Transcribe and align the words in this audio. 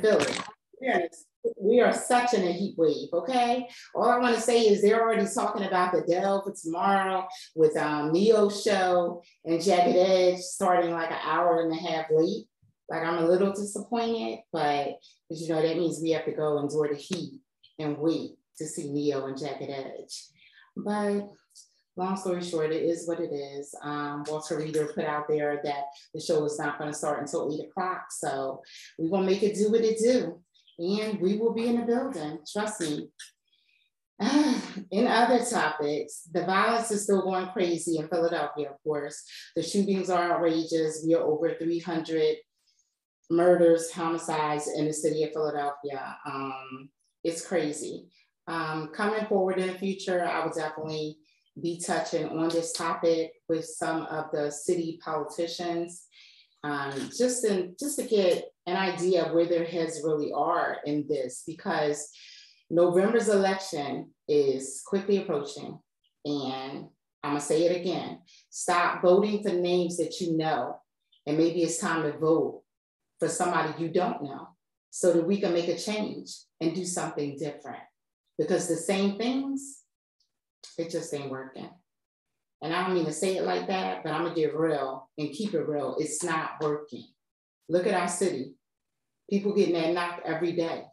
can 0.00 0.20
feel 0.20 0.20
it. 0.20 0.40
We're 1.56 1.84
in 1.84 1.90
a 1.90 1.94
such 1.94 2.34
in 2.34 2.42
a 2.42 2.52
heat 2.52 2.74
wave, 2.76 3.08
okay? 3.12 3.68
All 3.94 4.08
I 4.08 4.18
want 4.18 4.34
to 4.34 4.40
say 4.40 4.60
is 4.62 4.82
they're 4.82 5.00
already 5.00 5.26
talking 5.32 5.64
about 5.64 5.92
the 5.92 6.02
Dell 6.02 6.42
for 6.42 6.52
tomorrow 6.52 7.26
with 7.54 7.76
um, 7.76 8.12
Ne-Yo 8.12 8.50
show 8.50 9.22
and 9.44 9.62
Jagged 9.62 9.96
Edge 9.96 10.40
starting 10.40 10.90
like 10.90 11.10
an 11.10 11.18
hour 11.22 11.62
and 11.62 11.72
a 11.72 11.76
half 11.76 12.06
late. 12.10 12.46
Like 12.88 13.02
I'm 13.02 13.22
a 13.22 13.28
little 13.28 13.52
disappointed, 13.52 14.40
but 14.52 14.96
you 15.30 15.48
know, 15.48 15.62
that 15.62 15.76
means 15.76 16.00
we 16.02 16.10
have 16.10 16.24
to 16.24 16.32
go 16.32 16.58
endure 16.58 16.88
the 16.88 16.96
heat 16.96 17.40
and 17.78 17.98
wait 17.98 18.32
to 18.58 18.66
see 18.66 18.90
Ne-Yo 18.90 19.26
and 19.26 19.38
Jagged 19.38 19.70
Edge. 19.70 20.26
But 20.76 21.28
long 21.98 22.16
story 22.16 22.42
short, 22.42 22.72
it 22.72 22.82
is 22.82 23.06
what 23.06 23.20
it 23.20 23.32
is. 23.32 23.74
Um, 23.82 24.24
Walter 24.28 24.58
Reeder 24.58 24.86
put 24.86 25.04
out 25.04 25.28
there 25.28 25.60
that 25.64 25.84
the 26.14 26.20
show 26.20 26.44
is 26.44 26.58
not 26.58 26.78
going 26.78 26.90
to 26.90 26.96
start 26.96 27.20
until 27.20 27.52
eight 27.52 27.68
o'clock. 27.68 28.06
So 28.10 28.62
we're 28.98 29.10
going 29.10 29.26
to 29.26 29.30
make 29.30 29.42
it 29.42 29.56
do 29.56 29.70
what 29.70 29.82
it 29.82 29.98
do 29.98 30.40
and 30.78 31.20
we 31.20 31.36
will 31.36 31.52
be 31.52 31.66
in 31.66 31.80
the 31.80 31.86
building, 31.86 32.38
trust 32.50 32.80
me. 32.80 33.08
in 34.90 35.06
other 35.06 35.44
topics, 35.44 36.22
the 36.32 36.44
violence 36.44 36.90
is 36.90 37.04
still 37.04 37.22
going 37.22 37.48
crazy 37.48 37.98
in 37.98 38.08
Philadelphia, 38.08 38.70
of 38.70 38.82
course. 38.82 39.24
The 39.54 39.62
shootings 39.62 40.10
are 40.10 40.32
outrageous. 40.32 41.04
We 41.06 41.14
are 41.14 41.22
over 41.22 41.54
300 41.54 42.36
murders, 43.30 43.92
homicides 43.92 44.68
in 44.76 44.86
the 44.86 44.92
city 44.92 45.24
of 45.24 45.32
Philadelphia. 45.32 46.16
Um, 46.26 46.88
it's 47.22 47.46
crazy. 47.46 48.06
Um, 48.46 48.90
coming 48.94 49.26
forward 49.26 49.58
in 49.58 49.66
the 49.66 49.74
future, 49.74 50.24
I 50.24 50.44
will 50.44 50.52
definitely 50.52 51.18
be 51.60 51.80
touching 51.84 52.28
on 52.28 52.48
this 52.48 52.72
topic 52.72 53.32
with 53.48 53.64
some 53.64 54.02
of 54.02 54.26
the 54.32 54.50
city 54.50 54.98
politicians, 55.04 56.04
um, 56.64 56.92
just, 57.16 57.44
in, 57.44 57.74
just 57.78 57.98
to 57.98 58.04
get 58.04 58.44
an 58.66 58.76
idea 58.76 59.24
of 59.24 59.32
where 59.32 59.46
their 59.46 59.64
heads 59.64 60.00
really 60.04 60.32
are 60.32 60.78
in 60.84 61.06
this 61.08 61.42
because 61.46 62.10
November's 62.70 63.28
election 63.28 64.10
is 64.28 64.82
quickly 64.86 65.18
approaching. 65.18 65.78
And 66.24 66.88
I'm 67.22 67.32
gonna 67.32 67.40
say 67.40 67.64
it 67.64 67.80
again 67.80 68.20
stop 68.50 69.02
voting 69.02 69.42
for 69.42 69.50
names 69.50 69.96
that 69.98 70.20
you 70.20 70.36
know. 70.36 70.80
And 71.26 71.36
maybe 71.36 71.62
it's 71.62 71.78
time 71.78 72.02
to 72.02 72.16
vote 72.18 72.62
for 73.18 73.28
somebody 73.28 73.82
you 73.82 73.88
don't 73.90 74.22
know 74.22 74.48
so 74.90 75.12
that 75.12 75.26
we 75.26 75.40
can 75.40 75.52
make 75.52 75.68
a 75.68 75.78
change 75.78 76.30
and 76.60 76.74
do 76.74 76.84
something 76.84 77.36
different. 77.38 77.82
Because 78.38 78.68
the 78.68 78.76
same 78.76 79.18
things, 79.18 79.82
it 80.76 80.90
just 80.90 81.12
ain't 81.14 81.30
working. 81.30 81.68
And 82.62 82.74
I 82.74 82.84
don't 82.84 82.94
mean 82.94 83.06
to 83.06 83.12
say 83.12 83.36
it 83.36 83.44
like 83.44 83.68
that, 83.68 84.02
but 84.02 84.12
I'm 84.12 84.24
gonna 84.24 84.34
get 84.34 84.56
real 84.56 85.08
and 85.16 85.30
keep 85.30 85.54
it 85.54 85.68
real. 85.68 85.96
It's 85.98 86.24
not 86.24 86.52
working. 86.60 87.04
Look 87.68 87.86
at 87.86 87.94
our 87.94 88.08
city 88.08 88.54
people 89.28 89.54
getting 89.54 89.74
that 89.74 89.92
knocked 89.92 90.26
every 90.26 90.52
day. 90.52 90.84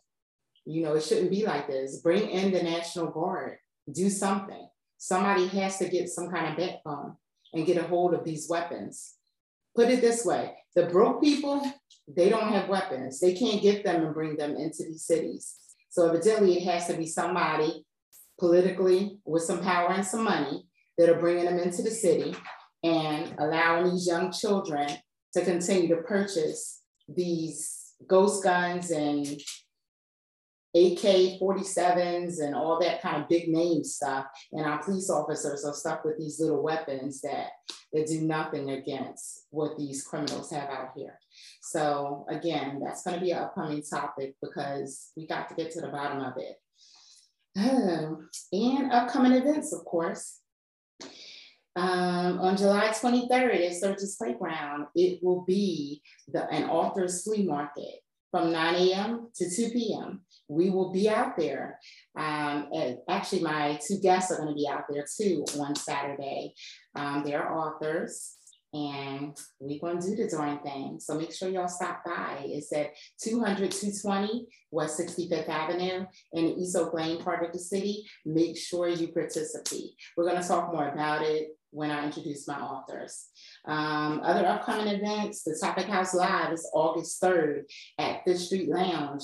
You 0.65 0.83
know, 0.83 0.95
it 0.95 1.03
shouldn't 1.03 1.31
be 1.31 1.45
like 1.45 1.67
this. 1.67 2.01
Bring 2.01 2.29
in 2.29 2.51
the 2.51 2.63
National 2.63 3.07
Guard, 3.07 3.57
do 3.91 4.09
something. 4.09 4.67
Somebody 4.97 5.47
has 5.47 5.77
to 5.77 5.89
get 5.89 6.09
some 6.09 6.29
kind 6.29 6.47
of 6.47 6.57
backbone 6.57 7.15
and 7.53 7.65
get 7.65 7.77
a 7.77 7.83
hold 7.83 8.13
of 8.13 8.23
these 8.23 8.47
weapons. 8.49 9.13
Put 9.75 9.89
it 9.89 10.01
this 10.01 10.25
way 10.25 10.55
the 10.75 10.87
broke 10.87 11.21
people, 11.21 11.61
they 12.07 12.29
don't 12.29 12.49
have 12.49 12.67
weapons. 12.67 13.19
They 13.19 13.33
can't 13.33 13.61
get 13.61 13.83
them 13.83 14.03
and 14.03 14.13
bring 14.13 14.35
them 14.35 14.55
into 14.55 14.83
these 14.83 15.05
cities. 15.05 15.55
So 15.89 16.09
evidently, 16.09 16.57
it 16.57 16.65
has 16.65 16.87
to 16.87 16.93
be 16.97 17.05
somebody 17.05 17.85
politically 18.39 19.19
with 19.25 19.43
some 19.43 19.61
power 19.61 19.91
and 19.91 20.05
some 20.05 20.23
money 20.23 20.67
that 20.97 21.09
are 21.09 21.19
bringing 21.19 21.45
them 21.45 21.59
into 21.59 21.81
the 21.81 21.91
city 21.91 22.35
and 22.83 23.33
allowing 23.39 23.91
these 23.91 24.07
young 24.07 24.31
children 24.31 24.87
to 25.33 25.43
continue 25.43 25.87
to 25.87 26.01
purchase 26.03 26.81
these 27.07 27.93
ghost 28.07 28.43
guns 28.43 28.91
and 28.91 29.25
AK 30.75 31.39
47s 31.39 32.41
and 32.41 32.53
all 32.53 32.79
that 32.81 33.01
kind 33.01 33.23
of 33.23 33.29
big 33.29 33.47
name 33.47 33.83
stuff. 33.83 34.25
And 34.51 34.65
our 34.65 34.83
police 34.83 35.09
officers 35.09 35.63
are 35.63 35.73
stuck 35.73 36.03
with 36.03 36.17
these 36.17 36.39
little 36.39 36.61
weapons 36.61 37.21
that, 37.21 37.51
that 37.93 38.07
do 38.07 38.21
nothing 38.21 38.71
against 38.71 39.45
what 39.51 39.77
these 39.77 40.05
criminals 40.05 40.51
have 40.51 40.69
out 40.69 40.89
here. 40.95 41.17
So 41.61 42.25
again, 42.29 42.81
that's 42.83 43.03
going 43.03 43.17
to 43.17 43.23
be 43.23 43.31
an 43.31 43.43
upcoming 43.43 43.83
topic 43.83 44.35
because 44.41 45.11
we 45.15 45.25
got 45.25 45.47
to 45.49 45.55
get 45.55 45.71
to 45.71 45.81
the 45.81 45.87
bottom 45.87 46.21
of 46.21 46.33
it. 46.37 46.57
And 47.55 48.91
upcoming 48.91 49.33
events, 49.33 49.73
of 49.73 49.85
course. 49.85 50.39
Um, 51.77 52.39
on 52.39 52.55
July 52.55 52.89
23rd 52.89 53.67
at 53.67 53.73
Sturgis 53.73 54.15
Playground, 54.15 54.87
it 54.95 55.19
will 55.21 55.43
be 55.45 56.01
the, 56.27 56.49
an 56.49 56.69
author's 56.69 57.23
flea 57.23 57.45
market 57.45 57.99
from 58.31 58.51
9 58.51 58.75
a.m. 58.75 59.29
to 59.35 59.49
2 59.49 59.69
p.m. 59.71 60.21
We 60.47 60.69
will 60.69 60.91
be 60.91 61.09
out 61.09 61.37
there. 61.37 61.79
Um, 62.17 62.69
actually, 63.09 63.41
my 63.41 63.79
two 63.85 63.97
guests 63.99 64.31
are 64.31 64.37
going 64.37 64.49
to 64.49 64.55
be 64.55 64.67
out 64.69 64.83
there 64.89 65.05
too 65.17 65.43
on 65.59 65.75
Saturday. 65.75 66.53
Um, 66.95 67.23
they're 67.25 67.51
authors 67.51 68.34
and 68.75 69.37
we're 69.59 69.79
going 69.79 69.99
to 69.99 70.07
do 70.07 70.15
the 70.17 70.29
darn 70.29 70.59
thing. 70.59 70.99
So 70.99 71.15
make 71.15 71.31
sure 71.31 71.47
y'all 71.47 71.69
stop 71.69 72.03
by. 72.05 72.41
It's 72.43 72.73
at 72.73 72.91
200 73.21 73.71
220 73.71 74.47
West 74.71 74.99
65th 74.99 75.47
Avenue 75.47 76.05
in 76.33 76.45
the 76.45 76.55
East 76.55 76.75
Oak 76.75 76.93
Lane 76.93 77.23
part 77.23 77.45
of 77.45 77.53
the 77.53 77.59
city. 77.59 78.05
Make 78.25 78.57
sure 78.57 78.89
you 78.89 79.07
participate. 79.07 79.91
We're 80.17 80.29
going 80.29 80.41
to 80.41 80.47
talk 80.47 80.73
more 80.73 80.89
about 80.89 81.21
it 81.21 81.49
when 81.71 81.89
I 81.89 82.05
introduce 82.05 82.47
my 82.47 82.59
authors. 82.59 83.27
Um, 83.65 84.19
other 84.23 84.45
upcoming 84.45 84.87
events, 84.87 85.43
the 85.43 85.57
Topic 85.59 85.85
House 85.85 86.13
Live 86.13 86.51
is 86.51 86.69
August 86.73 87.21
3rd 87.21 87.63
at 87.97 88.25
Fifth 88.25 88.41
Street 88.41 88.69
Lounge. 88.69 89.23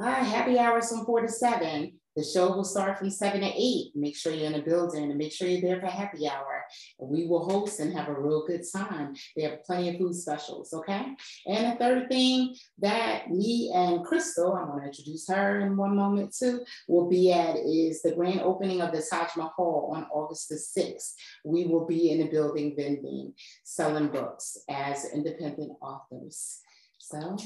Uh, 0.00 0.12
happy 0.12 0.58
hours 0.58 0.88
from 0.88 1.04
4 1.04 1.22
to 1.22 1.28
7. 1.28 1.97
The 2.18 2.24
show 2.24 2.48
will 2.48 2.64
start 2.64 2.98
from 2.98 3.10
7 3.10 3.40
to 3.40 3.46
8. 3.46 3.92
Make 3.94 4.16
sure 4.16 4.32
you're 4.32 4.46
in 4.46 4.54
the 4.54 4.62
building 4.62 5.04
and 5.04 5.16
make 5.16 5.32
sure 5.32 5.46
you're 5.46 5.60
there 5.60 5.80
for 5.80 5.86
happy 5.86 6.26
hour. 6.26 6.64
We 6.98 7.28
will 7.28 7.48
host 7.48 7.78
and 7.78 7.96
have 7.96 8.08
a 8.08 8.20
real 8.20 8.44
good 8.44 8.64
time. 8.74 9.14
They 9.36 9.42
have 9.42 9.62
plenty 9.62 9.90
of 9.90 9.98
food 9.98 10.16
specials, 10.16 10.72
okay? 10.72 11.14
And 11.46 11.72
the 11.72 11.78
third 11.78 12.08
thing 12.08 12.56
that 12.80 13.30
me 13.30 13.70
and 13.72 14.04
Crystal, 14.04 14.52
I'm 14.52 14.80
to 14.80 14.86
introduce 14.86 15.28
her 15.28 15.60
in 15.60 15.76
one 15.76 15.94
moment 15.94 16.34
too, 16.36 16.64
will 16.88 17.08
be 17.08 17.32
at 17.32 17.54
is 17.54 18.02
the 18.02 18.16
grand 18.16 18.40
opening 18.40 18.80
of 18.80 18.90
the 18.90 19.00
Taj 19.08 19.36
Mahal 19.36 19.92
on 19.94 20.08
August 20.12 20.48
the 20.48 20.56
6th. 20.56 21.12
We 21.44 21.66
will 21.66 21.86
be 21.86 22.10
in 22.10 22.18
the 22.18 22.26
building 22.26 22.74
vending, 22.76 23.32
selling 23.62 24.08
books 24.08 24.58
as 24.68 25.08
independent 25.14 25.70
authors. 25.80 26.62
So 26.98 27.36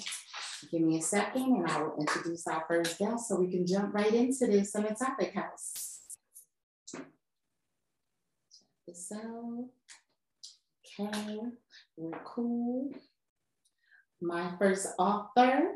Give 0.70 0.80
me 0.80 0.98
a 0.98 1.02
second 1.02 1.56
and 1.56 1.66
I 1.66 1.82
will 1.82 1.96
introduce 1.98 2.46
our 2.46 2.64
first 2.68 2.98
guest 2.98 3.28
so 3.28 3.36
we 3.36 3.50
can 3.50 3.66
jump 3.66 3.94
right 3.94 4.12
into 4.12 4.46
this 4.46 4.72
the 4.72 4.96
topic 4.98 5.34
house. 5.34 6.00
Check. 8.88 9.18
Okay, 11.00 11.38
we're 11.96 12.18
cool. 12.24 12.90
My 14.20 14.52
first 14.58 14.88
author. 14.98 15.72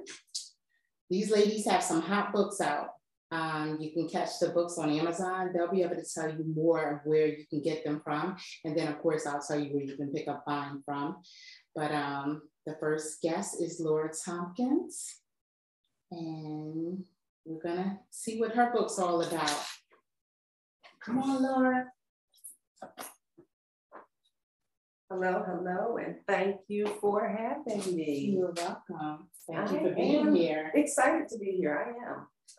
These 1.08 1.30
ladies 1.30 1.66
have 1.66 1.82
some 1.82 2.02
hot 2.02 2.32
books 2.32 2.60
out. 2.60 2.90
Um, 3.30 3.78
you 3.80 3.92
can 3.92 4.08
catch 4.08 4.38
the 4.40 4.50
books 4.50 4.78
on 4.78 4.90
Amazon. 4.90 5.50
They'll 5.52 5.70
be 5.70 5.82
able 5.82 5.96
to 5.96 6.04
tell 6.04 6.28
you 6.28 6.44
more 6.54 6.96
of 6.96 7.00
where 7.04 7.26
you 7.26 7.44
can 7.48 7.62
get 7.62 7.84
them 7.84 8.00
from. 8.04 8.36
And 8.64 8.76
then 8.76 8.88
of 8.88 9.00
course, 9.00 9.26
I'll 9.26 9.42
tell 9.42 9.58
you 9.58 9.74
where 9.74 9.84
you 9.84 9.96
can 9.96 10.12
pick 10.12 10.28
up 10.28 10.44
mine 10.46 10.82
from. 10.84 11.16
But 11.74 11.92
um, 11.92 12.42
the 12.66 12.76
first 12.80 13.22
guest 13.22 13.62
is 13.62 13.80
Laura 13.80 14.10
Tompkins. 14.12 15.20
And 16.10 17.04
we're 17.44 17.62
gonna 17.62 18.00
see 18.10 18.40
what 18.40 18.52
her 18.52 18.72
book's 18.72 18.98
all 18.98 19.22
about. 19.22 19.64
Come 21.00 21.18
on, 21.18 21.42
Laura. 21.42 21.86
Hello, 25.08 25.44
hello, 25.46 25.98
and 25.98 26.16
thank 26.26 26.56
you 26.66 26.86
for 27.00 27.28
having 27.28 27.96
me. 27.96 28.34
You're 28.36 28.52
welcome. 28.56 29.28
Thank 29.48 29.70
I 29.70 29.72
you 29.72 29.88
for 29.88 29.94
being 29.94 30.34
here. 30.34 30.72
Excited 30.74 31.28
to 31.28 31.38
be 31.38 31.52
here, 31.52 31.94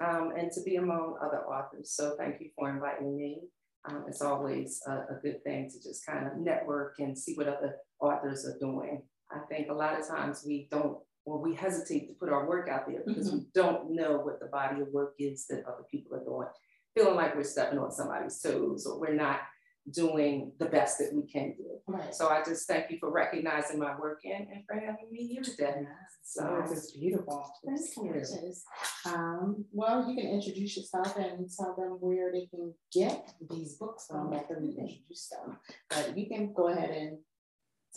I 0.02 0.06
am, 0.06 0.10
um, 0.10 0.32
and 0.38 0.50
to 0.54 0.62
be 0.64 0.78
among 0.78 1.18
other 1.22 1.46
authors. 1.46 1.92
So 1.92 2.16
thank 2.18 2.40
you 2.40 2.50
for 2.58 2.70
inviting 2.70 3.18
me. 3.18 3.42
Um, 3.90 4.06
it's 4.08 4.22
always 4.22 4.82
a, 4.88 4.92
a, 4.92 5.20
good 5.22 5.44
thing 5.44 5.70
to 5.70 5.82
just 5.82 6.06
kind 6.06 6.26
of 6.26 6.38
network 6.38 6.96
and 7.00 7.18
see 7.18 7.36
what 7.36 7.48
other 7.48 7.76
authors 8.02 8.46
are 8.46 8.58
doing. 8.60 9.04
I 9.32 9.40
think 9.50 9.70
a 9.70 9.74
lot 9.74 10.00
of 10.00 10.08
times 10.08 10.44
we 10.46 10.68
don't, 10.72 10.98
or 11.26 11.42
we 11.42 11.56
hesitate 11.56 12.08
to 12.08 12.14
put 12.14 12.30
our 12.30 12.48
work 12.48 12.70
out 12.70 12.88
there 12.88 13.02
because 13.06 13.28
mm-hmm. 13.28 13.38
we 13.38 13.48
don't 13.54 13.92
know 13.92 14.18
what 14.18 14.40
the 14.40 14.48
body 14.48 14.82
of 14.82 14.88
work 14.90 15.14
is 15.20 15.46
that 15.48 15.66
other 15.66 15.84
people 15.92 16.16
are 16.16 16.24
doing, 16.24 16.48
feeling 16.96 17.16
like 17.16 17.36
we're 17.36 17.44
stepping 17.44 17.80
on 17.80 17.92
somebody's 17.92 18.40
toes 18.40 18.86
or 18.86 19.00
we're 19.00 19.14
not 19.14 19.42
doing 19.92 20.52
the 20.60 20.66
best 20.66 20.98
that 21.00 21.12
we 21.14 21.26
can 21.26 21.54
do. 21.58 21.66
Right. 21.88 22.14
So 22.14 22.28
I 22.28 22.44
just 22.44 22.68
thank 22.68 22.92
you 22.92 22.98
for 23.00 23.12
recognizing 23.12 23.80
my 23.80 23.98
work 23.98 24.20
and, 24.26 24.48
and 24.50 24.64
for 24.68 24.76
having 24.76 25.10
me 25.12 25.28
here 25.28 25.42
today. 25.42 25.86
So 26.24 26.64
it's 26.70 26.92
beautiful. 26.92 27.50
Thank 27.66 27.80
you. 27.96 28.24
Um, 29.06 29.66
well, 29.72 30.10
you 30.10 30.16
can 30.16 30.30
introduce 30.30 30.76
yourself 30.76 31.16
and 31.16 31.50
tell 31.58 31.74
them 31.76 31.98
where 32.02 32.32
they 32.32 32.48
can 32.48 32.74
get 32.94 33.34
these 33.50 33.76
books 33.76 34.08
from 34.10 34.34
after 34.34 34.60
we 34.60 34.70
introduce 34.78 35.30
them. 35.30 35.58
But 35.90 36.18
you 36.18 36.28
can 36.28 36.54
go 36.54 36.68
ahead 36.68 36.90
and 36.90 37.18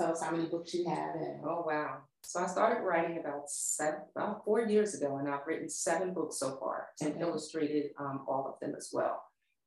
tell 0.00 0.12
us 0.12 0.22
how 0.22 0.30
many 0.30 0.46
books 0.46 0.74
you 0.74 0.88
have. 0.88 1.14
And... 1.14 1.40
Oh, 1.44 1.64
wow. 1.66 1.98
So 2.22 2.40
I 2.40 2.46
started 2.46 2.82
writing 2.82 3.18
about 3.18 3.48
seven, 3.48 4.00
about 4.16 4.44
four 4.44 4.62
years 4.62 4.94
ago, 4.94 5.18
and 5.18 5.28
I've 5.28 5.46
written 5.46 5.68
seven 5.68 6.14
books 6.14 6.38
so 6.38 6.56
far 6.58 6.88
and 7.00 7.12
okay. 7.12 7.20
illustrated 7.20 7.90
um, 7.98 8.24
all 8.28 8.46
of 8.46 8.60
them 8.60 8.74
as 8.76 8.90
well. 8.92 9.22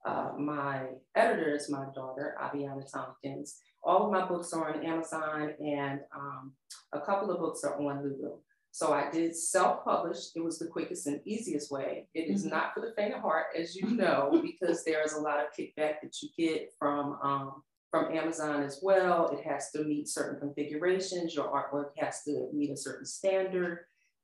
Uh, 0.05 0.31
my 0.37 0.87
editor 1.15 1.55
is 1.55 1.69
my 1.69 1.85
daughter, 1.95 2.35
Aviana 2.41 2.83
Tompkins. 2.91 3.59
All 3.83 4.05
of 4.05 4.11
my 4.11 4.25
books 4.25 4.53
are 4.53 4.73
on 4.73 4.85
Amazon, 4.85 5.53
and 5.65 6.01
um, 6.15 6.53
a 6.93 7.01
couple 7.01 7.31
of 7.31 7.39
books 7.39 7.63
are 7.63 7.75
on 7.75 8.03
Lulu. 8.03 8.37
So 8.71 8.91
I 8.91 9.11
did 9.11 9.35
self-publish. 9.35 10.17
It 10.35 10.43
was 10.43 10.57
the 10.57 10.67
quickest 10.67 11.05
and 11.05 11.21
easiest 11.25 11.71
way. 11.71 12.07
It 12.13 12.27
is 12.29 12.41
mm-hmm. 12.41 12.55
not 12.55 12.73
for 12.73 12.81
the 12.81 12.93
faint 12.97 13.13
of 13.13 13.21
heart, 13.21 13.47
as 13.57 13.75
you 13.75 13.91
know, 13.91 14.41
because 14.41 14.83
there's 14.83 15.13
a 15.13 15.21
lot 15.21 15.39
of 15.39 15.47
kickback 15.57 16.01
that 16.01 16.15
you 16.21 16.29
get 16.37 16.71
from 16.79 17.17
um, 17.21 17.63
from 17.93 18.11
Amazon 18.11 18.63
as 18.63 18.79
well. 18.81 19.29
It 19.29 19.45
has 19.47 19.69
to 19.73 19.83
meet 19.83 20.07
certain 20.07 20.39
configurations. 20.39 21.35
Your 21.35 21.45
artwork 21.45 21.91
has 21.99 22.23
to 22.23 22.49
meet 22.51 22.71
a 22.71 22.75
certain 22.75 23.05
standard, 23.05 23.81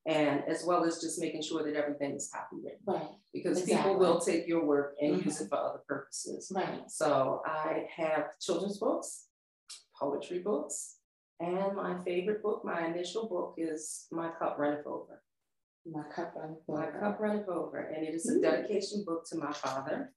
and 0.08 0.44
as 0.48 0.66
well 0.66 0.86
as 0.86 1.00
just 1.00 1.22
making 1.22 1.44
sure 1.44 1.64
that 1.64 1.76
everything 1.76 2.16
is 2.16 2.32
copyrighted. 2.34 2.80
Right. 2.84 3.08
Because 3.32 3.60
exactly. 3.60 3.78
people 3.78 4.00
will 4.00 4.20
take 4.20 4.48
your 4.48 4.66
work 4.66 4.96
and 5.00 5.18
mm-hmm. 5.18 5.30
use 5.30 5.40
it 5.40 5.50
for 5.50 5.60
other 5.60 5.82
purposes. 5.88 6.52
Right. 6.54 6.90
So 6.90 7.44
I 7.46 7.86
have 7.96 8.40
children's 8.42 8.80
books, 8.80 9.26
poetry 9.96 10.40
books, 10.40 10.96
and 11.40 11.76
my 11.76 11.96
favorite 12.04 12.42
book, 12.42 12.64
my 12.66 12.88
initial 12.88 13.30
book, 13.30 13.54
is 13.60 14.08
My 14.12 14.30
Cup 14.40 14.58
Runneth 14.58 14.88
Over. 14.88 15.22
My 15.86 16.06
Cup 16.16 16.34
Runneth 16.36 16.64
Over. 16.68 16.92
My 16.92 17.00
Cup 17.00 17.20
Runneth 17.20 17.48
Over. 17.48 17.78
And 17.96 18.04
it 18.08 18.16
is 18.16 18.28
a 18.28 18.42
dedication 18.42 19.04
book 19.06 19.26
to 19.30 19.38
my 19.38 19.54
father, 19.54 20.12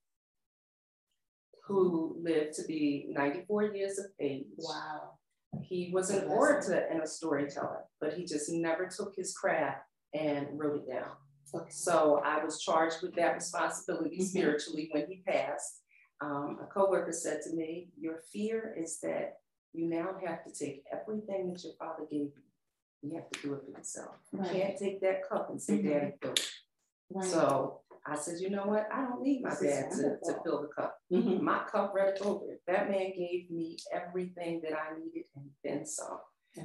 who 1.65 2.17
lived 2.21 2.53
to 2.53 2.63
be 2.67 3.07
94 3.09 3.73
years 3.73 3.97
of 3.97 4.05
age. 4.19 4.45
Wow. 4.57 5.13
He 5.61 5.91
was 5.93 6.09
an 6.09 6.27
orator 6.27 6.87
and 6.91 7.01
a 7.01 7.07
storyteller, 7.07 7.83
but 8.01 8.13
he 8.13 8.25
just 8.25 8.51
never 8.51 8.87
took 8.87 9.13
his 9.15 9.33
craft 9.33 9.81
and 10.13 10.47
wrote 10.53 10.81
it 10.81 10.91
down. 10.91 11.11
Okay. 11.55 11.69
So 11.69 12.21
I 12.25 12.43
was 12.43 12.61
charged 12.61 12.97
with 13.01 13.15
that 13.15 13.35
responsibility 13.35 14.17
mm-hmm. 14.17 14.25
spiritually 14.25 14.89
when 14.91 15.05
he 15.07 15.21
passed. 15.25 15.81
Um, 16.21 16.57
a 16.61 16.65
coworker 16.65 17.11
said 17.11 17.41
to 17.43 17.55
me, 17.55 17.89
Your 17.99 18.21
fear 18.31 18.75
is 18.77 18.99
that 19.01 19.35
you 19.73 19.87
now 19.87 20.15
have 20.25 20.43
to 20.45 20.51
take 20.53 20.83
everything 20.91 21.53
that 21.53 21.63
your 21.63 21.73
father 21.77 22.05
gave 22.09 22.21
you. 22.21 22.31
You 23.01 23.15
have 23.15 23.29
to 23.31 23.41
do 23.41 23.53
it 23.53 23.61
for 23.65 23.77
yourself. 23.77 24.15
Right. 24.31 24.53
You 24.53 24.61
can't 24.61 24.77
take 24.77 25.01
that 25.01 25.27
cup 25.27 25.49
and 25.49 25.61
say, 25.61 25.77
mm-hmm. 25.77 25.89
Daddy, 25.89 26.11
fill 26.21 26.31
it. 26.31 26.49
Right. 27.11 27.25
So 27.25 27.81
I 28.05 28.15
said, 28.17 28.39
you 28.39 28.49
know 28.49 28.65
what? 28.65 28.87
I 28.91 29.01
don't 29.01 29.21
need 29.21 29.43
my 29.43 29.51
dad 29.51 29.91
to, 29.91 30.17
to 30.23 30.39
fill 30.43 30.61
the 30.61 30.69
cup. 30.75 30.97
Mm-hmm. 31.11 31.43
My 31.43 31.63
cup 31.71 31.93
ran 31.95 32.13
over. 32.21 32.45
That 32.67 32.89
man 32.89 33.13
gave 33.17 33.49
me 33.49 33.77
everything 33.93 34.61
that 34.63 34.73
I 34.73 34.97
needed 34.97 35.25
and 35.35 35.49
then 35.63 35.85
some. 35.85 36.19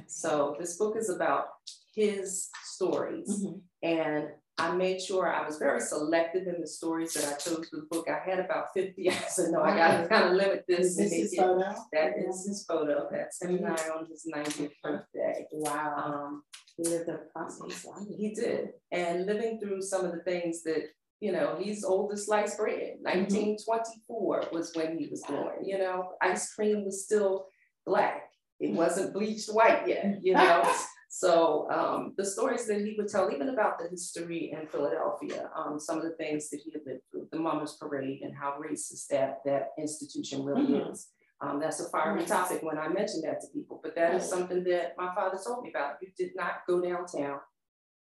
So 0.07 0.55
this 0.59 0.77
book 0.77 0.95
is 0.97 1.09
about 1.09 1.47
his 1.95 2.49
stories. 2.63 3.43
Mm-hmm. 3.43 3.87
And 3.87 4.27
I 4.57 4.75
made 4.75 5.01
sure 5.01 5.33
I 5.33 5.45
was 5.45 5.57
very 5.57 5.79
selective 5.79 6.47
in 6.47 6.59
the 6.59 6.67
stories 6.67 7.13
that 7.13 7.33
I 7.33 7.37
chose 7.37 7.69
for 7.69 7.77
the 7.77 7.87
book. 7.89 8.07
I 8.09 8.29
had 8.29 8.39
about 8.39 8.67
50. 8.73 9.09
I 9.09 9.13
said, 9.13 9.51
no, 9.51 9.61
I 9.61 9.75
got 9.75 10.01
to 10.01 10.07
kind 10.07 10.25
of 10.25 10.33
limit 10.33 10.65
this. 10.67 10.87
Is 10.87 10.97
this 10.97 11.13
his 11.13 11.33
it, 11.33 11.37
photo? 11.37 11.73
That 11.93 12.17
is 12.17 12.45
his 12.45 12.65
photo. 12.67 13.07
That's 13.09 13.41
him 13.41 13.55
and 13.55 13.67
I 13.67 13.89
on 13.89 14.05
his 14.09 14.27
90th 14.33 14.71
birthday. 14.83 15.47
Wow. 15.51 15.95
Um, 16.05 16.43
he 16.75 16.83
lived 16.83 17.09
a 17.09 17.19
process. 17.33 17.87
He 18.17 18.33
did. 18.33 18.69
And 18.91 19.25
living 19.25 19.59
through 19.59 19.81
some 19.81 20.05
of 20.05 20.11
the 20.11 20.19
things 20.19 20.63
that, 20.63 20.89
you 21.19 21.31
know, 21.31 21.57
he's 21.59 21.83
old 21.83 22.13
as 22.13 22.25
sliced 22.25 22.57
bread. 22.57 22.97
1924 23.01 24.41
mm-hmm. 24.41 24.55
was 24.55 24.71
when 24.73 24.97
he 24.97 25.07
was 25.07 25.21
born. 25.23 25.63
You 25.63 25.77
know, 25.77 26.13
ice 26.21 26.53
cream 26.53 26.85
was 26.85 27.03
still 27.03 27.47
black. 27.85 28.29
It 28.59 28.73
wasn't 28.73 29.13
bleached 29.13 29.49
white 29.49 29.87
yet, 29.87 30.19
you 30.21 30.33
know. 30.33 30.63
So 31.11 31.67
um, 31.71 32.13
the 32.17 32.23
stories 32.23 32.67
that 32.67 32.81
he 32.81 32.93
would 32.95 33.07
tell, 33.07 33.31
even 33.33 33.49
about 33.49 33.79
the 33.79 33.89
history 33.89 34.53
in 34.53 34.67
Philadelphia, 34.67 35.49
um, 35.57 35.79
some 35.79 35.97
of 35.97 36.03
the 36.03 36.11
things 36.11 36.51
that 36.51 36.59
he 36.63 36.71
had 36.71 36.81
lived 36.85 37.01
through, 37.09 37.27
the 37.31 37.39
Mummers 37.39 37.77
Parade 37.81 38.21
and 38.21 38.35
how 38.35 38.59
racist 38.61 39.07
that, 39.07 39.39
that 39.43 39.69
institution 39.79 40.45
really 40.45 40.67
mm-hmm. 40.67 40.91
is. 40.91 41.07
Um, 41.41 41.59
that's 41.59 41.79
a 41.79 41.89
fiery 41.89 42.25
topic 42.25 42.61
when 42.61 42.77
I 42.77 42.89
mention 42.89 43.21
that 43.21 43.41
to 43.41 43.47
people, 43.51 43.79
but 43.81 43.95
that 43.95 44.13
is 44.13 44.29
something 44.29 44.63
that 44.65 44.93
my 44.99 45.13
father 45.15 45.39
told 45.43 45.63
me 45.63 45.71
about. 45.71 45.95
You 45.99 46.09
did 46.15 46.35
not 46.35 46.61
go 46.67 46.79
downtown 46.79 47.39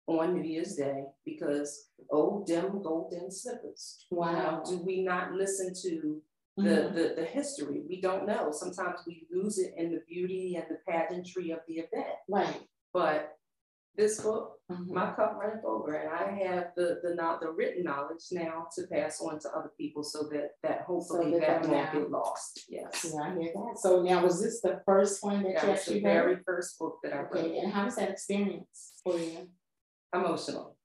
on 0.06 0.34
New 0.34 0.42
Year's 0.42 0.76
Day 0.76 1.04
because, 1.24 1.88
oh, 2.10 2.44
Dem 2.46 2.82
Golden 2.82 3.30
Slippers. 3.30 4.06
Wow. 4.10 4.62
do 4.68 4.78
we 4.78 5.02
not 5.02 5.32
listen 5.32 5.72
to 5.82 6.20
the, 6.56 6.62
mm-hmm. 6.62 6.94
the, 6.94 7.14
the 7.16 7.24
history? 7.24 7.82
We 7.88 8.00
don't 8.00 8.26
know. 8.26 8.50
Sometimes 8.52 9.00
we 9.06 9.26
lose 9.32 9.58
it 9.58 9.74
in 9.76 9.92
the 9.92 10.02
beauty 10.08 10.56
and 10.56 10.66
the 10.68 10.78
pageantry 10.90 11.50
of 11.50 11.60
the 11.66 11.74
event. 11.74 12.16
Right. 12.28 12.62
But 12.92 13.36
this 13.96 14.20
book, 14.20 14.58
mm-hmm. 14.70 14.92
my 14.92 15.12
cup 15.12 15.38
runneth 15.40 15.64
over, 15.64 15.94
and 15.94 16.10
I 16.10 16.48
have 16.48 16.68
the 16.76 17.00
the 17.02 17.14
not 17.14 17.40
the 17.40 17.50
written 17.50 17.84
knowledge 17.84 18.24
now 18.32 18.66
to 18.74 18.86
pass 18.88 19.20
on 19.20 19.38
to 19.40 19.48
other 19.50 19.70
people, 19.78 20.02
so 20.02 20.24
that 20.32 20.50
that 20.62 20.82
hopefully 20.82 21.32
so 21.32 21.38
that, 21.38 21.62
that 21.62 21.70
won't 21.70 21.92
get 21.92 22.10
lost. 22.10 22.64
Yes. 22.68 23.06
Yeah, 23.14 23.22
I 23.22 23.34
hear 23.38 23.52
that. 23.54 23.78
So 23.78 24.02
now, 24.02 24.24
was 24.24 24.42
this 24.42 24.60
the 24.60 24.80
first 24.84 25.22
one 25.22 25.44
that, 25.44 25.54
that 25.54 25.64
you 25.64 25.72
actually 25.72 25.94
the 26.00 26.02
very 26.02 26.36
first 26.44 26.78
book 26.78 26.98
that 27.04 27.12
I 27.12 27.20
wrote? 27.20 27.36
Okay, 27.36 27.58
and 27.58 27.72
how 27.72 27.84
was 27.84 27.96
that 27.96 28.10
experience 28.10 28.94
for 29.04 29.16
you? 29.16 29.48
Emotional. 30.14 30.76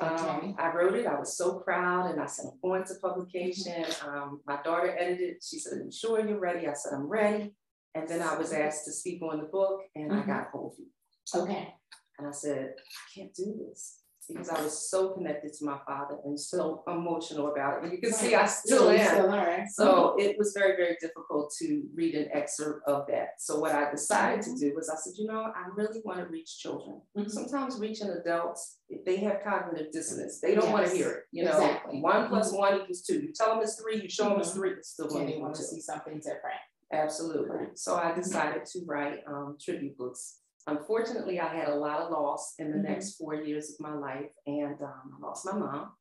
Okay. 0.00 0.14
Um, 0.14 0.54
I 0.58 0.72
wrote 0.72 0.94
it. 0.94 1.06
I 1.06 1.18
was 1.18 1.36
so 1.36 1.60
proud, 1.60 2.10
and 2.10 2.20
I 2.20 2.26
sent 2.26 2.48
"I'm 2.52 2.60
going 2.62 2.84
to 2.84 2.94
publication." 3.02 3.84
Um, 4.06 4.40
my 4.46 4.60
daughter 4.62 4.94
edited. 4.98 5.36
She 5.42 5.58
said, 5.58 5.78
"Are 5.78 5.84
you 5.84 5.90
sure 5.90 6.26
you're 6.26 6.38
ready?" 6.38 6.68
I 6.68 6.72
said, 6.74 6.92
"I'm 6.94 7.08
ready." 7.08 7.54
And 7.94 8.08
then 8.08 8.22
I 8.22 8.36
was 8.36 8.52
asked 8.52 8.84
to 8.84 8.92
speak 8.92 9.22
on 9.22 9.38
the 9.38 9.44
book, 9.44 9.80
and 9.94 10.10
mm-hmm. 10.10 10.30
I 10.30 10.34
got 10.34 10.50
hold 10.52 10.74
of 10.78 11.42
Okay. 11.42 11.74
And 12.18 12.26
I 12.26 12.32
said, 12.32 12.74
I 12.76 13.14
can't 13.14 13.34
do 13.34 13.54
this 13.68 13.97
because 14.28 14.48
I 14.48 14.60
was 14.60 14.90
so 14.90 15.10
connected 15.10 15.52
to 15.54 15.64
my 15.64 15.78
father 15.86 16.16
and 16.24 16.38
so 16.38 16.82
emotional 16.86 17.52
about 17.52 17.78
it. 17.78 17.84
And 17.84 17.92
you 17.92 17.98
can 17.98 18.12
see 18.12 18.34
I 18.34 18.46
still 18.46 18.90
am. 18.90 19.66
Still 19.68 19.86
so 19.86 20.16
it 20.18 20.36
was 20.38 20.54
very, 20.56 20.76
very 20.76 20.96
difficult 21.00 21.52
to 21.58 21.82
read 21.94 22.14
an 22.14 22.28
excerpt 22.32 22.86
of 22.86 23.06
that. 23.08 23.28
So 23.38 23.58
what 23.58 23.72
I 23.72 23.90
decided 23.90 24.40
mm-hmm. 24.40 24.54
to 24.54 24.60
do 24.70 24.74
was 24.74 24.88
I 24.88 24.96
said, 24.96 25.14
you 25.16 25.26
know, 25.26 25.40
I 25.40 25.68
really 25.74 26.00
want 26.04 26.20
to 26.20 26.26
reach 26.26 26.58
children. 26.58 27.00
Mm-hmm. 27.16 27.28
Sometimes 27.28 27.78
reaching 27.78 28.08
adults, 28.08 28.78
if 28.88 29.04
they 29.04 29.16
have 29.18 29.42
cognitive 29.42 29.92
dissonance, 29.92 30.40
they 30.40 30.54
don't 30.54 30.64
yes. 30.64 30.72
want 30.72 30.86
to 30.86 30.96
hear 30.96 31.10
it. 31.10 31.22
You 31.32 31.44
know, 31.44 31.52
exactly. 31.52 32.00
one 32.00 32.28
plus 32.28 32.48
mm-hmm. 32.48 32.58
one 32.58 32.80
equals 32.80 33.02
two. 33.02 33.14
You 33.14 33.32
tell 33.34 33.54
them 33.54 33.62
it's 33.62 33.80
three, 33.80 34.02
you 34.02 34.08
show 34.08 34.30
them 34.30 34.40
it's 34.40 34.50
mm-hmm. 34.50 34.58
three, 34.58 34.70
it's 34.72 34.90
still 34.90 35.08
going 35.08 35.26
to 35.28 35.38
want 35.38 35.54
to 35.54 35.62
see 35.62 35.80
something 35.80 36.14
different. 36.18 36.60
Absolutely. 36.92 37.50
Right. 37.50 37.78
So 37.78 37.96
I 37.96 38.14
decided 38.14 38.64
to 38.64 38.80
write 38.86 39.18
um, 39.26 39.56
tribute 39.60 39.98
books 39.98 40.38
Unfortunately, 40.68 41.40
I 41.40 41.48
had 41.48 41.68
a 41.68 41.74
lot 41.74 42.00
of 42.00 42.10
loss 42.10 42.54
in 42.58 42.70
the 42.70 42.76
mm-hmm. 42.76 42.92
next 42.92 43.16
four 43.16 43.34
years 43.34 43.70
of 43.70 43.80
my 43.80 43.94
life, 43.94 44.30
and 44.46 44.80
um, 44.82 45.16
I 45.16 45.26
lost 45.26 45.46
my 45.46 45.52
mom. 45.52 45.92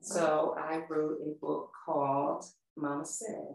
So 0.00 0.56
I 0.58 0.82
wrote 0.88 1.18
a 1.24 1.38
book 1.40 1.70
called 1.84 2.44
Mama 2.76 3.04
Said. 3.04 3.54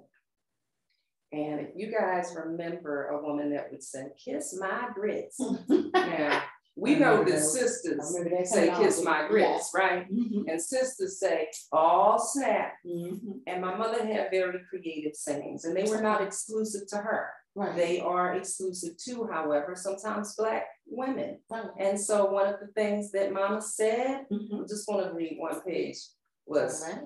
And 1.34 1.60
if 1.60 1.70
you 1.76 1.92
guys 1.92 2.36
remember 2.36 3.08
a 3.08 3.22
woman 3.22 3.52
that 3.52 3.72
would 3.72 3.84
say, 3.84 4.08
Kiss 4.24 4.58
my 4.60 4.90
grits. 4.94 5.42
yeah. 5.94 6.42
We 6.78 6.96
know 6.96 7.24
that 7.26 7.40
sisters 7.40 8.16
say 8.46 8.74
kiss 8.78 9.04
my 9.04 9.28
grits, 9.28 9.72
right? 9.76 10.10
Mm-hmm. 10.12 10.48
And 10.48 10.62
sisters 10.62 11.20
say, 11.20 11.50
all 11.72 12.18
snap. 12.18 12.76
Mm-hmm. 12.88 13.32
And 13.46 13.62
my 13.62 13.76
mother 13.76 14.06
had 14.06 14.32
very 14.32 14.62
creative 14.70 15.14
sayings, 15.14 15.66
and 15.66 15.76
they 15.76 15.84
were 15.84 16.02
not 16.02 16.22
exclusive 16.22 16.88
to 16.88 16.98
her. 16.98 17.30
Right. 17.54 17.76
They 17.76 18.00
are 18.00 18.36
exclusive 18.36 18.96
to, 19.06 19.28
however, 19.28 19.76
sometimes 19.76 20.36
Black 20.36 20.68
women. 20.88 21.40
Right. 21.50 21.66
And 21.78 22.00
so 22.00 22.26
one 22.26 22.48
of 22.48 22.60
the 22.62 22.68
things 22.68 23.12
that 23.12 23.34
Mama 23.34 23.62
said, 23.62 24.26
mm-hmm. 24.32 24.62
I 24.62 24.68
just 24.68 24.88
want 24.88 25.06
to 25.06 25.14
read 25.14 25.36
one 25.38 25.62
page, 25.62 25.98
was 26.46 26.86
right. 26.88 27.02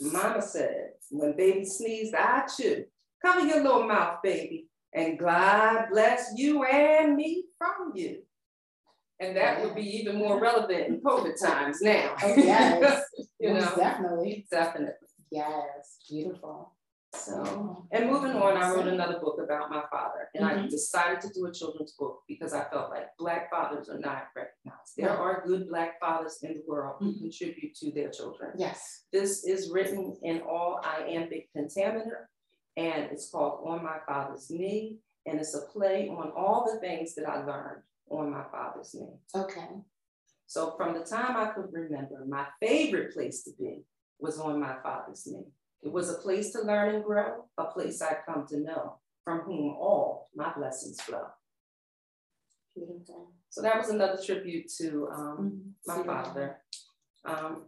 Mama 0.00 0.42
said, 0.42 0.90
when 1.10 1.36
baby 1.36 1.64
sneezed, 1.64 2.14
I 2.14 2.46
chew. 2.46 2.84
Cover 3.24 3.46
your 3.46 3.62
little 3.62 3.86
mouth, 3.86 4.18
baby, 4.22 4.68
and 4.92 5.18
God 5.18 5.86
bless 5.90 6.32
you 6.36 6.64
and 6.64 7.16
me 7.16 7.44
from 7.58 7.92
you. 7.94 8.22
And 9.20 9.36
that 9.36 9.58
yeah. 9.58 9.64
would 9.64 9.74
be 9.74 9.98
even 9.98 10.16
more 10.16 10.40
relevant 10.40 10.86
in 10.86 11.00
COVID 11.00 11.40
times 11.40 11.80
now. 11.80 12.14
Oh, 12.22 12.34
yes, 12.36 13.04
you 13.40 13.54
know, 13.54 13.72
definitely. 13.74 14.46
Definitely. 14.50 14.94
Yes, 15.30 15.98
beautiful. 16.08 16.72
So, 17.14 17.86
and 17.90 18.10
moving 18.10 18.32
on, 18.32 18.58
I 18.58 18.70
wrote 18.70 18.86
another 18.86 19.18
book 19.18 19.38
about 19.42 19.70
my 19.70 19.82
father, 19.90 20.28
and 20.34 20.44
mm-hmm. 20.44 20.64
I 20.64 20.68
decided 20.68 21.20
to 21.22 21.28
do 21.32 21.46
a 21.46 21.52
children's 21.52 21.92
book 21.92 22.20
because 22.28 22.52
I 22.52 22.64
felt 22.70 22.90
like 22.90 23.06
Black 23.18 23.50
fathers 23.50 23.88
are 23.88 23.98
not 23.98 24.28
recognized. 24.36 24.92
There 24.96 25.08
right. 25.08 25.18
are 25.18 25.42
good 25.46 25.68
Black 25.68 25.98
fathers 26.00 26.38
in 26.42 26.54
the 26.54 26.62
world 26.66 26.96
who 26.98 27.12
mm-hmm. 27.12 27.24
contribute 27.24 27.74
to 27.76 27.92
their 27.92 28.10
children. 28.10 28.52
Yes. 28.58 29.04
This 29.10 29.44
is 29.44 29.70
written 29.72 30.18
in 30.22 30.42
all 30.42 30.82
iambic 30.84 31.48
pentameter, 31.54 32.28
and 32.76 33.04
it's 33.10 33.30
called 33.30 33.66
On 33.66 33.82
My 33.82 33.98
Father's 34.06 34.50
Knee, 34.50 34.98
and 35.24 35.40
it's 35.40 35.54
a 35.54 35.62
play 35.72 36.08
on 36.08 36.30
all 36.36 36.70
the 36.70 36.78
things 36.80 37.14
that 37.14 37.26
I 37.26 37.42
learned 37.42 37.82
on 38.10 38.30
my 38.30 38.44
father's 38.50 38.94
knee. 38.94 39.16
Okay. 39.34 39.68
So, 40.46 40.74
from 40.76 40.94
the 40.94 41.04
time 41.04 41.36
I 41.36 41.46
could 41.46 41.72
remember, 41.72 42.24
my 42.26 42.46
favorite 42.60 43.12
place 43.12 43.42
to 43.44 43.50
be 43.58 43.82
was 44.18 44.38
on 44.38 44.60
my 44.60 44.76
father's 44.82 45.26
knee. 45.26 45.44
It 45.82 45.92
was 45.92 46.10
a 46.10 46.18
place 46.18 46.52
to 46.52 46.62
learn 46.62 46.94
and 46.94 47.04
grow, 47.04 47.44
a 47.56 47.64
place 47.66 48.02
I'd 48.02 48.24
come 48.26 48.46
to 48.48 48.58
know, 48.58 48.98
from 49.24 49.40
whom 49.40 49.76
all 49.78 50.28
my 50.34 50.52
blessings 50.52 51.00
flow. 51.00 51.26
Beautiful. 52.74 53.32
So 53.50 53.62
that 53.62 53.76
was 53.76 53.88
another 53.88 54.20
tribute 54.24 54.70
to 54.78 55.08
um, 55.12 55.74
mm-hmm. 55.88 56.00
my 56.00 56.04
father. 56.04 56.58
Um, 57.24 57.62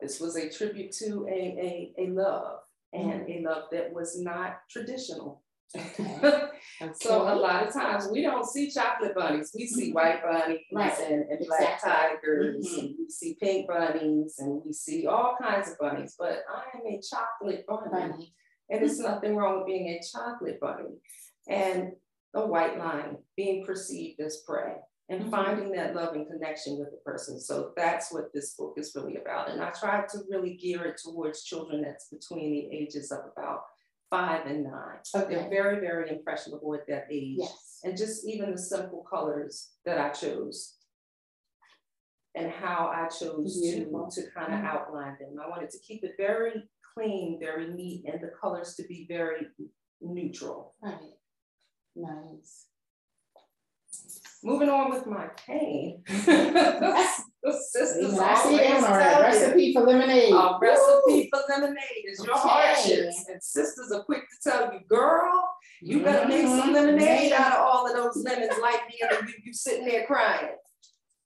this 0.00 0.20
was 0.20 0.36
a 0.36 0.50
tribute 0.50 0.92
to 0.92 1.26
a, 1.28 1.92
a, 1.98 2.02
a 2.02 2.06
love 2.08 2.60
and 2.92 3.22
mm-hmm. 3.22 3.46
a 3.46 3.50
love 3.50 3.64
that 3.72 3.92
was 3.92 4.18
not 4.18 4.60
traditional. 4.68 5.43
Okay. 5.76 6.18
okay. 6.82 6.92
so 6.94 7.22
a 7.22 7.34
lot 7.34 7.66
of 7.66 7.72
times 7.72 8.08
we 8.10 8.22
don't 8.22 8.46
see 8.46 8.70
chocolate 8.70 9.14
bunnies. 9.14 9.52
We 9.54 9.66
see 9.66 9.86
mm-hmm. 9.86 9.94
white 9.94 10.22
bunnies 10.22 10.60
right. 10.72 10.98
and, 11.00 11.24
and, 11.28 11.46
black 11.46 11.82
tigers, 11.82 12.66
mm-hmm. 12.66 12.80
and 12.80 12.94
we 12.98 13.08
see 13.08 13.36
pink 13.40 13.68
bunnies, 13.68 14.36
and 14.38 14.62
we 14.64 14.72
see 14.72 15.06
all 15.06 15.36
kinds 15.40 15.70
of 15.70 15.78
bunnies. 15.78 16.14
But 16.18 16.44
I 16.48 16.78
am 16.78 16.86
a 16.86 17.00
chocolate 17.00 17.64
bunny, 17.66 17.90
bunny. 17.90 18.34
and 18.70 18.80
there's 18.80 18.98
mm-hmm. 18.98 19.10
nothing 19.10 19.36
wrong 19.36 19.58
with 19.58 19.66
being 19.66 19.88
a 19.88 20.00
chocolate 20.12 20.60
bunny. 20.60 20.98
And 21.48 21.92
the 22.32 22.46
white 22.46 22.78
line 22.78 23.18
being 23.36 23.64
perceived 23.64 24.20
as 24.20 24.42
prey 24.46 24.74
and 25.08 25.20
mm-hmm. 25.20 25.30
finding 25.30 25.72
that 25.72 25.94
love 25.94 26.14
and 26.14 26.26
connection 26.26 26.78
with 26.78 26.90
the 26.90 26.98
person. 27.04 27.38
So 27.38 27.72
that's 27.76 28.12
what 28.12 28.32
this 28.32 28.54
book 28.54 28.74
is 28.76 28.92
really 28.94 29.16
about. 29.16 29.50
And 29.50 29.62
I 29.62 29.70
tried 29.70 30.08
to 30.10 30.18
really 30.30 30.54
gear 30.54 30.84
it 30.86 31.00
towards 31.02 31.44
children 31.44 31.82
that's 31.82 32.08
between 32.08 32.52
the 32.52 32.76
ages 32.76 33.12
of 33.12 33.20
about 33.36 33.60
five 34.10 34.46
and 34.46 34.64
nine. 34.64 34.98
Okay. 35.14 35.34
They're 35.34 35.50
very, 35.50 35.80
very 35.80 36.10
impressionable 36.10 36.74
at 36.74 36.86
that 36.88 37.06
age. 37.10 37.36
Yes. 37.38 37.80
And 37.84 37.96
just 37.96 38.26
even 38.26 38.52
the 38.52 38.58
simple 38.58 39.04
colors 39.08 39.70
that 39.84 39.98
I 39.98 40.10
chose 40.10 40.76
and 42.34 42.50
how 42.50 42.92
I 42.94 43.08
chose 43.08 43.60
Beautiful. 43.60 44.10
to, 44.10 44.22
to 44.22 44.30
kind 44.30 44.52
of 44.52 44.60
mm-hmm. 44.60 44.66
outline 44.66 45.16
them. 45.20 45.36
I 45.42 45.48
wanted 45.48 45.70
to 45.70 45.78
keep 45.78 46.02
it 46.04 46.14
very 46.18 46.64
clean, 46.94 47.38
very 47.40 47.68
neat, 47.68 48.04
and 48.06 48.20
the 48.20 48.30
colors 48.40 48.74
to 48.76 48.84
be 48.84 49.06
very 49.08 49.46
neutral. 50.00 50.74
Right. 50.82 50.98
Nice. 51.96 52.66
Moving 54.42 54.68
on 54.68 54.90
with 54.90 55.06
my 55.06 55.28
pain. 55.46 56.02
the 57.44 57.52
sisters 57.52 58.18
I 58.18 58.34
see 58.36 58.56
them 58.56 58.84
a 58.84 59.20
recipe 59.20 59.74
for 59.74 59.82
lemonade. 59.82 60.32
A 60.32 60.58
recipe 60.60 61.28
for 61.30 61.40
lemonade 61.48 62.04
is 62.06 62.24
your 62.24 62.34
okay. 62.34 62.48
hardships. 62.48 63.26
And 63.28 63.42
sisters 63.42 63.92
are 63.92 64.02
quick 64.02 64.22
to 64.22 64.50
tell 64.50 64.72
you, 64.72 64.80
girl, 64.88 65.46
you 65.82 66.02
better 66.02 66.20
mm-hmm. 66.20 66.28
make 66.30 66.46
some 66.46 66.60
mm-hmm. 66.60 66.72
lemonade 66.72 67.32
out 67.32 67.52
of 67.52 67.60
all 67.60 67.86
of 67.86 67.94
those 67.94 68.24
lemons 68.24 68.58
like 68.62 68.88
me 68.88 68.98
and 69.02 69.28
you, 69.28 69.34
you 69.44 69.52
sitting 69.52 69.86
there 69.86 70.06
crying. 70.06 70.52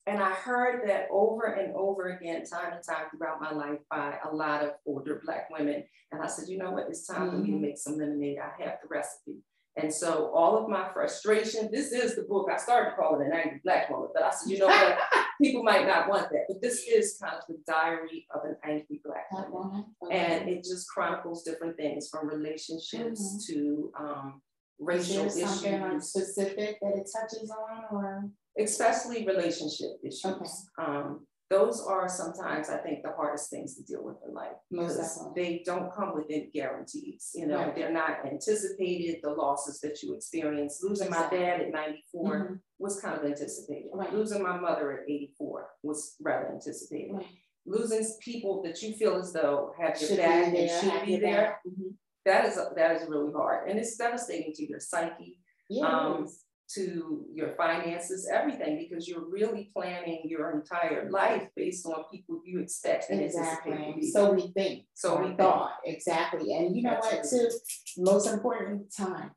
And 0.09 0.23
I 0.23 0.31
heard 0.31 0.89
that 0.89 1.07
over 1.13 1.45
and 1.45 1.75
over 1.77 2.17
again, 2.17 2.43
time 2.45 2.73
and 2.73 2.83
time 2.83 3.07
throughout 3.11 3.41
my 3.41 3.53
life 3.53 3.79
by 3.91 4.17
a 4.29 4.35
lot 4.35 4.65
of 4.65 4.71
older 4.87 5.21
Black 5.25 5.51
women. 5.51 5.85
And 6.11 6.23
I 6.23 6.27
said, 6.27 6.49
you 6.49 6.59
know 6.59 6.73
what, 6.73 6.87
it's 6.89 7.07
time 7.07 7.29
mm-hmm. 7.29 7.31
for 7.31 7.37
me 7.37 7.47
to 7.47 7.53
mm-hmm. 7.53 7.63
make 7.63 7.79
some 7.79 7.99
lemonade. 7.99 8.39
I 8.39 8.63
have 8.65 8.79
the 8.83 8.89
recipe. 8.91 9.37
And 9.81 9.93
so 9.93 10.33
all 10.35 10.59
of 10.59 10.69
my 10.69 10.89
frustration, 10.93 11.71
this 11.71 11.93
is 11.93 12.17
the 12.17 12.23
book. 12.23 12.49
I 12.53 12.57
started 12.57 12.97
calling 12.97 13.27
it 13.27 13.33
an 13.33 13.33
angry 13.33 13.61
black 13.63 13.89
woman, 13.91 14.09
but 14.13 14.25
I 14.25 14.31
said, 14.31 14.51
you 14.51 14.59
know 14.59 14.67
what? 14.67 14.99
People 15.43 15.63
might 15.63 15.87
not 15.87 16.09
want 16.09 16.29
that. 16.31 16.47
But 16.49 16.61
this 16.61 16.83
is 16.83 17.17
kind 17.23 17.35
of 17.37 17.43
the 17.49 17.59
diary 17.67 18.27
of 18.35 18.43
an 18.45 18.57
angry 18.65 19.01
black 19.05 19.31
woman. 19.53 19.85
Okay. 20.05 20.17
And 20.17 20.49
it 20.49 20.65
just 20.65 20.89
chronicles 20.89 21.45
different 21.45 21.77
things 21.77 22.09
from 22.09 22.27
relationships 22.27 23.21
mm-hmm. 23.23 23.53
to 23.53 23.93
um, 23.99 24.43
racial 24.81 25.27
is 25.27 25.37
there 25.37 25.47
something 25.47 25.75
issues. 25.75 26.09
specific 26.09 26.79
that 26.81 26.97
it 26.97 27.09
touches 27.15 27.51
on 27.51 27.85
or 27.93 28.31
especially 28.59 29.25
relationship 29.27 29.91
issues. 30.05 30.25
Okay. 30.25 30.51
Um, 30.79 31.27
those 31.51 31.81
are 31.81 32.09
sometimes 32.09 32.69
I 32.69 32.77
think 32.77 33.03
the 33.03 33.13
hardest 33.13 33.51
things 33.51 33.77
to 33.77 33.83
deal 33.83 34.05
with 34.05 34.17
in 34.27 34.35
life 34.35 34.57
because 34.71 35.19
they 35.35 35.63
don't 35.65 35.93
come 35.93 36.15
with 36.15 36.27
any 36.29 36.51
guarantees. 36.53 37.31
You 37.35 37.47
know, 37.47 37.59
right. 37.59 37.75
they're 37.75 37.93
not 37.93 38.27
anticipated. 38.27 39.21
The 39.23 39.31
losses 39.31 39.81
that 39.81 40.03
you 40.03 40.15
experience, 40.15 40.81
losing 40.83 41.07
exactly. 41.07 41.39
my 41.39 41.45
dad 41.45 41.61
at 41.63 41.73
94 41.73 42.35
mm-hmm. 42.35 42.55
was 42.79 43.01
kind 43.01 43.19
of 43.19 43.25
anticipated. 43.25 43.89
Right. 43.95 44.13
Losing 44.13 44.43
my 44.43 44.59
mother 44.59 44.93
at 44.93 45.09
84 45.09 45.69
was 45.83 46.17
rather 46.21 46.53
anticipated. 46.53 47.15
Right. 47.15 47.27
Losing 47.65 48.05
people 48.21 48.63
that 48.65 48.83
you 48.83 48.93
feel 48.95 49.17
as 49.17 49.33
though 49.33 49.73
have 49.81 49.99
your 50.01 50.11
should 50.11 50.19
back 50.19 50.55
and 50.55 50.71
should 50.71 51.07
be 51.07 51.17
there. 51.17 51.61
Mm-hmm. 51.67 51.91
That 52.27 52.45
is 52.45 52.59
that 52.77 52.97
is 52.97 53.09
really 53.09 53.33
hard, 53.33 53.71
and 53.71 53.79
it's 53.79 53.97
devastating 53.97 54.53
to 54.55 54.69
your 54.69 54.81
psyche. 54.81 55.39
Yeah, 55.71 55.87
um, 55.87 56.27
to 56.75 57.25
your 57.33 57.55
finances, 57.57 58.29
everything, 58.33 58.79
because 58.79 59.09
you're 59.09 59.29
really 59.29 59.71
planning 59.75 60.23
your 60.25 60.51
entire 60.51 61.11
life 61.11 61.49
based 61.57 61.87
on 61.87 62.05
people 62.13 62.43
you 62.45 62.61
expect 62.61 63.11
and 63.11 63.21
exactly. 63.21 64.03
So 64.13 64.33
we 64.33 64.53
think. 64.53 64.85
So 64.95 65.23
we 65.23 65.35
thought 65.35 65.77
exactly, 65.85 66.55
and 66.55 66.77
you 66.77 66.83
know 66.83 67.01
Absolutely. 67.03 67.39
what? 67.39 67.55
Too 67.87 68.03
most 68.03 68.27
important 68.27 68.95
time. 68.95 69.31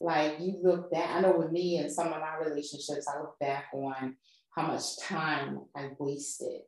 Like 0.00 0.40
you 0.40 0.58
look 0.62 0.90
back. 0.90 1.16
I 1.16 1.20
know 1.20 1.36
with 1.36 1.52
me 1.52 1.78
and 1.78 1.90
some 1.90 2.12
of 2.12 2.20
my 2.20 2.36
relationships, 2.36 3.08
I 3.08 3.20
look 3.20 3.38
back 3.40 3.66
on 3.72 4.16
how 4.50 4.66
much 4.68 4.98
time 4.98 5.60
I 5.76 5.90
wasted. 5.98 6.62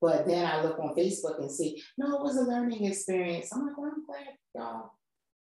But 0.00 0.26
then 0.26 0.46
I 0.46 0.62
look 0.62 0.78
on 0.78 0.94
Facebook 0.96 1.40
and 1.40 1.50
see, 1.50 1.82
no, 1.98 2.16
it 2.16 2.22
was 2.22 2.36
a 2.36 2.42
learning 2.42 2.84
experience. 2.86 3.52
I'm 3.52 3.66
like, 3.66 3.76
well, 3.76 3.92
I'm 3.94 4.06
glad 4.06 4.26
y'all 4.54 4.92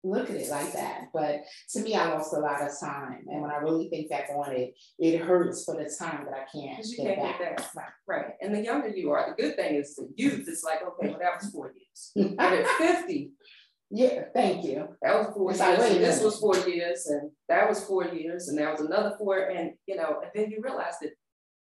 look 0.07 0.31
at 0.31 0.37
it 0.37 0.51
like 0.51 0.73
that. 0.73 1.09
But 1.13 1.43
to 1.71 1.81
me, 1.81 1.95
I 1.95 2.13
lost 2.13 2.33
a 2.33 2.39
lot 2.39 2.63
of 2.63 2.71
time. 2.79 3.25
And 3.29 3.43
when 3.43 3.51
I 3.51 3.57
really 3.57 3.89
think 3.89 4.09
back 4.09 4.29
on 4.35 4.53
it, 4.53 4.75
it 4.99 5.21
hurts 5.21 5.65
for 5.65 5.75
the 5.75 5.91
time 5.99 6.27
that 6.27 6.35
I 6.35 6.45
can't. 6.53 6.77
Because 6.77 6.93
you 6.93 6.99
get 6.99 7.17
can't 7.17 7.39
back. 7.39 7.39
get 7.39 7.57
that. 7.59 7.71
Right. 8.07 8.25
right. 8.25 8.33
And 8.41 8.55
the 8.55 8.63
younger 8.63 8.89
you 8.89 9.11
are, 9.11 9.29
the 9.29 9.43
good 9.43 9.57
thing 9.57 9.75
is 9.75 9.97
the 9.97 10.09
youth, 10.17 10.45
it's 10.47 10.63
like, 10.63 10.81
okay, 10.83 11.11
well, 11.11 11.19
that 11.19 11.43
was 11.43 11.51
four 11.51 11.73
years. 11.73 12.35
but 12.37 12.53
at 12.53 12.67
50, 12.67 13.33
yeah, 13.91 14.25
thank 14.35 14.65
you. 14.65 14.89
That 15.03 15.15
was 15.15 15.35
four 15.35 15.51
it's 15.51 15.61
years. 15.61 15.79
Like, 15.79 15.99
this 15.99 16.23
was 16.23 16.41
four 16.41 16.57
years, 16.69 17.07
and 17.07 17.31
that 17.49 17.69
was 17.69 17.85
four 17.85 18.05
years, 18.05 18.49
and 18.49 18.59
that 18.59 18.73
was 18.73 18.81
another 18.81 19.15
four. 19.17 19.39
And 19.39 19.75
you 19.87 19.95
know, 19.95 20.21
and 20.23 20.31
then 20.35 20.51
you 20.51 20.61
realize 20.61 20.95
that 21.03 21.11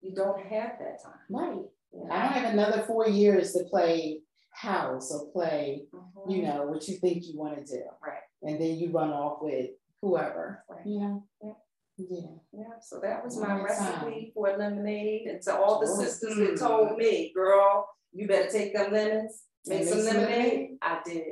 you 0.02 0.16
don't 0.16 0.40
have 0.40 0.72
that 0.80 1.04
time. 1.04 1.20
Right. 1.30 1.66
I 2.10 2.24
don't 2.24 2.32
have 2.32 2.54
another 2.54 2.84
four 2.84 3.10
years 3.10 3.52
to 3.54 3.66
play 3.66 4.22
house 4.52 5.12
or 5.12 5.32
play, 5.34 5.84
mm-hmm. 5.94 6.32
you 6.32 6.44
know, 6.44 6.64
what 6.64 6.88
you 6.88 6.96
think 6.96 7.24
you 7.26 7.38
want 7.38 7.58
to 7.58 7.66
do. 7.66 7.84
Right 8.02 8.23
and 8.44 8.62
then 8.62 8.78
you 8.78 8.92
run 8.92 9.10
off 9.10 9.40
with 9.42 9.72
whoever. 10.02 10.64
Right. 10.70 10.86
You 10.86 11.00
know? 11.00 11.24
Yeah. 11.42 11.54
Yeah. 11.98 12.28
Yeah. 12.52 12.80
So 12.82 13.00
that 13.02 13.24
was 13.24 13.38
my 13.38 13.62
recipe 13.62 14.32
for 14.34 14.56
lemonade. 14.58 15.28
And 15.28 15.42
to 15.44 15.56
all 15.56 15.80
the 15.80 15.90
oh, 15.90 16.02
sisters 16.02 16.36
that 16.38 16.60
told 16.60 16.98
me, 16.98 17.32
girl, 17.36 17.88
you 18.12 18.28
better 18.28 18.50
take 18.50 18.74
them 18.74 18.92
lemons, 18.92 19.44
make 19.66 19.86
some 19.86 20.00
lemonade. 20.00 20.30
lemonade. 20.30 20.70
I 20.82 21.00
did. 21.06 21.24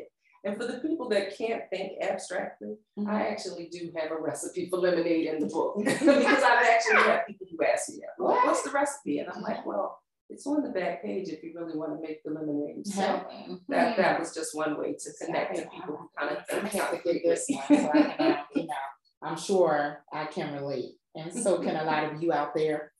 And 0.44 0.58
for 0.58 0.66
the 0.66 0.80
people 0.80 1.08
that 1.10 1.38
can't 1.38 1.64
think 1.70 2.02
abstractly, 2.02 2.76
mm-hmm. 2.98 3.08
I 3.08 3.28
actually 3.28 3.70
do 3.72 3.92
have 3.96 4.12
a 4.12 4.20
recipe 4.20 4.70
for 4.70 4.80
lemonade 4.80 5.28
in 5.28 5.40
the 5.40 5.46
book 5.46 5.76
because 5.84 6.10
I've 6.10 6.66
actually 6.66 6.96
had 6.96 7.28
people 7.28 7.48
who 7.52 7.64
ask 7.64 7.90
me, 7.90 8.00
well, 8.18 8.42
what's 8.46 8.64
the 8.64 8.72
recipe? 8.72 9.20
And 9.20 9.30
I'm 9.30 9.42
like, 9.44 9.66
well, 9.66 10.01
it's 10.32 10.48
on 10.48 10.64
the 10.64 10.70
back 10.70 11.04
page 11.04 11.30
if 11.30 11.44
you 11.44 11.54
really 11.56 11.78
want 11.78 11.92
to 11.96 12.02
make 12.02 12.24
the 12.24 12.32
lemonade. 12.32 12.88
So 12.88 13.02
mm-hmm. 13.02 13.56
that, 13.70 13.98
that 13.98 14.20
was 14.20 14.34
just 14.34 14.56
one 14.56 14.80
way 14.80 14.94
to 14.94 15.26
connect 15.26 15.56
to 15.58 15.62
people 15.64 15.98
who 15.98 16.10
kind 16.18 16.38
of 16.38 16.48
think. 16.48 16.64
I 16.64 16.78
have 16.78 16.92
to 16.92 17.14
get 17.14 17.22
this 17.24 17.46
one, 17.50 17.80
so 17.80 17.90
I 17.94 18.02
can, 18.18 18.38
you 18.56 18.64
know, 18.64 18.74
I'm 19.22 19.38
sure 19.38 20.04
I 20.12 20.26
can 20.26 20.54
relate. 20.54 20.94
And 21.16 21.34
so 21.34 21.60
can 21.60 21.76
a 21.76 21.84
lot 21.84 22.06
of 22.06 22.24
you 22.24 22.32
out 22.32 22.56
there. 22.56 22.94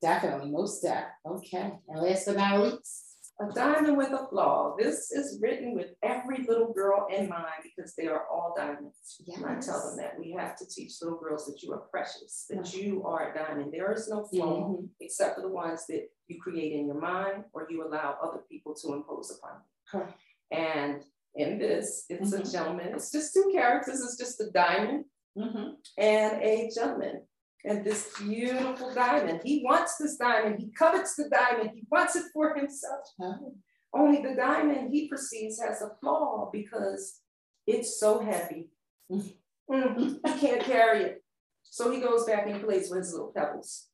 Definitely, 0.00 0.50
most 0.50 0.80
deaf. 0.80 1.04
Okay. 1.26 1.72
And 1.88 2.00
last 2.00 2.24
but 2.26 2.36
not 2.36 2.60
least, 2.60 3.09
a 3.40 3.52
Diamond 3.52 3.96
with 3.96 4.10
a 4.10 4.26
Flaw. 4.28 4.74
This 4.78 5.10
is 5.10 5.38
written 5.40 5.74
with 5.74 5.88
every 6.02 6.44
little 6.46 6.72
girl 6.72 7.06
in 7.10 7.28
mind 7.28 7.62
because 7.64 7.94
they 7.94 8.06
are 8.06 8.26
all 8.30 8.54
diamonds. 8.56 9.22
Yes. 9.24 9.38
And 9.38 9.46
I 9.46 9.60
tell 9.60 9.80
them 9.80 9.96
that 9.96 10.18
we 10.18 10.32
have 10.38 10.56
to 10.58 10.66
teach 10.66 10.92
little 11.00 11.18
girls 11.18 11.46
that 11.46 11.62
you 11.62 11.72
are 11.72 11.82
precious, 11.90 12.46
that 12.50 12.74
you 12.74 13.02
are 13.04 13.30
a 13.30 13.34
diamond. 13.34 13.72
There 13.72 13.92
is 13.92 14.08
no 14.08 14.24
flaw 14.24 14.68
mm-hmm. 14.68 14.86
except 15.00 15.36
for 15.36 15.42
the 15.42 15.48
ones 15.48 15.86
that 15.88 16.08
you 16.28 16.40
create 16.40 16.72
in 16.72 16.86
your 16.86 17.00
mind 17.00 17.44
or 17.52 17.66
you 17.70 17.86
allow 17.86 18.16
other 18.22 18.40
people 18.50 18.74
to 18.74 18.92
impose 18.92 19.36
upon 19.36 19.56
you. 19.58 20.00
Huh. 20.00 20.12
And 20.50 21.04
in 21.34 21.58
this, 21.58 22.04
it's 22.08 22.32
mm-hmm. 22.32 22.42
a 22.42 22.50
gentleman. 22.50 22.92
It's 22.94 23.12
just 23.12 23.32
two 23.32 23.50
characters. 23.52 24.02
It's 24.02 24.18
just 24.18 24.40
a 24.40 24.50
diamond 24.50 25.04
mm-hmm. 25.36 25.70
and 25.96 26.42
a 26.42 26.70
gentleman 26.74 27.22
and 27.64 27.84
this 27.84 28.10
beautiful 28.18 28.92
diamond. 28.94 29.40
He 29.44 29.62
wants 29.64 29.96
this 29.98 30.16
diamond. 30.16 30.58
He 30.58 30.70
covets 30.70 31.14
the 31.16 31.28
diamond. 31.28 31.70
He 31.74 31.84
wants 31.90 32.16
it 32.16 32.24
for 32.32 32.54
himself. 32.54 33.06
Oh. 33.20 33.54
Only 33.92 34.22
the 34.22 34.34
diamond 34.34 34.92
he 34.92 35.08
perceives 35.08 35.60
has 35.60 35.82
a 35.82 35.90
flaw 36.00 36.48
because 36.52 37.20
it's 37.66 37.98
so 37.98 38.20
heavy. 38.20 38.70
Mm, 39.10 40.18
he 40.26 40.38
can't 40.38 40.62
carry 40.62 41.02
it. 41.02 41.24
So 41.64 41.90
he 41.90 42.00
goes 42.00 42.24
back 42.24 42.46
and 42.46 42.62
plays 42.62 42.90
with 42.90 43.00
his 43.00 43.12
little 43.12 43.32
pebbles 43.34 43.88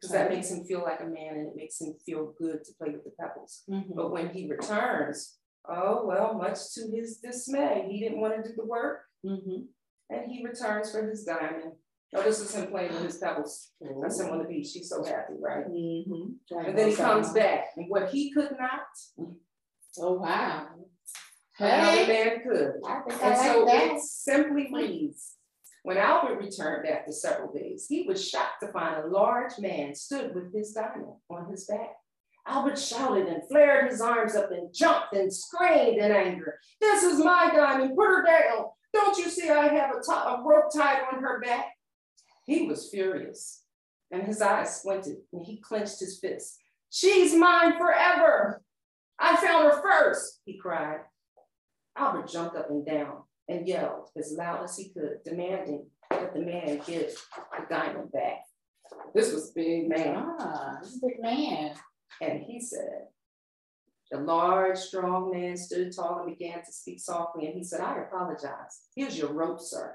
because 0.00 0.12
that 0.12 0.30
makes 0.30 0.50
him 0.50 0.64
feel 0.64 0.82
like 0.82 1.00
a 1.00 1.04
man 1.04 1.36
and 1.36 1.48
it 1.48 1.56
makes 1.56 1.80
him 1.80 1.94
feel 2.04 2.34
good 2.38 2.64
to 2.64 2.72
play 2.74 2.90
with 2.90 3.04
the 3.04 3.12
pebbles. 3.18 3.62
Mm-hmm. 3.70 3.94
But 3.94 4.10
when 4.10 4.30
he 4.30 4.48
returns, 4.48 5.36
oh, 5.68 6.04
well, 6.06 6.34
much 6.34 6.74
to 6.74 6.90
his 6.94 7.18
dismay, 7.18 7.86
he 7.90 8.00
didn't 8.00 8.20
want 8.20 8.36
to 8.36 8.50
do 8.50 8.56
the 8.56 8.66
work. 8.66 9.02
Mm-hmm. 9.24 9.62
And 10.10 10.30
he 10.30 10.44
returns 10.44 10.90
for 10.90 11.08
his 11.08 11.24
diamond 11.24 11.72
Oh, 12.14 12.22
this 12.22 12.40
is 12.40 12.54
him 12.54 12.66
playing 12.66 12.92
with 12.92 13.04
his 13.04 13.18
pebbles. 13.18 13.70
That's 14.02 14.20
him 14.20 14.30
on 14.30 14.38
the 14.38 14.44
beach. 14.44 14.70
He's 14.72 14.88
so 14.90 15.02
happy, 15.02 15.34
right? 15.40 15.66
Mm-hmm. 15.66 16.58
And 16.58 16.78
then 16.78 16.90
he 16.90 16.94
comes 16.94 17.32
back, 17.32 17.68
and 17.76 17.86
what 17.88 18.10
he 18.10 18.30
could 18.32 18.54
not. 18.58 19.30
Oh 19.98 20.14
wow! 20.14 20.68
Hey. 21.56 21.70
Another 21.78 22.06
man 22.12 22.40
could. 22.42 22.72
I 22.86 23.00
think 23.08 23.22
And 23.22 23.34
I 23.34 23.52
so 23.52 23.64
like 23.64 23.74
that. 23.74 23.94
it 23.96 24.00
simply 24.02 24.70
reads, 24.72 25.34
when 25.84 25.96
Albert 25.96 26.38
returned 26.38 26.86
after 26.86 27.12
several 27.12 27.52
days, 27.52 27.86
he 27.88 28.02
was 28.02 28.26
shocked 28.26 28.60
to 28.62 28.68
find 28.68 28.96
a 28.96 29.06
large 29.08 29.58
man 29.58 29.94
stood 29.94 30.34
with 30.34 30.54
his 30.54 30.72
diamond 30.72 31.06
on 31.30 31.50
his 31.50 31.64
back. 31.66 31.90
Albert 32.46 32.78
shouted 32.78 33.28
and 33.28 33.42
flared 33.48 33.90
his 33.90 34.00
arms 34.00 34.34
up 34.34 34.50
and 34.50 34.74
jumped 34.74 35.12
and 35.12 35.32
screamed 35.32 35.98
in 35.98 36.10
anger. 36.10 36.58
This 36.80 37.04
is 37.04 37.18
my 37.18 37.50
diamond, 37.54 37.96
put 37.96 38.06
her 38.06 38.24
down. 38.24 38.66
Don't 38.92 39.16
you 39.16 39.30
see 39.30 39.48
I 39.48 39.68
have 39.68 39.92
a 39.94 40.12
a 40.12 40.42
rope 40.44 40.72
tied 40.74 41.02
on 41.12 41.22
her 41.22 41.40
back? 41.40 41.66
He 42.46 42.66
was 42.66 42.90
furious 42.90 43.64
and 44.10 44.22
his 44.22 44.42
eyes 44.42 44.76
squinted 44.76 45.18
and 45.32 45.44
he 45.44 45.58
clenched 45.58 46.00
his 46.00 46.18
fist. 46.18 46.58
She's 46.90 47.34
mine 47.34 47.78
forever. 47.78 48.62
I 49.18 49.36
found 49.36 49.64
her 49.64 49.82
first, 49.82 50.40
he 50.44 50.58
cried. 50.58 51.00
Albert 51.96 52.28
jumped 52.28 52.56
up 52.56 52.70
and 52.70 52.84
down 52.84 53.22
and 53.48 53.66
yelled 53.66 54.08
as 54.16 54.34
loud 54.36 54.64
as 54.64 54.76
he 54.76 54.90
could, 54.90 55.22
demanding 55.24 55.86
that 56.10 56.34
the 56.34 56.40
man 56.40 56.80
give 56.86 57.14
the 57.58 57.66
diamond 57.68 58.12
back. 58.12 58.40
This 59.14 59.32
was 59.32 59.50
big 59.50 59.88
man. 59.88 60.16
Ah, 60.38 60.78
a 60.82 61.06
big 61.06 61.20
man. 61.20 61.74
And 62.20 62.42
he 62.42 62.60
said, 62.60 63.06
the 64.10 64.18
large, 64.18 64.78
strong 64.78 65.30
man 65.32 65.56
stood 65.56 65.94
tall 65.94 66.24
and 66.26 66.36
began 66.36 66.58
to 66.58 66.72
speak 66.72 67.00
softly. 67.00 67.46
And 67.46 67.54
he 67.54 67.64
said, 67.64 67.80
I 67.80 67.98
apologize. 68.02 68.82
Here's 68.94 69.18
your 69.18 69.32
rope, 69.32 69.60
sir. 69.60 69.94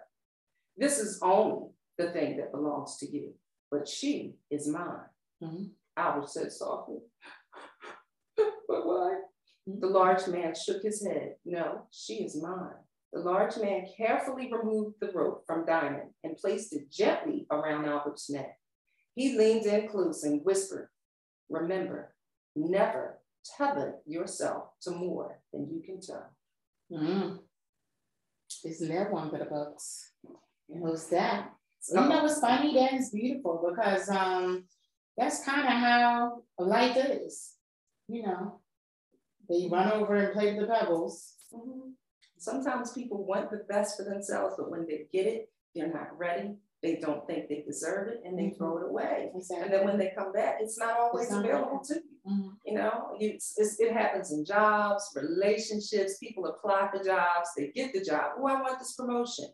This 0.75 1.00
is 1.00 1.20
only 1.22 1.70
the 1.98 2.12
thing 2.12 2.38
that 2.38 2.51
belongs 2.51 2.98
to 2.98 3.10
you, 3.10 3.34
but 3.72 3.88
she 3.88 4.36
is 4.50 4.68
mine. 4.68 5.10
Mhm. 5.42 5.72
Albert 5.96 6.30
said 6.30 6.51
softly, 6.51 7.00
but 8.38 8.86
why? 8.88 9.20
The 9.66 9.88
large 9.88 10.27
man 10.27 10.54
shook 10.56 10.84
his 10.84 11.06
head. 11.06 11.36
No, 11.44 11.88
she 11.92 12.24
is 12.24 12.42
mine. 12.42 12.75
The 13.13 13.20
large 13.20 13.58
man 13.58 13.88
carefully 13.98 14.51
removed 14.51 14.96
the 15.00 15.12
rope 15.12 15.44
from 15.48 15.66
Diamond 15.66 16.12
and 16.24 16.38
placed 16.38 16.74
it 16.74 16.92
gently 16.92 17.48
around 17.51 17.86
Albert's 17.86 18.30
neck. 18.30 18.60
He 19.16 19.38
leaned 19.38 19.66
in 19.66 19.88
close 19.88 20.24
and 20.24 20.44
whispered, 20.46 20.89
Remember, 21.50 22.13
never 22.56 23.20
tether 23.58 23.96
yourself 24.06 24.70
to 24.82 24.92
more 24.92 25.39
than 25.51 25.68
you 25.70 25.82
can 25.82 26.00
tell. 26.01 26.30
Mm. 26.92 27.39
Isn't 28.63 28.89
that 28.89 29.12
one 29.12 29.30
for 29.30 29.39
the 29.39 29.46
books? 29.46 30.12
Who's 30.68 31.06
that? 31.08 31.51
You 31.89 31.96
know 31.96 32.24
what's 32.24 32.39
funny? 32.39 32.74
That 32.74 32.94
is 32.94 33.10
beautiful 33.12 33.65
because 33.70 34.10
um 34.10 34.65
that's 35.17 35.44
kind 35.44 35.62
of 35.65 35.74
how 35.74 36.44
life 36.60 36.98
is. 36.98 37.56
You 38.08 38.24
know, 38.24 38.62
they 39.50 39.67
run 39.72 39.91
over 39.91 40.15
and 40.15 40.34
play 40.34 40.53
with 40.53 40.67
the 40.67 40.74
pebbles. 40.74 41.36
Mhm. 41.53 41.94
Sometimes 42.38 42.91
people 42.94 43.25
want 43.25 43.50
the 43.50 43.65
best 43.67 43.98
for 43.98 44.03
themselves, 44.03 44.56
but 44.58 44.70
when 44.70 44.86
they 44.86 45.08
get 45.12 45.25
it, 45.25 45.51
they're 45.74 45.91
not 45.91 46.17
ready. 46.17 46.58
They 46.84 46.98
don't 46.98 47.25
think 47.25 47.50
they 47.50 47.63
deserve 47.63 48.10
it 48.10 48.22
and 48.24 48.38
they 48.38 48.50
Mhm. 48.51 48.58
throw 48.58 48.77
it 48.77 48.84
away. 48.84 49.32
And 49.34 49.74
then 49.74 49.86
when 49.86 49.98
they 49.98 50.12
come 50.15 50.32
back, 50.32 50.62
it's 50.62 50.77
not 50.77 50.98
always 51.00 51.25
It's 51.25 51.32
not 51.32 51.46
available 51.46 51.79
to 51.79 51.96
you. 51.96 52.20
Mhm. 52.32 52.58
You 52.65 52.74
know, 52.75 53.17
it's, 53.20 53.58
it 53.79 53.91
happens 53.94 54.32
in 54.32 54.46
jobs, 54.46 55.12
relationships, 55.15 56.20
people 56.20 56.46
apply 56.46 56.89
for 56.91 57.03
jobs, 57.03 57.50
they 57.58 57.70
get 57.70 57.94
the 57.94 58.03
job. 58.03 58.34
Oh, 58.38 58.46
I 58.46 58.62
want 58.62 58.77
this 58.77 58.94
promotion. 58.94 59.50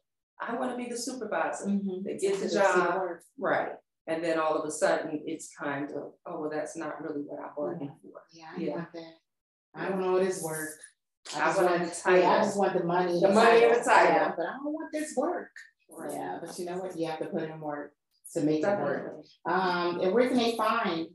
I 0.48 0.56
want 0.56 0.72
to 0.72 0.78
be 0.78 0.90
the 0.90 0.98
supervisor. 0.98 1.66
Mhm. 1.68 2.04
They 2.04 2.18
get 2.18 2.40
the 2.40 2.50
job, 2.50 3.02
right. 3.38 3.74
And 4.08 4.24
then 4.24 4.38
all 4.40 4.56
of 4.58 4.66
a 4.68 4.72
sudden, 4.72 5.22
it's 5.26 5.54
kind 5.56 5.90
of, 5.92 6.14
oh, 6.26 6.42
well, 6.42 6.50
that's 6.50 6.76
not 6.76 7.02
really 7.02 7.22
what 7.22 7.40
I 7.40 7.50
bargained 7.56 7.92
for. 8.02 8.22
Yeah, 8.32 8.48
I 8.56 8.60
Yeah. 8.60 8.72
want 8.76 8.94
that. 8.94 9.14
I 9.76 9.90
don't 9.90 10.02
know 10.02 10.12
what 10.14 10.24
this 10.24 10.44
work. 10.44 10.70
I 11.36 11.40
just 11.40 11.58
want 11.62 11.72
want 11.80 11.94
the 11.94 12.20
yeah, 12.20 12.32
I 12.32 12.38
just 12.44 12.58
want 12.58 12.74
the 12.78 12.84
money. 12.84 13.20
The 13.22 13.30
money 13.30 13.64
and 13.64 13.76
the 13.76 13.84
title. 13.84 14.14
Yeah, 14.14 14.34
but 14.36 14.46
I 14.46 14.52
don't 14.58 14.74
want 14.74 14.92
this 14.92 15.16
work. 15.16 15.50
Yeah, 16.12 16.40
but 16.42 16.60
you 16.60 16.66
know 16.66 16.78
what? 16.80 16.98
You 16.98 17.08
have 17.08 17.20
to 17.20 17.28
put 17.28 17.44
in 17.44 17.60
work 17.62 17.94
to 18.34 18.42
make 18.42 18.62
it 18.64 18.68
work. 18.68 19.04
Definitely. 19.06 19.24
Um, 19.46 20.00
and 20.02 20.14
where 20.14 20.28
can 20.28 20.38
they 20.38 20.58
find? 20.58 21.08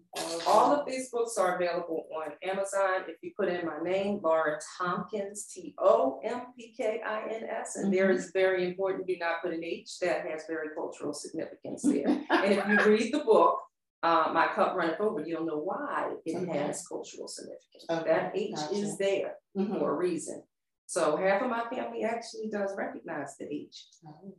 All 0.46 0.72
of 0.75 0.87
these 0.87 1.10
books 1.10 1.37
are 1.38 1.56
available 1.56 2.06
on 2.14 2.32
Amazon. 2.42 3.04
If 3.08 3.16
you 3.22 3.32
put 3.37 3.48
in 3.48 3.66
my 3.66 3.78
name, 3.83 4.20
Laura 4.22 4.59
Tompkins, 4.78 5.46
T 5.46 5.74
O 5.78 6.20
M 6.24 6.42
P 6.57 6.74
K 6.76 7.00
I 7.04 7.28
N 7.31 7.44
S, 7.44 7.76
and 7.76 7.92
there 7.92 8.11
is 8.11 8.31
very 8.33 8.66
important, 8.66 9.07
do 9.07 9.16
not 9.18 9.42
put 9.42 9.52
an 9.52 9.62
H, 9.64 9.98
that 10.00 10.26
has 10.26 10.44
very 10.48 10.68
cultural 10.74 11.12
significance 11.12 11.83
there. 11.83 12.09
And 12.31 12.52
if 12.54 12.66
you 12.68 12.76
read 12.85 13.12
the 13.12 13.20
book, 13.20 13.59
uh, 14.02 14.31
My 14.33 14.48
Cup 14.54 14.76
Runneth 14.76 15.00
Over, 15.00 15.22
you'll 15.26 15.44
know 15.44 15.59
why 15.59 16.14
it 16.24 16.37
Okay. 16.37 16.59
has 16.59 16.87
cultural 16.87 17.28
significance. 17.28 17.85
Okay, 17.90 18.04
That 18.11 18.33
H 18.35 18.54
gotcha. 18.54 18.74
is 18.74 18.96
there 18.98 19.37
Mhm. 19.57 19.78
for 19.78 19.90
a 19.90 19.94
reason. 19.96 20.42
So 20.87 21.16
half 21.16 21.42
of 21.42 21.50
my 21.50 21.68
family 21.68 22.02
actually 22.02 22.48
does 22.48 22.74
recognize 22.74 23.37
the 23.37 23.52
H, 23.52 23.88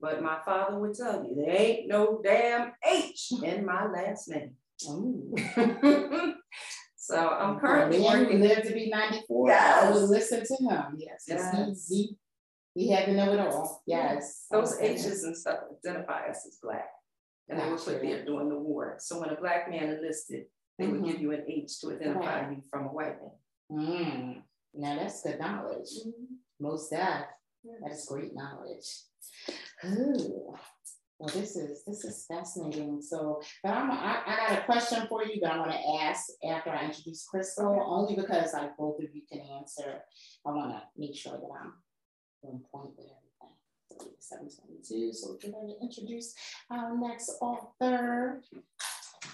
but 0.01 0.23
my 0.23 0.39
father 0.43 0.79
would 0.79 0.95
tell 0.95 1.23
you, 1.23 1.35
there 1.35 1.51
ain't 1.55 1.87
no 1.87 2.19
damn 2.23 2.73
H 2.83 3.31
in 3.43 3.65
my 3.65 3.85
last 3.85 4.27
name. 4.29 4.55
Ooh. 4.87 5.35
So 7.01 7.17
I'm 7.27 7.59
currently 7.59 7.97
who 7.97 8.03
working. 8.03 8.39
lived 8.39 8.67
to 8.67 8.71
be 8.73 8.87
ninety-four. 8.91 9.49
Yes. 9.49 9.83
I 9.83 9.91
would 9.91 10.09
listen 10.11 10.43
to 10.45 10.55
him. 10.63 10.95
Yes. 10.95 11.25
yes, 11.27 11.87
he-. 11.89 12.15
He, 12.75 12.83
he 12.85 12.91
had 12.91 13.05
to 13.07 13.13
know 13.13 13.33
it 13.33 13.39
all. 13.39 13.81
Yes. 13.87 14.45
Those. 14.51 14.77
H's 14.79 15.23
and 15.23 15.35
stuff 15.35 15.57
identify 15.83 16.27
us 16.27 16.45
as 16.45 16.59
black. 16.61 16.87
And 17.47 17.59
they 17.59 17.67
were 17.67 17.77
put 17.77 18.03
there 18.03 18.23
during 18.25 18.49
the 18.49 18.59
war. 18.59 18.97
So 18.99 19.19
when 19.19 19.29
a 19.31 19.41
black 19.41 19.71
man 19.71 19.89
enlisted, 19.89 20.45
they 20.77 20.85
would 20.85 21.01
Mhm. 21.01 21.05
give 21.11 21.19
you 21.19 21.31
an 21.31 21.45
H 21.47 21.79
to 21.81 21.93
identify 21.93 22.51
you 22.51 22.61
from 22.69 22.85
a 22.85 22.89
white 22.89 23.15
man. 23.19 23.31
Mm, 23.71 24.41
now 24.75 24.95
that's 24.97 25.23
good 25.23 25.39
knowledge. 25.39 25.89
Most 26.59 26.91
that. 26.91 27.29
That 27.81 27.91
is 27.91 28.05
great 28.05 28.35
knowledge. 28.35 28.85
Ooh. 29.83 30.53
Well, 31.19 31.29
this 31.35 31.57
is 31.57 31.83
this 31.83 32.05
is 32.05 32.25
fascinating. 32.25 33.01
So, 33.01 33.41
but 33.61 33.73
I'm 33.73 33.91
I, 33.91 34.21
I 34.25 34.35
got 34.37 34.59
a 34.59 34.65
question 34.65 35.05
for 35.09 35.25
you 35.25 35.41
that 35.41 35.51
I 35.51 35.59
want 35.59 35.71
to 35.71 36.03
ask 36.05 36.27
after 36.49 36.69
I 36.69 36.85
introduce 36.85 37.25
Crystal, 37.25 37.77
only 37.85 38.15
because 38.15 38.53
like 38.53 38.77
both 38.77 38.99
of 38.99 39.09
you 39.13 39.23
can 39.29 39.41
answer. 39.41 39.99
I 40.45 40.51
want 40.51 40.71
to 40.71 40.81
make 40.97 41.13
sure 41.13 41.33
that 41.33 41.49
I'm 41.61 41.73
on 42.43 42.61
point 42.71 42.91
with 42.97 43.07
everything. 43.07 44.15
Seven 44.19 44.47
twenty-two. 44.47 45.11
So 45.11 45.37
we're 45.43 45.51
going 45.51 45.75
to 45.75 45.85
introduce 45.85 46.33
our 46.71 46.97
next 46.97 47.31
author, 47.41 48.41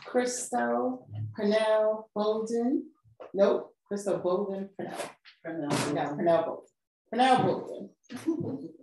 Crystal 0.05 1.07
Pernell 1.37 2.05
Bolden. 2.15 2.89
Nope, 3.35 3.75
Crystal 3.87 4.17
Bolden 4.17 4.69
Pernell. 4.79 5.09
Pernell, 5.45 5.93
no, 5.93 6.01
Pernell 6.01 6.45
Bolden. 6.47 6.69
Pernell 7.13 7.45
Bolden. 7.45 8.69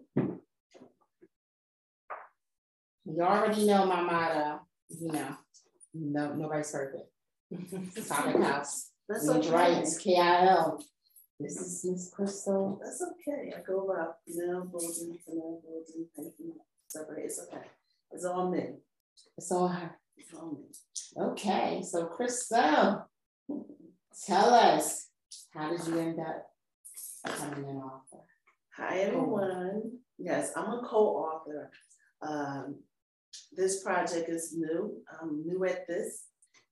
You 3.05 3.21
already 3.23 3.67
know 3.67 3.85
my 3.87 4.01
motto, 4.01 4.61
you 4.89 5.11
know, 5.11 5.37
no, 5.93 6.35
nobody's 6.35 6.71
perfect. 6.71 7.09
Topic 8.09 8.41
house, 8.41 8.91
That's 9.09 9.29
which 9.29 9.47
okay. 9.47 9.51
writes 9.51 9.99
K 9.99 10.17
I 10.17 10.47
L. 10.47 10.83
This 11.41 11.57
is 11.57 11.85
Miss 11.85 12.13
Crystal. 12.15 12.81
That's 12.83 13.03
okay. 13.03 13.53
I 13.57 13.61
go 13.63 13.89
by 13.89 14.05
Janelle 14.33 14.71
Bolden, 14.71 15.19
Janelle 15.29 15.61
Bolden, 15.63 16.09
thank 16.17 16.35
you. 16.39 16.55
Separate. 16.87 17.25
It's 17.25 17.41
okay. 17.41 17.67
It's 18.13 18.25
all 18.25 18.49
me. 18.49 18.67
It's 19.37 19.51
all 19.51 19.67
her. 19.67 19.91
It's 20.17 20.33
all 20.33 20.53
me. 20.53 21.25
Okay, 21.33 21.83
so 21.83 22.05
Crystal, 22.07 23.09
tell 24.27 24.55
us, 24.55 25.09
how 25.53 25.71
did 25.71 25.85
you 25.89 25.99
end 25.99 26.21
up 26.21 26.47
becoming 27.25 27.69
an 27.69 27.77
author? 27.79 28.23
Hi, 28.77 29.01
everyone. 29.01 29.99
Yes, 30.19 30.53
I'm 30.57 30.73
a 30.73 30.83
co-author. 30.87 31.71
Um, 32.23 32.77
this 33.53 33.83
project 33.83 34.29
is 34.29 34.55
new. 34.57 34.97
I'm 35.21 35.45
new 35.47 35.65
at 35.65 35.87
this. 35.87 36.27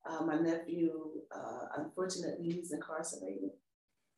Uh, 0.09 0.25
my 0.25 0.37
nephew, 0.37 0.93
uh, 1.35 1.67
unfortunately, 1.77 2.51
he's 2.51 2.73
incarcerated. 2.73 3.51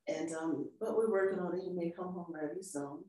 And, 0.08 0.34
um, 0.34 0.68
but 0.80 0.96
we're 0.96 1.10
working 1.10 1.38
on 1.38 1.54
it. 1.54 1.62
He 1.64 1.72
may 1.72 1.90
come 1.90 2.12
home 2.12 2.32
very 2.32 2.62
soon. 2.62 3.04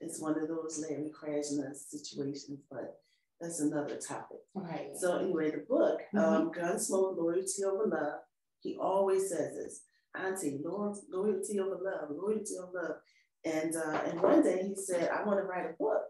It's 0.00 0.20
one 0.20 0.40
of 0.40 0.48
those 0.48 0.84
Larry 0.88 1.10
Krasner 1.10 1.74
situations, 1.74 2.60
but 2.70 3.00
that's 3.40 3.60
another 3.60 3.96
topic. 3.96 4.38
Right. 4.54 4.90
So 4.96 5.18
anyway, 5.18 5.52
the 5.52 5.64
book, 5.68 6.00
um, 6.16 6.50
Gunsmoke, 6.50 7.16
Loyalty 7.16 7.64
Over 7.64 7.86
Love, 7.86 8.20
he 8.60 8.76
always 8.80 9.28
says 9.28 9.54
this, 9.54 9.82
Auntie, 10.16 10.60
lo- 10.64 10.94
loyalty 11.10 11.60
over 11.60 11.78
love, 11.82 12.10
loyalty 12.10 12.54
over 12.60 12.72
love. 12.74 12.96
And 13.44 13.76
uh, 13.76 14.00
and 14.06 14.20
one 14.20 14.42
day 14.42 14.66
he 14.66 14.74
said, 14.74 15.10
I 15.10 15.24
want 15.24 15.38
to 15.38 15.44
write 15.44 15.66
a 15.66 15.74
book. 15.78 16.02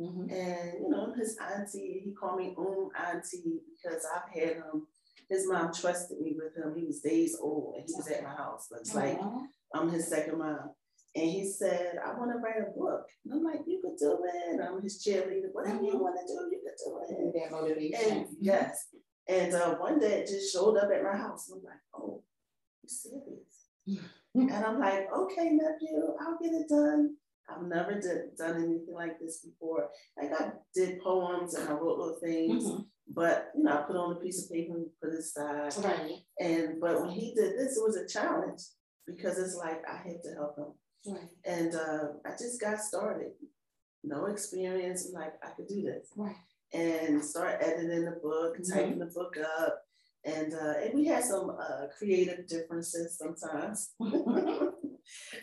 Mhm. 0.00 0.32
And 0.32 0.80
you 0.82 0.88
know, 0.88 1.12
his 1.12 1.36
auntie, 1.38 2.00
he 2.04 2.12
called 2.12 2.38
me 2.38 2.54
um 2.58 2.88
auntie 2.96 3.60
because 3.82 4.06
I've 4.14 4.32
had 4.32 4.56
him, 4.56 4.86
his 5.28 5.46
mom 5.48 5.72
trusted 5.72 6.20
me 6.20 6.36
with 6.36 6.56
him. 6.56 6.74
He 6.74 6.84
was 6.86 7.00
days 7.00 7.36
old 7.40 7.76
and 7.76 7.84
he 7.86 7.94
was 7.94 8.08
at 8.08 8.22
my 8.22 8.30
house. 8.34 8.68
It's 8.72 8.94
like. 8.94 9.20
I'm 9.74 9.90
his 9.90 10.08
second 10.08 10.38
mom. 10.38 10.70
And 11.14 11.28
he 11.28 11.48
said, 11.50 11.98
I 12.04 12.16
want 12.18 12.30
to 12.32 12.38
write 12.38 12.60
a 12.60 12.70
book. 12.78 13.06
And 13.24 13.34
I'm 13.34 13.44
like, 13.44 13.60
you 13.66 13.80
could 13.82 13.96
do 13.98 14.18
it. 14.24 14.60
I'm 14.60 14.80
his 14.82 15.04
cheerleader. 15.04 15.52
Whatever 15.52 15.82
you 15.82 15.98
want 15.98 16.16
to 16.20 16.26
do, 16.26 16.48
you 16.50 16.60
could 16.64 16.76
do 16.84 17.30
it. 17.30 17.34
that 17.34 17.50
motivation. 17.50 18.18
And 18.18 18.26
yes. 18.40 18.86
And 19.28 19.54
uh, 19.54 19.76
one 19.76 19.98
day 19.98 20.20
it 20.20 20.28
just 20.28 20.52
showed 20.52 20.76
up 20.76 20.90
at 20.92 21.02
my 21.02 21.16
house. 21.16 21.50
I'm 21.52 21.62
like, 21.64 21.74
oh, 21.94 22.22
you 22.82 22.88
serious? 22.88 24.02
and 24.34 24.64
I'm 24.64 24.78
like, 24.78 25.08
okay, 25.12 25.50
nephew, 25.50 26.14
I'll 26.20 26.38
get 26.40 26.52
it 26.52 26.68
done. 26.68 27.16
I've 27.54 27.66
never 27.66 28.00
did, 28.00 28.36
done 28.36 28.56
anything 28.56 28.94
like 28.94 29.18
this 29.18 29.38
before. 29.38 29.88
Like 30.20 30.32
I 30.40 30.52
did 30.74 31.00
poems 31.00 31.54
and 31.54 31.68
I 31.68 31.72
wrote 31.72 31.98
little 31.98 32.18
things, 32.20 32.64
mm-hmm. 32.64 32.82
but 33.08 33.50
you 33.56 33.64
know, 33.64 33.72
I 33.72 33.82
put 33.82 33.96
on 33.96 34.12
a 34.12 34.20
piece 34.20 34.44
of 34.44 34.50
paper 34.50 34.74
and 34.74 34.86
put 35.02 35.12
it 35.12 35.20
aside. 35.20 35.72
Right. 35.84 36.12
And 36.38 36.80
but 36.80 37.00
when 37.00 37.10
he 37.10 37.34
did 37.34 37.58
this, 37.58 37.76
it 37.76 37.82
was 37.82 37.96
a 37.96 38.06
challenge 38.06 38.60
because 39.06 39.38
it's 39.38 39.56
like 39.56 39.82
I 39.88 39.96
had 39.96 40.22
to 40.24 40.34
help 40.34 40.58
him. 40.58 41.14
Right. 41.14 41.28
And 41.44 41.74
uh, 41.74 42.08
I 42.26 42.30
just 42.30 42.60
got 42.60 42.78
started. 42.78 43.32
No 44.02 44.26
experience. 44.26 45.06
I'm 45.06 45.12
like, 45.12 45.34
I 45.42 45.50
could 45.50 45.68
do 45.68 45.82
this. 45.82 46.08
Right. 46.16 46.36
And 46.72 47.22
start 47.24 47.58
editing 47.60 48.04
the 48.04 48.18
book, 48.22 48.56
mm-hmm. 48.58 48.72
typing 48.72 48.98
the 48.98 49.06
book 49.06 49.36
up. 49.58 49.82
And, 50.24 50.52
uh, 50.54 50.74
and 50.82 50.94
we 50.94 51.06
had 51.06 51.24
some 51.24 51.50
uh, 51.50 51.86
creative 51.96 52.46
differences 52.46 53.18
sometimes. 53.18 53.90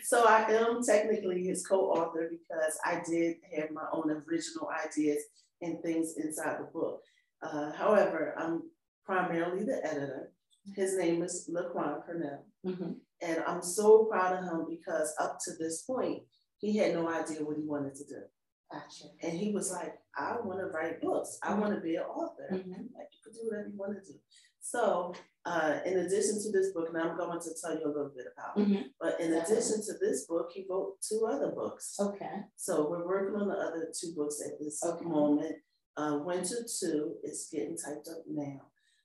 so 0.02 0.24
I 0.26 0.42
am 0.50 0.82
technically 0.84 1.44
his 1.44 1.66
co-author 1.66 2.30
because 2.30 2.78
I 2.84 3.02
did 3.08 3.36
have 3.56 3.70
my 3.70 3.86
own 3.92 4.10
original 4.10 4.68
ideas 4.68 5.22
and 5.60 5.80
things 5.82 6.14
inside 6.16 6.58
the 6.60 6.64
book. 6.64 7.00
Uh, 7.42 7.72
however, 7.72 8.34
I'm 8.36 8.62
primarily 9.04 9.64
the 9.64 9.84
editor. 9.84 10.32
His 10.74 10.96
name 10.96 11.22
is 11.22 11.50
Laquan 11.52 12.04
Purnell. 12.04 12.44
Mm-hmm. 12.66 12.92
And 13.22 13.44
I'm 13.46 13.62
so 13.62 14.04
proud 14.04 14.38
of 14.38 14.44
him 14.44 14.66
because 14.68 15.14
up 15.20 15.38
to 15.44 15.52
this 15.58 15.82
point, 15.82 16.22
he 16.58 16.76
had 16.76 16.94
no 16.94 17.08
idea 17.08 17.44
what 17.44 17.56
he 17.56 17.64
wanted 17.64 17.94
to 17.96 18.04
do. 18.04 18.22
Gotcha. 18.70 19.04
And 19.22 19.38
he 19.38 19.52
was 19.52 19.72
like, 19.72 19.94
I 20.16 20.36
want 20.44 20.60
to 20.60 20.66
write 20.66 21.00
books. 21.00 21.38
I 21.42 21.48
mm-hmm. 21.50 21.60
want 21.60 21.74
to 21.74 21.80
be 21.80 21.96
an 21.96 22.02
author. 22.02 22.48
Mm-hmm. 22.52 22.70
Like, 22.70 23.08
you 23.12 23.18
could 23.24 23.32
do 23.32 23.40
whatever 23.44 23.68
you 23.68 23.78
want 23.78 23.92
to 23.94 24.12
do. 24.12 24.18
So, 24.60 25.14
uh, 25.46 25.78
in 25.86 25.98
addition 26.00 26.42
to 26.42 26.52
this 26.52 26.72
book, 26.72 26.88
and 26.88 26.98
I'm 26.98 27.16
going 27.16 27.40
to 27.40 27.50
tell 27.60 27.72
you 27.72 27.86
a 27.86 27.88
little 27.88 28.12
bit 28.14 28.26
about 28.36 28.58
it, 28.58 28.68
mm-hmm. 28.68 28.82
but 29.00 29.18
in 29.20 29.32
addition 29.32 29.82
to 29.86 29.92
this 30.00 30.26
book, 30.26 30.50
he 30.52 30.66
wrote 30.68 30.96
two 31.00 31.26
other 31.26 31.52
books. 31.52 31.96
Okay. 31.98 32.42
So, 32.56 32.90
we're 32.90 33.06
working 33.06 33.40
on 33.40 33.48
the 33.48 33.54
other 33.54 33.88
two 33.98 34.12
books 34.14 34.42
at 34.44 34.58
this 34.60 34.82
okay. 34.84 35.04
moment. 35.04 35.56
Uh, 35.96 36.20
Winter 36.24 36.64
2 36.80 37.16
is 37.24 37.48
getting 37.52 37.76
typed 37.76 38.08
up 38.08 38.22
now. 38.28 38.60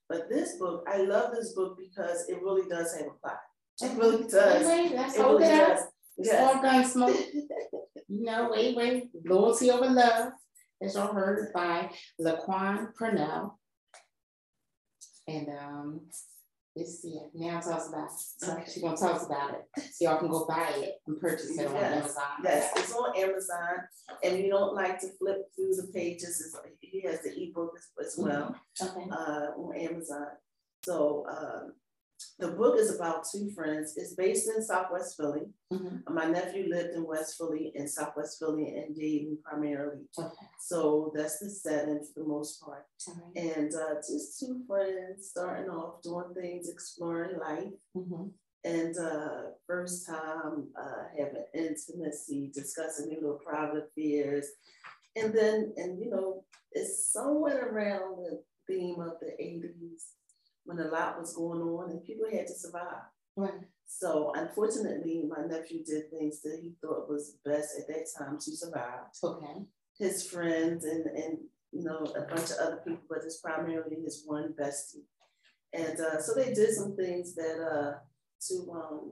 But 0.07 0.29
this 0.29 0.57
book, 0.57 0.85
I 0.87 0.97
love 0.97 1.33
this 1.33 1.53
book 1.53 1.75
because 1.77 2.29
it 2.29 2.39
really 2.43 2.69
does 2.69 2.95
have 2.95 3.07
a 3.07 3.19
plot. 3.19 3.39
It 3.81 3.97
really 3.97 4.27
does. 4.27 4.67
Wait, 4.67 4.91
let's 4.93 5.15
it 5.15 5.21
really 5.21 5.45
it. 5.45 5.79
It's 6.17 6.29
yes. 6.31 6.93
smoke. 6.93 7.15
you 8.07 8.23
know, 8.23 8.49
wait, 8.51 8.75
wait. 8.75 9.09
Loyalty 9.25 9.71
over 9.71 9.89
love, 9.89 10.33
as 10.81 10.95
y'all 10.95 11.13
heard 11.13 11.51
by 11.53 11.89
Laquan 12.19 12.93
Purnell. 12.95 13.59
And 15.27 15.47
um, 15.49 16.01
let's 16.75 17.01
see. 17.01 17.19
Now 17.33 17.59
tell 17.59 17.73
us 17.73 17.89
about 17.89 18.07
it. 18.07 18.11
So 18.37 18.53
okay. 18.53 18.63
she's 18.65 18.83
gonna 18.83 18.97
tell 18.97 19.13
us 19.13 19.25
about 19.25 19.51
it. 19.51 19.83
So 19.93 20.05
y'all 20.05 20.19
can 20.19 20.29
go 20.29 20.45
buy 20.45 20.73
it 20.77 20.95
and 21.07 21.19
purchase 21.19 21.51
it 21.51 21.61
yes. 21.61 21.69
on 21.69 21.75
Amazon. 21.77 22.23
Yes, 22.43 22.71
it's 22.75 22.93
on 22.93 23.17
Amazon. 23.17 23.75
And 24.23 24.39
you 24.39 24.49
don't 24.49 24.75
like 24.75 24.99
to 24.99 25.07
flip 25.19 25.43
through 25.55 25.75
the 25.75 25.91
pages, 25.93 26.55
he 26.81 27.01
has 27.01 27.21
the 27.21 27.31
ebook 27.41 27.79
as, 27.99 28.15
well 28.17 28.55
okay. 28.81 29.09
uh, 29.11 29.51
on 29.57 29.75
Amazon. 29.77 30.27
So 30.83 31.25
um, 31.29 31.73
the 32.39 32.49
book 32.49 32.77
is 32.79 32.95
about 32.95 33.25
two 33.31 33.49
friends. 33.51 33.93
It's 33.95 34.15
based 34.15 34.49
in 34.49 34.61
Southwest 34.61 35.17
Philly. 35.17 35.43
Mm-hmm. 35.71 36.13
My 36.13 36.25
nephew 36.25 36.67
lived 36.69 36.95
in 36.95 37.05
West 37.05 37.37
Philly 37.37 37.71
and 37.75 37.89
Southwest 37.89 38.39
Philly 38.39 38.75
and 38.75 38.95
Dayton 38.95 39.37
primarily. 39.43 40.03
Okay. 40.17 40.29
So 40.59 41.11
that's 41.15 41.39
the 41.39 41.49
setting 41.49 41.99
for 41.99 42.21
the 42.21 42.27
most 42.27 42.61
part. 42.61 42.85
And 43.35 43.73
uh, 43.73 43.95
just 43.95 44.39
two 44.39 44.61
friends 44.67 45.29
starting 45.29 45.69
off 45.69 46.01
doing 46.01 46.33
things, 46.33 46.69
exploring 46.69 47.39
life. 47.39 47.73
Mm-hmm. 47.95 48.27
And 48.65 48.97
uh, 48.97 49.41
first 49.67 50.07
time 50.07 50.67
uh, 50.81 51.03
having 51.17 51.45
intimacy, 51.53 52.51
discussing 52.53 53.09
little 53.09 53.39
private 53.45 53.89
affairs. 53.89 54.47
And 55.15 55.33
then, 55.33 55.73
and 55.77 55.99
you 55.99 56.09
know, 56.09 56.45
it's 56.71 57.11
somewhere 57.11 57.69
around 57.69 58.23
the 58.23 58.41
theme 58.67 58.99
of 59.01 59.19
the 59.19 59.31
80s 59.41 60.03
when 60.65 60.79
a 60.79 60.89
lot 60.89 61.19
was 61.19 61.35
going 61.35 61.61
on 61.61 61.91
and 61.91 62.03
people 62.03 62.25
had 62.31 62.47
to 62.47 62.53
survive. 62.53 63.03
Right. 63.35 63.61
So 63.85 64.31
unfortunately, 64.35 65.23
my 65.27 65.45
nephew 65.45 65.83
did 65.83 66.09
things 66.09 66.41
that 66.41 66.59
he 66.61 66.73
thought 66.81 67.09
was 67.09 67.37
best 67.45 67.77
at 67.79 67.87
that 67.87 68.07
time 68.17 68.37
to 68.39 68.55
survive. 68.55 69.01
Okay. 69.23 69.65
His 69.97 70.27
friends 70.27 70.85
and 70.85 71.05
and 71.05 71.37
you 71.71 71.83
know 71.83 71.99
a 72.15 72.21
bunch 72.21 72.51
of 72.51 72.57
other 72.61 72.81
people, 72.85 73.03
but 73.09 73.19
it's 73.23 73.39
primarily 73.39 73.97
his 74.03 74.23
one 74.25 74.53
bestie. 74.59 75.05
And 75.73 75.99
uh, 75.99 76.21
so 76.21 76.33
they 76.35 76.53
did 76.53 76.73
some 76.73 76.95
things 76.95 77.33
that 77.35 77.59
uh, 77.59 77.93
to 78.47 78.71
um, 78.71 79.11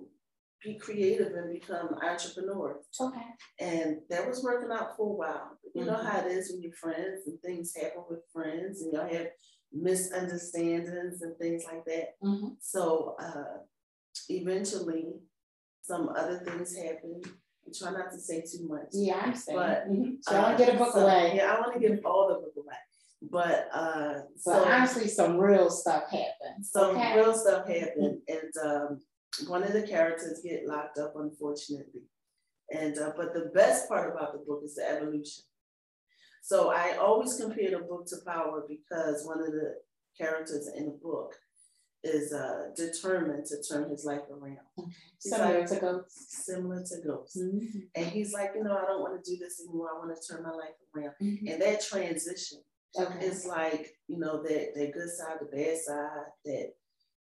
be 0.63 0.75
creative 0.75 1.33
and 1.33 1.51
become 1.51 1.95
entrepreneurs. 2.03 2.85
Okay. 2.99 3.19
And 3.59 3.97
that 4.09 4.27
was 4.27 4.43
working 4.43 4.71
out 4.71 4.95
for 4.95 5.09
a 5.09 5.13
while. 5.13 5.57
You 5.73 5.81
mm-hmm. 5.81 5.91
know 5.91 5.97
how 5.97 6.19
it 6.19 6.31
is 6.31 6.51
when 6.51 6.61
you're 6.61 6.73
friends 6.73 7.25
and 7.25 7.39
things 7.41 7.73
happen 7.75 8.03
with 8.09 8.19
friends 8.31 8.81
and 8.81 8.93
y'all 8.93 9.11
have 9.11 9.27
misunderstandings 9.73 11.21
and 11.21 11.37
things 11.37 11.63
like 11.65 11.85
that. 11.85 12.15
Mm-hmm. 12.23 12.47
So 12.59 13.15
uh, 13.19 13.59
eventually, 14.29 15.05
some 15.81 16.09
other 16.09 16.39
things 16.39 16.75
happened. 16.75 17.25
I 17.67 17.71
try 17.77 17.91
not 17.91 18.11
to 18.11 18.19
say 18.19 18.41
too 18.41 18.67
much. 18.67 18.87
Yeah, 18.91 19.15
I 19.15 19.25
understand. 19.25 19.57
But 19.57 19.89
mm-hmm. 19.89 20.11
so 20.21 20.35
uh, 20.35 20.37
I 20.37 20.41
want 20.43 20.57
to 20.57 20.65
get 20.65 20.75
a 20.75 20.77
book 20.77 20.93
so, 20.93 20.99
away. 20.99 21.33
Yeah, 21.35 21.53
I 21.53 21.59
want 21.59 21.73
to 21.73 21.79
get 21.79 22.05
all 22.05 22.27
the 22.27 22.35
book 22.35 22.53
away. 22.57 22.75
But 23.29 23.69
uh, 23.71 24.13
so 24.35 24.51
honestly, 24.51 25.07
some 25.07 25.37
real 25.37 25.69
stuff 25.69 26.05
happened. 26.09 26.65
Some 26.65 26.95
okay. 26.95 27.15
real 27.15 27.35
stuff 27.35 27.67
happened, 27.67 28.17
and 28.27 28.51
um, 28.65 28.99
one 29.47 29.61
of 29.61 29.73
the 29.73 29.83
characters 29.83 30.41
get 30.43 30.65
locked 30.65 30.97
up, 30.97 31.13
unfortunately. 31.15 32.01
And 32.73 32.97
uh, 32.97 33.11
but 33.15 33.33
the 33.33 33.51
best 33.53 33.87
part 33.87 34.11
about 34.11 34.33
the 34.33 34.39
book 34.39 34.61
is 34.65 34.75
the 34.75 34.89
evolution. 34.89 35.43
So 36.41 36.71
I 36.71 36.97
always 36.97 37.37
compare 37.39 37.71
the 37.71 37.79
book 37.79 38.07
to 38.07 38.17
Power 38.25 38.65
because 38.67 39.25
one 39.25 39.39
of 39.39 39.51
the 39.51 39.75
characters 40.17 40.69
in 40.75 40.85
the 40.85 40.99
book 41.01 41.35
is 42.03 42.33
uh, 42.33 42.69
determined 42.75 43.45
to 43.45 43.61
turn 43.61 43.89
his 43.89 44.05
life 44.05 44.21
around. 44.31 44.91
Similar 45.19 45.59
like, 45.59 45.69
to 45.69 45.75
Ghost. 45.79 46.45
Similar 46.45 46.83
to 46.83 47.07
Ghost. 47.07 47.37
Mm-hmm. 47.37 47.79
And 47.95 48.05
he's 48.07 48.33
like, 48.33 48.51
you 48.55 48.63
know, 48.63 48.75
I 48.75 48.85
don't 48.85 49.01
want 49.01 49.23
to 49.23 49.31
do 49.31 49.37
this 49.37 49.61
anymore. 49.65 49.89
I 49.93 49.99
want 49.99 50.15
to 50.15 50.33
turn 50.33 50.43
my 50.43 50.49
life 50.49 50.73
around. 50.95 51.13
Mm-hmm. 51.21 51.47
And 51.47 51.61
that 51.61 51.85
transition 51.85 52.59
okay. 52.99 53.25
is 53.25 53.45
like, 53.45 53.87
you 54.07 54.17
know, 54.17 54.41
that, 54.41 54.73
that 54.75 54.93
good 54.93 55.09
side, 55.09 55.37
the 55.39 55.55
bad 55.55 55.77
side, 55.77 56.25
that, 56.45 56.71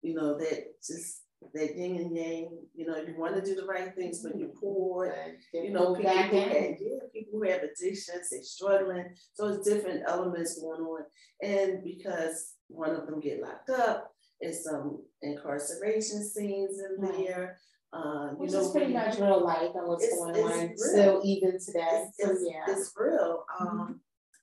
you 0.02 0.14
know, 0.14 0.38
that 0.38 0.66
just 0.86 1.22
that 1.54 1.76
yin 1.78 1.98
and 1.98 2.16
yang, 2.16 2.50
you 2.74 2.86
know, 2.86 2.98
you 2.98 3.16
want 3.18 3.36
to 3.36 3.42
do 3.42 3.56
the 3.56 3.66
right 3.66 3.94
things, 3.96 4.22
but 4.24 4.38
you're 4.38 4.50
poor. 4.50 5.14
You 5.54 5.72
know, 5.72 5.96
people 5.96 6.12
who, 6.12 6.18
have, 6.18 6.34
yeah, 6.34 6.72
people 7.14 7.40
who 7.40 7.44
have 7.44 7.62
addictions, 7.62 8.30
they're 8.32 8.44
struggling. 8.44 9.06
So 9.34 9.48
it's 9.48 9.68
different 9.68 10.04
elements 10.08 10.60
going 10.60 10.82
on. 10.82 11.04
And 11.42 11.84
because 11.84 12.54
one 12.68 12.92
of 12.92 13.06
them 13.06 13.20
get 13.20 13.42
locked 13.42 13.70
up, 13.70 14.12
it's 14.40 14.64
some 14.64 15.02
incarceration 15.22 16.24
scenes 16.24 16.80
in 16.80 17.02
there. 17.02 17.60
Um, 17.94 18.36
Which 18.38 18.52
you 18.52 18.58
know, 18.58 18.66
is 18.66 18.72
pretty 18.72 18.94
much 18.94 19.18
real 19.20 19.46
life 19.46 19.72
and 19.74 19.88
what's 19.88 20.10
going 20.18 20.36
on 20.36 20.78
still 20.78 21.22
even 21.24 21.52
today. 21.52 22.06
It's, 22.10 22.18
so, 22.20 22.32
it's, 22.32 22.44
yeah. 22.46 22.66
it's 22.68 22.92
real. 22.98 23.46
Um, 23.60 23.68
mm-hmm. 23.68 23.94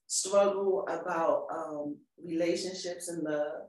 Struggle 0.07 0.87
about 0.89 1.47
um, 1.55 1.97
relationships 2.25 3.09
and 3.09 3.23
love 3.23 3.69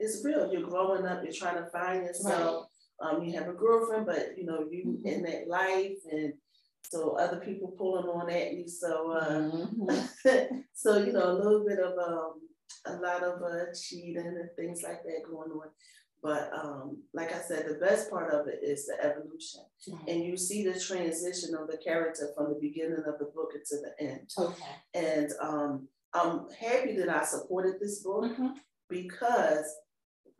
it's 0.00 0.24
real. 0.24 0.50
You're 0.52 0.68
growing 0.68 1.06
up, 1.06 1.22
you're 1.22 1.32
trying 1.32 1.62
to 1.62 1.70
find 1.70 2.04
yourself. 2.04 2.66
Right. 3.00 3.14
Um, 3.14 3.22
you 3.22 3.32
have 3.38 3.48
a 3.48 3.52
girlfriend, 3.52 4.06
but 4.06 4.34
you 4.36 4.44
know, 4.44 4.66
you 4.70 4.84
mm-hmm. 4.86 5.06
in 5.06 5.22
that 5.22 5.48
life 5.48 5.96
and 6.10 6.34
so 6.82 7.12
other 7.12 7.38
people 7.38 7.74
pulling 7.78 8.08
on 8.08 8.30
at 8.30 8.52
you. 8.54 8.68
So 8.68 9.12
uh 9.12 9.50
mm-hmm. 9.50 10.58
so 10.74 10.98
you 10.98 11.12
know, 11.12 11.30
a 11.30 11.38
little 11.38 11.64
bit 11.66 11.78
of 11.78 11.96
um 11.98 12.40
a 12.86 12.96
lot 13.00 13.22
of 13.22 13.42
uh 13.42 13.66
cheating 13.74 14.26
and 14.26 14.50
things 14.56 14.82
like 14.82 15.02
that 15.04 15.22
going 15.30 15.50
on. 15.50 15.68
But 16.22 16.50
um, 16.52 16.98
like 17.14 17.34
I 17.34 17.40
said, 17.40 17.66
the 17.66 17.78
best 17.78 18.10
part 18.10 18.32
of 18.34 18.46
it 18.46 18.60
is 18.62 18.86
the 18.86 19.02
evolution. 19.02 19.62
Mm-hmm. 19.88 20.08
And 20.08 20.24
you 20.24 20.36
see 20.36 20.64
the 20.64 20.78
transition 20.78 21.54
of 21.54 21.68
the 21.68 21.78
character 21.78 22.28
from 22.36 22.50
the 22.50 22.58
beginning 22.60 23.02
of 23.06 23.18
the 23.18 23.30
book 23.34 23.52
to 23.52 23.76
the 23.76 23.94
end. 23.98 24.28
Okay. 24.36 24.62
And 24.92 25.30
um, 25.40 25.88
I'm 26.12 26.46
happy 26.60 26.94
that 26.96 27.08
I 27.08 27.24
supported 27.24 27.80
this 27.80 28.02
book 28.02 28.24
mm-hmm. 28.24 28.48
because 28.90 29.64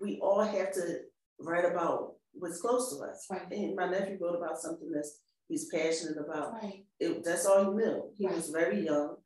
we 0.00 0.18
all 0.20 0.42
have 0.42 0.72
to 0.72 1.00
write 1.38 1.64
about 1.64 2.14
what's 2.32 2.60
close 2.60 2.96
to 2.96 3.04
us. 3.04 3.26
Right. 3.30 3.50
And 3.50 3.76
my 3.76 3.88
nephew 3.88 4.18
wrote 4.20 4.36
about 4.36 4.58
something 4.58 4.90
that 4.92 5.06
he's 5.48 5.68
passionate 5.68 6.18
about. 6.18 6.54
Right. 6.54 6.84
It, 6.98 7.24
that's 7.24 7.46
all 7.46 7.64
he 7.64 7.76
knew. 7.76 8.04
He 8.16 8.26
right. 8.26 8.36
was 8.36 8.50
very 8.50 8.84
young 8.84 9.16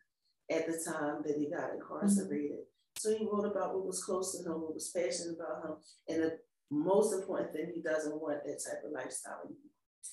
at 0.50 0.66
the 0.66 0.82
time 0.84 1.22
that 1.24 1.36
he 1.38 1.50
got 1.50 1.74
incarcerated. 1.74 2.50
Mm-hmm. 2.50 2.98
So 2.98 3.16
he 3.16 3.26
wrote 3.30 3.50
about 3.50 3.74
what 3.74 3.86
was 3.86 4.02
close 4.02 4.36
to 4.36 4.48
him, 4.48 4.60
what 4.60 4.74
was 4.74 4.92
passionate 4.94 5.36
about 5.38 5.64
him. 5.64 5.76
And 6.08 6.22
the 6.22 6.38
most 6.70 7.12
important 7.12 7.52
thing, 7.52 7.72
he 7.74 7.82
doesn't 7.82 8.20
want 8.20 8.44
that 8.44 8.62
type 8.64 8.82
of 8.84 8.92
lifestyle. 8.92 9.50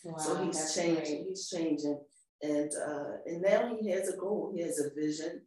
Wow, 0.04 0.18
so 0.18 0.44
he's 0.44 0.74
changing, 0.74 1.04
great. 1.04 1.28
he's 1.28 1.50
changing. 1.50 2.00
And 2.42 2.72
uh, 2.74 3.18
and 3.26 3.42
now 3.42 3.76
he 3.80 3.92
has 3.92 4.10
a 4.10 4.18
goal, 4.18 4.52
he 4.56 4.64
has 4.64 4.80
a 4.80 5.00
vision, 5.00 5.42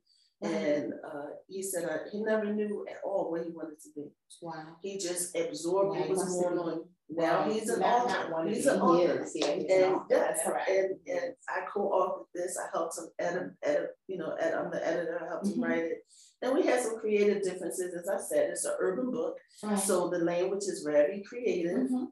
and 0.45 0.93
uh, 1.07 1.27
he 1.49 1.63
said 1.63 1.85
uh, 1.85 1.99
he 2.11 2.23
never 2.23 2.53
knew 2.53 2.85
at 2.91 2.99
all 3.05 3.31
what 3.31 3.45
he 3.45 3.51
wanted 3.51 3.81
to 3.81 3.89
be. 3.95 4.07
Wow. 4.43 4.77
He 4.83 4.99
just 4.99 5.37
absorbed 5.37 5.99
what 5.99 6.09
was 6.09 6.25
going 6.25 6.59
on 6.59 6.85
Now 7.09 7.49
he's 7.49 7.69
an 7.69 7.83
author. 7.83 8.49
He's 8.49 8.67
an 8.67 8.81
author. 8.81 9.27
Yeah, 9.35 9.47
and 9.47 10.01
yes, 10.11 10.41
and, 10.69 10.91
and 11.07 11.35
I 11.49 11.61
co-authored 11.73 12.27
this. 12.35 12.59
I 12.59 12.67
helped 12.73 12.99
him 12.99 13.07
edit, 13.19 13.51
edit, 13.63 13.91
you 14.07 14.19
know, 14.19 14.35
edit, 14.41 14.59
I'm 14.59 14.71
the 14.71 14.87
editor, 14.87 15.21
I 15.23 15.29
helped 15.29 15.47
mm-hmm. 15.47 15.63
him 15.63 15.71
write 15.71 15.85
it. 15.85 16.05
And 16.43 16.55
we 16.55 16.67
had 16.67 16.81
some 16.83 16.99
creative 16.99 17.43
differences. 17.43 17.95
As 17.95 18.09
I 18.09 18.21
said, 18.21 18.51
it's 18.51 18.65
an 18.65 18.75
urban 18.79 19.11
book. 19.11 19.39
Right. 19.63 19.79
So 19.79 20.11
the 20.11 20.19
language 20.19 20.65
is 20.65 20.83
very 20.85 21.23
creative. 21.23 21.79
Mm-hmm. 21.79 22.05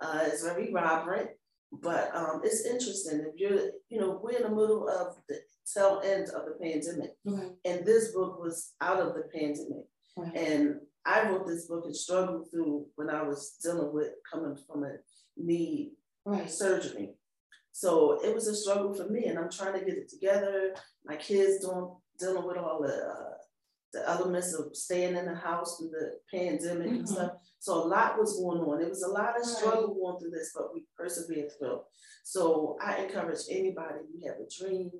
Uh, 0.00 0.20
it's 0.26 0.44
very 0.44 0.70
vibrant, 0.72 1.30
but 1.72 2.14
um, 2.14 2.40
it's 2.44 2.64
interesting. 2.64 3.20
If 3.20 3.34
you're, 3.36 3.70
you 3.88 4.00
know, 4.00 4.20
we're 4.22 4.36
in 4.36 4.44
the 4.44 4.48
middle 4.48 4.88
of 4.88 5.16
the 5.28 5.40
tail 5.74 6.00
end 6.04 6.28
of 6.30 6.44
the 6.46 6.56
pandemic, 6.60 7.12
mm-hmm. 7.26 7.48
and 7.64 7.86
this 7.86 8.12
book 8.12 8.40
was 8.40 8.72
out 8.80 9.00
of 9.00 9.14
the 9.14 9.24
pandemic. 9.32 9.86
And 10.34 10.76
I 11.06 11.28
wrote 11.28 11.46
this 11.46 11.66
book 11.66 11.84
and 11.86 11.96
struggled 11.96 12.50
through 12.50 12.86
when 12.96 13.08
I 13.08 13.22
was 13.22 13.56
dealing 13.62 13.92
with 13.92 14.10
coming 14.30 14.56
from 14.66 14.84
a 14.84 14.96
knee 15.36 15.92
right. 16.26 16.50
surgery. 16.50 17.14
So 17.72 18.20
it 18.22 18.34
was 18.34 18.46
a 18.48 18.54
struggle 18.54 18.92
for 18.92 19.08
me, 19.08 19.24
and 19.26 19.38
I'm 19.38 19.50
trying 19.50 19.78
to 19.78 19.84
get 19.84 19.96
it 19.96 20.10
together. 20.10 20.74
My 21.04 21.16
kids 21.16 21.64
don't 21.64 21.94
dealing 22.18 22.46
with 22.46 22.58
all 22.58 22.82
the 22.82 22.94
uh, 22.94 23.34
the 23.92 24.08
elements 24.08 24.54
of 24.54 24.76
staying 24.76 25.16
in 25.16 25.26
the 25.26 25.34
house 25.34 25.78
through 25.78 25.90
the 25.90 26.18
pandemic 26.32 26.88
mm-hmm. 26.88 26.96
and 26.98 27.08
stuff. 27.08 27.32
So 27.58 27.74
a 27.74 27.86
lot 27.86 28.18
was 28.18 28.38
going 28.38 28.60
on. 28.60 28.82
It 28.82 28.88
was 28.88 29.02
a 29.02 29.08
lot 29.08 29.38
of 29.38 29.44
struggle 29.44 29.88
right. 29.88 29.96
going 29.96 30.20
through 30.20 30.30
this, 30.30 30.52
but 30.54 30.72
we 30.72 30.84
persevered 30.96 31.50
through. 31.58 31.80
So 32.22 32.76
I 32.80 32.98
encourage 32.98 33.40
anybody 33.50 33.98
you 34.14 34.28
have 34.28 34.36
a 34.36 34.48
dream 34.48 34.90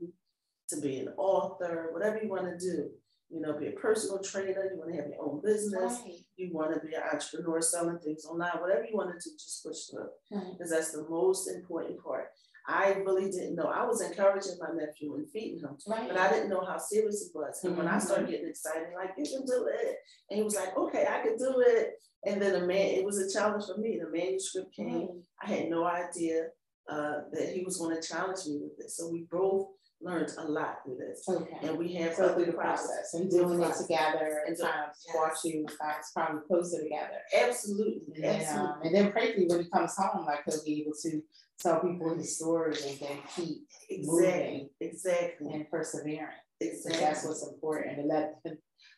to 0.71 0.81
be 0.81 0.99
an 0.99 1.09
author, 1.17 1.89
whatever 1.93 2.21
you 2.23 2.31
want 2.31 2.47
to 2.47 2.59
do, 2.59 2.89
you 3.29 3.41
know, 3.41 3.57
be 3.59 3.69
a 3.69 3.73
personal 3.73 4.23
trainer, 4.23 4.71
you 4.73 4.79
want 4.79 4.91
to 4.91 4.97
have 4.97 5.09
your 5.09 5.23
own 5.23 5.41
business, 5.43 6.01
right. 6.05 6.15
you 6.37 6.51
want 6.53 6.75
to 6.75 6.81
be 6.81 6.95
an 6.95 7.03
entrepreneur 7.13 7.61
selling 7.61 7.99
things 7.99 8.25
online, 8.25 8.61
whatever 8.61 8.85
you 8.85 8.97
want 8.97 9.11
to 9.11 9.15
do, 9.15 9.35
just 9.37 9.65
push 9.65 9.87
through. 9.91 10.09
Because 10.29 10.71
right. 10.71 10.79
that's 10.79 10.93
the 10.93 11.07
most 11.09 11.49
important 11.49 12.03
part. 12.03 12.27
I 12.67 12.95
really 13.07 13.31
didn't 13.31 13.55
know. 13.55 13.65
I 13.65 13.85
was 13.85 14.01
encouraging 14.01 14.59
my 14.61 14.69
nephew 14.75 15.15
and 15.15 15.31
feeding 15.31 15.61
him, 15.61 15.77
right. 15.89 16.09
but 16.09 16.17
I 16.17 16.31
didn't 16.31 16.51
know 16.51 16.65
how 16.65 16.79
serious 16.79 17.23
it 17.23 17.33
was. 17.35 17.61
And 17.65 17.73
mm-hmm. 17.73 17.85
when 17.85 17.93
I 17.93 17.99
started 17.99 18.25
mm-hmm. 18.25 18.33
getting 18.33 18.49
excited, 18.49 18.89
like, 18.95 19.11
you 19.17 19.25
can 19.25 19.47
do 19.47 19.69
it. 19.73 19.97
And 20.29 20.39
he 20.39 20.43
was 20.43 20.57
like, 20.57 20.77
okay, 20.77 21.07
I 21.09 21.23
can 21.23 21.37
do 21.37 21.65
it. 21.67 21.93
And 22.27 22.41
then 22.41 22.53
the 22.53 22.67
man, 22.67 22.99
it 22.99 23.05
was 23.05 23.19
a 23.19 23.33
challenge 23.33 23.65
for 23.65 23.81
me. 23.81 23.99
The 23.99 24.11
manuscript 24.11 24.75
came. 24.75 25.23
I 25.43 25.47
had 25.47 25.71
no 25.71 25.85
idea 25.85 26.49
uh, 26.89 27.21
that 27.33 27.53
he 27.55 27.63
was 27.65 27.79
going 27.79 27.97
to 27.97 28.07
challenge 28.07 28.47
me 28.47 28.59
with 28.61 28.85
it. 28.85 28.91
So 28.91 29.09
we 29.09 29.27
both 29.31 29.69
learned 30.03 30.31
a 30.39 30.49
lot 30.49 30.79
through 30.85 30.97
this. 30.97 31.25
Okay. 31.29 31.59
And 31.63 31.79
we 31.79 31.95
have 31.95 32.15
so 32.15 32.35
through 32.35 32.47
the 32.47 32.53
process 32.53 33.15
and 33.15 33.31
doing 33.31 33.61
it 33.63 33.75
together 33.77 34.45
and 34.47 34.57
trying 34.57 34.89
to 34.89 35.19
watch 35.19 35.39
you 35.45 35.67
guys 35.79 36.11
probably 36.15 36.41
closer 36.47 36.83
together. 36.83 37.21
Absolutely. 37.37 38.15
And 38.15 38.25
then, 38.25 38.41
Absolutely. 38.41 38.69
Um, 38.69 38.81
and 38.85 38.95
then 38.95 39.13
pray 39.13 39.35
when 39.37 39.63
he 39.63 39.71
comes 39.71 39.95
home, 39.97 40.27
like 40.27 40.41
he'll 40.47 40.65
be 40.65 40.83
able 40.83 40.97
to 41.03 41.23
tell 41.61 41.81
people 41.81 42.15
his 42.15 42.37
story 42.37 42.77
and 42.89 42.99
then 43.01 43.19
keep 43.37 43.59
exactly. 43.89 44.07
moving 44.07 44.69
exactly 44.81 45.53
and 45.53 45.71
persevering. 45.71 46.27
Exactly. 46.61 47.01
That's 47.01 47.25
what's 47.25 47.47
important 47.47 47.97
to 47.97 48.03
let 48.03 48.43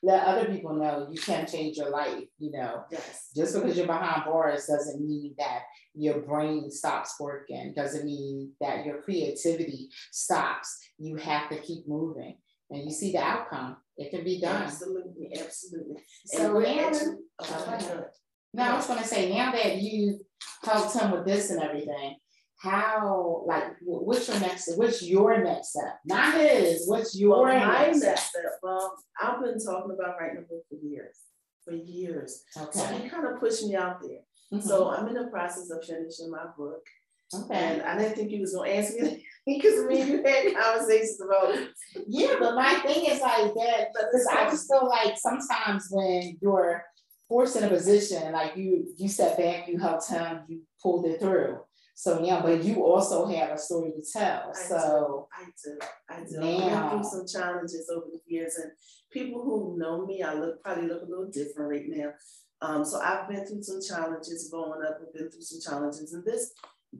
let 0.03 0.25
other 0.25 0.47
people 0.47 0.75
know 0.75 1.09
you 1.11 1.21
can 1.21 1.47
change 1.47 1.77
your 1.77 1.91
life. 1.91 2.25
You 2.39 2.51
know, 2.53 2.85
yes. 2.91 3.31
Just 3.35 3.55
because 3.55 3.77
you're 3.77 3.87
behind 3.87 4.25
bars 4.25 4.67
doesn't 4.67 5.01
mean 5.01 5.35
that 5.39 5.63
your 5.95 6.21
brain 6.21 6.71
stops 6.71 7.15
working. 7.21 7.73
Doesn't 7.75 8.05
mean 8.05 8.53
that 8.61 8.85
your 8.85 9.03
creativity 9.03 9.91
stops. 10.11 10.79
You 10.99 11.17
have 11.17 11.49
to 11.51 11.57
keep 11.57 11.89
moving, 11.89 12.37
and 12.71 12.85
you 12.85 12.91
see 12.91 13.13
the 13.13 13.23
outcome. 13.23 13.77
It 13.97 14.11
can 14.11 14.25
be 14.25 14.41
done. 14.41 14.63
Absolutely, 14.63 15.37
absolutely. 15.39 16.03
So 16.27 16.59
now, 16.59 16.91
oh, 17.41 18.05
no, 18.55 18.63
I 18.63 18.77
was 18.77 18.87
going 18.87 18.99
to 18.99 19.07
say 19.07 19.35
now 19.35 19.53
that 19.53 19.77
you 19.77 20.21
helped 20.65 20.95
him 20.95 21.11
with 21.13 21.27
this 21.27 21.51
and 21.51 21.63
everything, 21.63 22.17
how 22.63 23.43
like 23.45 23.65
what's 23.83 24.29
your 24.29 24.39
next 24.39 24.65
step? 24.65 24.79
what's 24.79 25.03
your 25.03 25.43
next 25.43 25.71
step 25.71 25.99
not 26.05 26.35
his 26.35 26.89
what's 26.89 27.19
your 27.19 27.43
well, 27.43 27.45
my 27.45 27.87
next 27.87 27.99
step? 27.99 28.19
step 28.19 28.53
well 28.63 28.95
i've 29.21 29.41
been 29.43 29.59
talking 29.59 29.91
about 29.93 30.17
writing 30.21 30.39
a 30.39 30.43
book 30.43 30.63
for 30.69 30.77
years 30.77 31.19
for 31.65 31.75
years 31.75 32.45
okay. 32.57 32.79
so 32.79 32.87
he 32.87 33.09
kind 33.09 33.27
of 33.27 33.41
pushed 33.41 33.65
me 33.65 33.75
out 33.75 34.01
there 34.01 34.21
mm-hmm. 34.53 34.61
so 34.61 34.91
i'm 34.91 35.09
in 35.09 35.15
the 35.15 35.25
process 35.25 35.71
of 35.71 35.85
finishing 35.85 36.31
my 36.31 36.45
book 36.57 36.83
okay 37.35 37.81
and 37.81 37.83
i 37.83 37.99
didn't 37.99 38.15
think 38.15 38.31
you 38.31 38.41
was 38.41 38.55
going 38.55 38.71
to 38.71 38.79
ask 38.79 38.95
me 38.95 39.27
because 39.47 39.85
me 39.87 40.03
you 40.03 40.23
had 40.23 40.55
conversations 40.55 41.21
about 41.21 41.55
it 41.57 41.71
yeah 42.07 42.35
but 42.39 42.55
my 42.55 42.75
thing 42.87 43.07
is 43.07 43.21
like 43.21 43.53
that 43.55 43.89
because 43.93 44.27
i 44.31 44.49
just 44.49 44.69
feel 44.69 44.89
like 44.89 45.19
sometimes 45.19 45.89
when 45.91 46.39
you're 46.41 46.85
forced 47.29 47.57
in 47.57 47.65
a 47.65 47.69
position 47.69 48.33
like 48.33 48.57
you 48.57 48.87
you 48.99 49.09
step 49.09 49.37
back 49.37 49.67
you 49.67 49.79
helped 49.79 50.09
him 50.09 50.43
you 50.47 50.61
pulled 50.81 51.07
it 51.07 51.19
through 51.19 51.59
so 51.95 52.23
yeah, 52.23 52.41
but 52.41 52.65
you 52.65 52.85
also 52.85 53.27
have 53.27 53.51
a 53.51 53.59
story 53.59 53.93
to 53.93 54.03
tell. 54.13 54.53
I 54.55 54.59
so 54.59 55.29
do. 55.65 55.79
I 56.11 56.21
do. 56.25 56.25
I 56.25 56.25
do. 56.25 56.41
Now, 56.41 56.87
I've 56.87 56.91
been 56.91 57.03
through 57.03 57.27
some 57.27 57.43
challenges 57.43 57.91
over 57.95 58.07
the 58.11 58.21
years, 58.27 58.57
and 58.57 58.73
people 59.11 59.43
who 59.43 59.77
know 59.79 60.07
me, 60.07 60.23
I 60.23 60.35
look 60.35 60.63
probably 60.63 60.89
look 60.89 61.03
a 61.03 61.07
little 61.07 61.31
different 61.31 61.71
right 61.71 61.87
now. 61.87 62.13
Um, 62.63 62.85
so 62.85 63.01
I've 63.01 63.29
been 63.29 63.45
through 63.47 63.63
some 63.63 63.81
challenges 63.83 64.49
growing 64.51 64.83
up. 64.87 64.99
I've 65.01 65.13
been 65.13 65.31
through 65.31 65.43
some 65.43 65.61
challenges, 65.61 66.13
and 66.13 66.25
this 66.25 66.53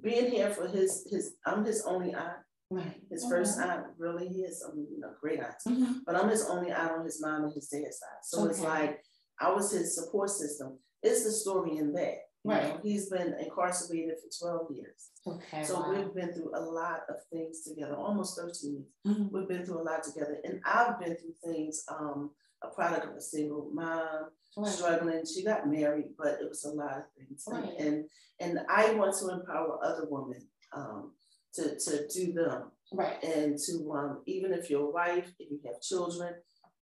being 0.03 0.31
here 0.31 0.51
for 0.51 0.69
his 0.69 1.07
his 1.11 1.35
I'm 1.47 1.65
his 1.65 1.85
only 1.87 2.15
aunt. 2.15 2.39
Right. 2.71 3.01
His 3.11 3.23
mm-hmm. 3.23 3.33
first 3.33 3.61
aunt 3.61 3.85
really 3.99 4.27
is, 4.27 4.65
I 4.67 4.75
mean, 4.75 4.87
you 4.91 5.01
know, 5.01 5.11
great 5.21 5.41
aunt. 5.41 5.55
Mm-hmm. 5.69 5.93
But 6.07 6.17
I'm 6.17 6.31
his 6.31 6.47
only 6.47 6.71
aunt 6.71 6.93
on 6.93 7.05
his 7.05 7.21
mom 7.21 7.45
and 7.45 7.53
his 7.53 7.69
dad's 7.69 7.99
side. 7.99 8.23
So 8.23 8.41
okay. 8.43 8.51
it's 8.51 8.61
like 8.61 9.03
I 9.39 9.53
was 9.53 9.73
his 9.73 9.95
support 9.95 10.31
system. 10.31 10.79
It's 11.03 11.25
the 11.25 11.33
story 11.33 11.77
in 11.77 11.93
that. 11.95 12.15
Right. 12.45 12.77
he's 12.83 13.09
been 13.09 13.35
incarcerated 13.39 14.17
for 14.19 14.67
12 14.69 14.77
years. 14.77 15.11
Okay. 15.27 15.63
So 15.63 15.81
wow. 15.81 15.95
we've 15.95 16.15
been 16.15 16.33
through 16.33 16.51
a 16.57 16.61
lot 16.61 17.03
of 17.09 17.17
things 17.33 17.63
together, 17.63 17.95
almost 17.95 18.37
13 18.37 18.73
years. 18.73 18.87
Mm-hmm. 19.07 19.37
We've 19.37 19.49
been 19.49 19.65
through 19.65 19.81
a 19.81 19.85
lot 19.85 20.03
together. 20.03 20.39
And 20.43 20.61
I've 20.65 20.99
been 20.99 21.17
through 21.17 21.35
things, 21.45 21.85
um, 21.89 22.31
a 22.65 22.69
product 22.69 23.07
of 23.07 23.15
a 23.15 23.21
single 23.21 23.71
mom, 23.73 24.31
right. 24.57 24.69
struggling. 24.69 25.23
She 25.25 25.45
got 25.45 25.69
married, 25.69 26.07
but 26.19 26.39
it 26.41 26.49
was 26.49 26.65
a 26.65 26.71
lot 26.71 26.99
of 26.99 27.05
things. 27.17 27.45
Right. 27.47 27.73
And 27.79 28.05
and 28.41 28.59
I 28.69 28.93
want 28.95 29.17
to 29.19 29.29
empower 29.29 29.79
other 29.85 30.07
women 30.11 30.41
um, 30.75 31.13
to, 31.55 31.79
to 31.79 32.09
do 32.09 32.33
them. 32.33 32.73
Right. 32.93 33.23
And 33.23 33.57
to 33.67 33.93
um, 33.93 34.23
even 34.27 34.53
if 34.53 34.69
you're 34.69 34.89
a 34.89 34.91
wife, 34.91 35.33
if 35.39 35.51
you 35.51 35.61
have 35.67 35.81
children, 35.81 36.35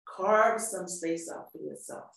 carve 0.08 0.62
some 0.62 0.88
space 0.88 1.30
out 1.30 1.52
for 1.52 1.62
yourself 1.62 2.12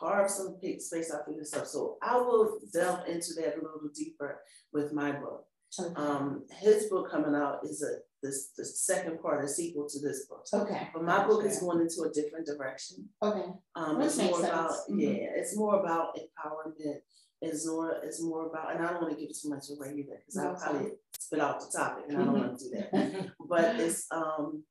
carve 0.00 0.30
some 0.30 0.56
space 0.78 1.12
out 1.12 1.26
for 1.26 1.32
yourself. 1.32 1.66
So 1.66 1.98
I 2.02 2.16
will 2.16 2.58
delve 2.72 3.06
into 3.06 3.34
that 3.34 3.54
a 3.54 3.62
little 3.62 3.90
deeper 3.94 4.40
with 4.72 4.92
my 4.92 5.12
book. 5.12 5.44
Okay. 5.78 5.94
Um, 5.94 6.44
his 6.60 6.86
book 6.86 7.10
coming 7.10 7.34
out 7.34 7.60
is 7.64 7.82
a 7.82 7.98
this 8.22 8.50
the 8.56 8.64
second 8.64 9.20
part, 9.22 9.44
a 9.44 9.48
sequel 9.48 9.88
to 9.88 10.00
this 10.00 10.26
book. 10.26 10.44
Okay. 10.52 10.88
But 10.92 11.04
my 11.04 11.26
book 11.26 11.44
is 11.44 11.60
going 11.60 11.80
into 11.80 12.02
a 12.02 12.12
different 12.12 12.46
direction. 12.46 13.08
Okay. 13.22 13.46
Um, 13.74 14.00
it's 14.00 14.18
more 14.18 14.40
sense. 14.40 14.48
about 14.48 14.70
mm-hmm. 14.70 15.00
yeah, 15.00 15.28
it's 15.36 15.56
more 15.56 15.80
about 15.80 16.16
empowerment. 16.16 16.96
It's 17.40 17.66
more 17.66 17.96
it's 18.02 18.22
more 18.22 18.48
about, 18.48 18.74
and 18.74 18.84
I 18.84 18.90
don't 18.90 19.02
want 19.02 19.14
to 19.14 19.20
give 19.20 19.30
too 19.30 19.48
much 19.48 19.70
away 19.70 19.94
either 19.96 20.18
because 20.18 20.36
I'll 20.36 20.54
probably 20.54 20.92
spit 21.18 21.40
out 21.40 21.60
the 21.60 21.78
topic, 21.78 22.04
and 22.08 22.18
I 22.18 22.24
don't 22.24 22.38
want 22.38 22.58
to 22.58 22.64
do 22.64 22.70
that. 22.70 23.30
but 23.48 23.80
it's 23.80 24.06
um, 24.10 24.64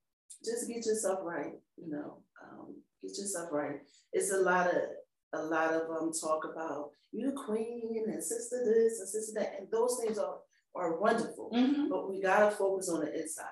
just 0.45 0.67
get 0.67 0.85
yourself 0.85 1.19
right. 1.23 1.53
You 1.77 1.89
know, 1.89 2.17
um, 2.43 2.75
get 3.01 3.17
yourself 3.17 3.49
right. 3.51 3.79
It's 4.13 4.31
a 4.31 4.37
lot 4.37 4.67
of 4.67 4.81
a 5.33 5.43
lot 5.43 5.73
of 5.73 5.87
them 5.87 6.11
talk 6.13 6.45
about 6.45 6.91
you 7.11 7.27
the 7.27 7.35
queen 7.35 8.05
and 8.07 8.23
sister 8.23 8.63
this 8.65 8.99
and 8.99 9.09
sister 9.09 9.39
that, 9.39 9.53
and 9.59 9.67
those 9.71 9.99
things 10.01 10.17
are 10.17 10.37
are 10.75 10.99
wonderful. 10.99 11.51
Mm-hmm. 11.53 11.89
But 11.89 12.09
we 12.09 12.21
gotta 12.21 12.51
focus 12.51 12.89
on 12.89 13.01
the 13.01 13.19
inside. 13.19 13.45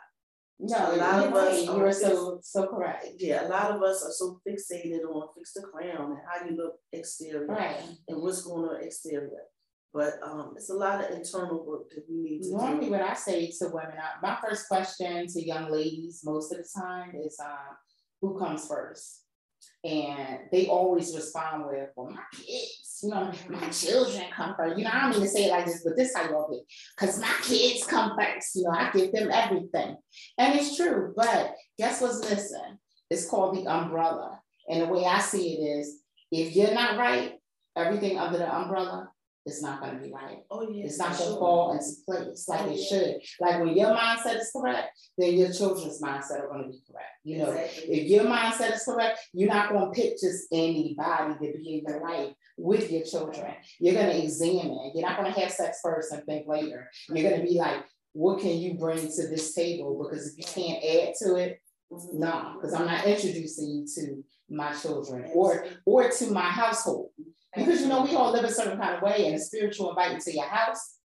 No, 0.59 0.95
a 0.95 0.97
lot 0.97 1.27
of 1.27 1.33
us 1.33 1.65
you 1.65 1.71
are 1.71 1.91
so 1.91 2.39
so 2.41 2.67
correct. 2.67 3.07
Yeah, 3.17 3.47
a 3.47 3.49
lot 3.49 3.71
of 3.71 3.81
us 3.81 4.03
are 4.03 4.11
so 4.11 4.39
fixated 4.47 5.03
on 5.05 5.29
fix 5.35 5.53
the 5.53 5.61
crown 5.61 6.11
and 6.11 6.19
how 6.27 6.45
you 6.45 6.55
look 6.55 6.75
exterior 6.91 7.45
right. 7.45 7.79
and 8.07 8.21
what's 8.21 8.41
going 8.41 8.67
on 8.67 8.83
exterior. 8.83 9.29
But 9.93 10.15
um, 10.23 10.53
it's 10.55 10.69
a 10.69 10.75
lot 10.75 11.03
of 11.03 11.15
internal 11.15 11.65
work 11.65 11.89
that 11.91 12.03
we 12.09 12.21
need 12.21 12.43
to 12.43 12.51
Normally, 12.51 12.85
do. 12.85 12.91
what 12.91 13.01
I 13.01 13.13
say 13.13 13.51
to 13.59 13.69
women, 13.71 13.93
my 14.21 14.37
first 14.43 14.67
question 14.67 15.27
to 15.27 15.45
young 15.45 15.71
ladies 15.71 16.21
most 16.25 16.51
of 16.51 16.57
the 16.57 16.67
time 16.79 17.13
is, 17.23 17.39
uh, 17.43 17.73
"Who 18.21 18.37
comes 18.37 18.67
first? 18.67 19.26
And 19.83 20.39
they 20.51 20.67
always 20.67 21.15
respond 21.15 21.65
with, 21.65 21.89
well, 21.95 22.09
my 22.09 22.21
kids, 22.33 22.99
you 23.03 23.09
know, 23.09 23.31
my 23.49 23.69
children 23.69 24.25
come 24.35 24.55
first. 24.57 24.77
You 24.77 24.83
know, 24.83 24.91
I 24.91 25.01
don't 25.01 25.11
mean 25.11 25.21
to 25.21 25.27
say 25.27 25.45
it 25.45 25.51
like 25.51 25.65
this, 25.65 25.83
but 25.83 25.95
this 25.95 26.15
how 26.15 26.29
y'all 26.29 26.49
be. 26.49 26.61
Because 26.97 27.19
my 27.19 27.33
kids 27.43 27.85
come 27.85 28.17
first. 28.17 28.55
You 28.55 28.63
know, 28.63 28.71
I 28.71 28.91
give 28.91 29.11
them 29.11 29.29
everything. 29.31 29.97
And 30.37 30.59
it's 30.59 30.75
true. 30.75 31.13
But 31.15 31.55
guess 31.77 32.01
what's 32.01 32.21
missing? 32.29 32.77
It's 33.09 33.29
called 33.29 33.55
the 33.55 33.67
umbrella. 33.67 34.39
And 34.69 34.81
the 34.81 34.87
way 34.87 35.05
I 35.05 35.19
see 35.19 35.53
it 35.53 35.79
is, 35.79 36.01
if 36.31 36.55
you're 36.55 36.73
not 36.73 36.97
right, 36.97 37.35
everything 37.75 38.19
under 38.19 38.37
the 38.37 38.53
umbrella 38.53 39.09
it's 39.47 39.61
not 39.61 39.81
going 39.81 39.95
to 39.95 40.03
be 40.03 40.11
right. 40.11 40.39
Oh, 40.51 40.69
yeah. 40.69 40.85
It's 40.85 40.99
not 40.99 41.17
going 41.17 41.33
to 41.33 41.39
fall 41.39 41.73
into 41.73 41.85
place 42.05 42.47
like 42.47 42.61
oh, 42.61 42.69
it 42.69 42.79
yeah. 42.79 42.85
should. 42.87 43.15
Like 43.39 43.59
when 43.63 43.75
your 43.75 43.95
mindset 43.95 44.39
is 44.39 44.51
correct, 44.55 44.89
then 45.17 45.33
your 45.33 45.51
children's 45.51 46.01
mindset 46.01 46.43
are 46.43 46.47
going 46.47 46.63
to 46.63 46.69
be 46.69 46.81
correct. 46.89 47.11
You 47.23 47.37
know, 47.39 47.51
exactly. 47.51 48.01
if 48.01 48.09
your 48.09 48.25
mindset 48.25 48.75
is 48.75 48.83
correct, 48.83 49.19
you're 49.33 49.53
not 49.53 49.69
going 49.69 49.85
to 49.85 49.99
pick 49.99 50.19
just 50.19 50.47
anybody 50.51 51.33
to 51.33 51.57
be 51.57 51.77
in 51.77 51.91
your 51.91 52.01
life 52.01 52.33
with 52.57 52.91
your 52.91 53.03
children. 53.03 53.53
You're 53.79 53.95
going 53.95 54.07
to 54.07 54.23
examine. 54.23 54.91
You're 54.93 55.07
not 55.07 55.17
going 55.17 55.33
to 55.33 55.39
have 55.39 55.51
sex 55.51 55.79
first 55.81 56.11
and 56.11 56.23
think 56.25 56.47
later. 56.47 56.89
You're 57.09 57.29
going 57.29 57.41
to 57.41 57.47
be 57.47 57.57
like, 57.57 57.83
what 58.13 58.39
can 58.39 58.57
you 58.57 58.73
bring 58.73 58.99
to 58.99 59.27
this 59.27 59.53
table? 59.53 60.03
Because 60.03 60.33
if 60.33 60.37
you 60.37 60.43
can't 60.43 60.83
add 60.83 61.13
to 61.21 61.35
it, 61.35 61.61
mm-hmm. 61.91 62.19
no, 62.19 62.55
because 62.55 62.73
I'm 62.73 62.87
not 62.87 63.05
introducing 63.05 63.69
you 63.69 63.85
to 63.95 64.23
my 64.49 64.73
children 64.73 65.29
or 65.33 65.65
or 65.85 66.09
to 66.09 66.31
my 66.31 66.49
household. 66.49 67.09
Because 67.55 67.81
you 67.81 67.87
know, 67.87 68.03
we 68.03 68.15
all 68.15 68.31
live 68.31 68.43
a 68.43 68.51
certain 68.51 68.77
kind 68.77 68.95
of 68.95 69.01
way, 69.01 69.25
and 69.25 69.35
a 69.35 69.39
spiritual 69.39 69.89
invite 69.89 70.13
you 70.13 70.19
to 70.19 70.33
your 70.33 70.47
house. 70.47 70.97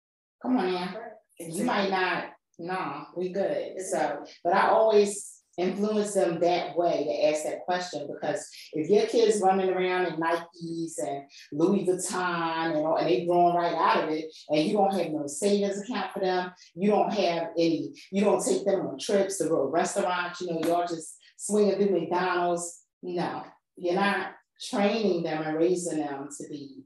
Come 0.41 0.57
on, 0.57 0.71
man. 0.71 0.95
You 1.39 1.63
might 1.63 1.89
not, 1.89 2.25
no, 2.59 3.05
we 3.15 3.29
good. 3.29 3.73
So, 3.89 4.23
but 4.43 4.53
I 4.53 4.69
always 4.69 5.41
influence 5.57 6.13
them 6.13 6.39
that 6.39 6.75
way 6.77 7.03
to 7.03 7.27
ask 7.27 7.43
that 7.43 7.61
question 7.65 8.07
because 8.11 8.49
if 8.73 8.89
your 8.89 9.05
kids 9.07 9.41
running 9.41 9.69
around 9.69 10.05
in 10.05 10.19
Nikes 10.19 10.93
and 10.99 11.23
Louis 11.51 11.85
Vuitton 11.85 12.75
and, 12.75 12.77
all, 12.77 12.97
and 12.97 13.07
they 13.07 13.25
growing 13.25 13.55
right 13.55 13.73
out 13.73 14.03
of 14.03 14.09
it 14.09 14.25
and 14.49 14.61
you 14.61 14.73
don't 14.73 14.97
have 14.97 15.11
no 15.11 15.27
savings 15.27 15.81
account 15.81 16.11
for 16.13 16.19
them, 16.19 16.51
you 16.73 16.89
don't 16.89 17.13
have 17.13 17.49
any, 17.57 17.93
you 18.11 18.23
don't 18.23 18.43
take 18.43 18.65
them 18.65 18.87
on 18.87 18.97
trips 18.97 19.37
to 19.37 19.45
go 19.45 19.65
to 19.65 19.71
restaurants, 19.71 20.41
you 20.41 20.47
know, 20.47 20.61
y'all 20.63 20.87
just 20.87 21.17
swinging 21.37 21.75
through 21.75 21.99
McDonald's. 21.99 22.83
No, 23.03 23.43
you're 23.75 23.95
not 23.95 24.33
training 24.61 25.23
them 25.23 25.43
and 25.43 25.57
raising 25.57 25.99
them 25.99 26.29
to 26.37 26.47
be 26.49 26.83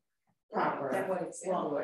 proper, 0.51 0.89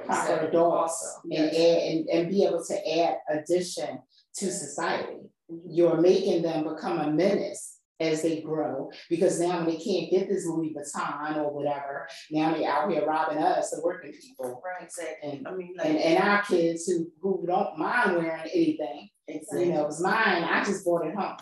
proper 0.06 0.46
adults 0.48 1.20
and, 1.26 1.52
and, 1.52 2.10
and 2.10 2.30
be 2.30 2.46
able 2.46 2.64
to 2.64 3.00
add 3.00 3.18
addition 3.30 4.00
to 4.36 4.52
society. 4.52 5.20
Mm-hmm. 5.52 5.70
You're 5.70 5.98
making 5.98 6.44
them 6.44 6.64
become 6.64 7.00
a 7.00 7.12
menace 7.12 7.80
as 8.00 8.24
they 8.24 8.42
grow 8.42 8.90
because 9.10 9.40
now 9.40 9.64
they 9.64 9.76
can't 9.76 10.10
get 10.10 10.28
this 10.28 10.46
Louis 10.48 10.74
Vuitton 10.74 11.38
or 11.38 11.54
whatever, 11.54 12.08
now 12.32 12.52
they're 12.52 12.68
out 12.68 12.92
here 12.92 13.06
robbing 13.06 13.38
us, 13.38 13.70
the 13.70 13.82
working 13.84 14.12
people. 14.12 14.60
Right, 14.66 14.84
exactly. 14.84 15.30
And, 15.30 15.48
I 15.48 15.54
mean, 15.54 15.76
like, 15.78 15.88
and, 15.88 15.98
and 15.98 16.24
our 16.24 16.42
kids 16.42 16.88
who, 16.88 17.12
who 17.22 17.46
don't 17.46 17.78
mind 17.78 18.18
wearing 18.18 18.50
anything, 18.52 19.10
exactly. 19.28 19.68
you 19.68 19.74
know, 19.74 19.86
it's 19.86 20.02
mine, 20.02 20.44
I 20.44 20.64
just 20.64 20.84
bought 20.84 21.06
it 21.06 21.16
home. 21.16 21.38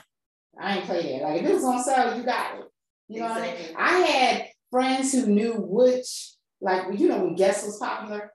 I 0.59 0.77
ain't 0.77 0.85
play 0.85 1.19
that. 1.19 1.23
Like 1.23 1.41
if 1.41 1.49
it 1.49 1.53
was 1.53 1.63
on 1.63 1.83
sale, 1.83 2.17
you 2.17 2.23
got 2.23 2.59
it. 2.59 2.65
You 3.09 3.21
know 3.21 3.27
exactly. 3.27 3.73
what 3.73 3.81
I 3.81 3.97
mean? 3.97 4.05
I 4.05 4.07
had 4.07 4.45
friends 4.69 5.11
who 5.11 5.25
knew 5.25 5.55
which, 5.57 6.33
like, 6.61 6.99
you 6.99 7.09
know, 7.09 7.23
when 7.23 7.35
Guess 7.35 7.65
was 7.65 7.77
popular, 7.77 8.31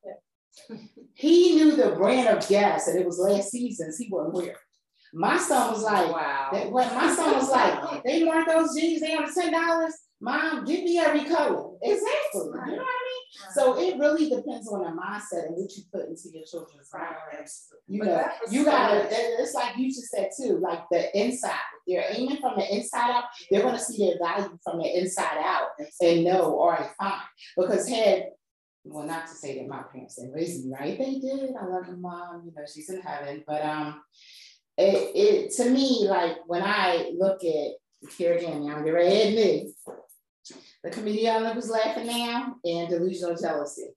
he 1.15 1.55
knew 1.55 1.77
the 1.77 1.93
brand 1.93 2.29
of 2.29 2.47
Guess, 2.49 2.89
and 2.89 2.99
it 2.99 3.07
was 3.07 3.19
last 3.19 3.51
season's. 3.51 3.97
He 3.97 4.09
wasn't 4.11 4.35
wearing. 4.35 4.57
My 5.13 5.39
son 5.39 5.73
was 5.73 5.85
like, 5.85 6.13
wow. 6.13 6.49
That, 6.53 6.73
my 6.73 7.15
son 7.15 7.35
was 7.35 7.49
like, 7.49 8.03
they 8.03 8.25
want 8.25 8.49
those 8.49 8.75
jeans, 8.77 9.01
they 9.01 9.15
on 9.15 9.33
ten 9.33 9.53
dollars. 9.53 9.95
Mom, 10.21 10.65
give 10.65 10.83
me 10.83 10.99
every 10.99 11.25
color. 11.25 11.73
Exactly. 11.83 12.51
Right. 12.51 12.71
You 12.71 12.77
know 12.77 12.83
what 12.83 12.89
I 12.89 13.05
mean? 13.05 13.25
Right. 13.45 13.55
So 13.55 13.79
it 13.79 13.99
really 13.99 14.29
depends 14.29 14.69
on 14.69 14.81
the 14.81 15.01
mindset 15.01 15.49
and 15.49 15.57
what 15.57 15.71
you 15.77 15.83
put 15.93 16.09
into 16.09 16.31
your 16.33 16.45
children's 16.45 16.91
lives. 16.93 17.69
You 17.87 18.01
but 18.01 18.07
know, 18.07 18.27
you 18.51 18.65
gotta, 18.65 19.07
it's 19.11 19.55
like 19.55 19.77
you 19.77 19.89
just 19.89 20.11
said 20.11 20.31
too, 20.37 20.59
like 20.59 20.81
the 20.91 21.17
inside. 21.17 21.53
They're 21.87 22.07
aiming 22.09 22.39
from 22.39 22.57
the 22.57 22.75
inside 22.75 23.11
out, 23.11 23.25
they're 23.51 23.63
gonna 23.63 23.79
see 23.79 24.07
their 24.07 24.19
value 24.19 24.59
from 24.63 24.79
the 24.79 24.99
inside 24.99 25.39
out 25.39 25.69
and 26.01 26.25
know, 26.25 26.59
all 26.59 26.71
right, 26.71 26.91
fine. 26.99 27.21
Because 27.57 27.89
had 27.89 28.29
well, 28.85 29.07
not 29.07 29.27
to 29.27 29.33
say 29.33 29.59
that 29.59 29.69
my 29.69 29.83
parents 29.83 30.17
didn't 30.17 30.33
raise 30.33 30.63
me 30.63 30.71
right, 30.79 30.99
they 30.99 31.19
did. 31.19 31.55
I 31.59 31.65
love 31.65 31.89
my 31.89 31.95
mom, 31.95 32.43
you 32.45 32.53
know, 32.55 32.67
she's 32.73 32.91
in 32.91 33.01
heaven. 33.01 33.43
But 33.47 33.63
um, 33.63 34.03
it, 34.77 35.17
it 35.17 35.51
to 35.57 35.71
me, 35.71 36.07
like 36.09 36.37
when 36.47 36.63
I 36.63 37.13
look 37.17 37.43
at 37.45 37.73
here 38.19 38.35
again, 38.35 38.63
I'm 38.71 38.85
gonna 38.85 38.99
admit 38.99 39.69
the 40.83 40.91
comedian 40.91 41.57
was 41.57 41.71
laughing 41.71 42.07
now 42.07 42.57
and 42.65 42.89
delusional 42.89 43.37
jealousy. 43.37 43.89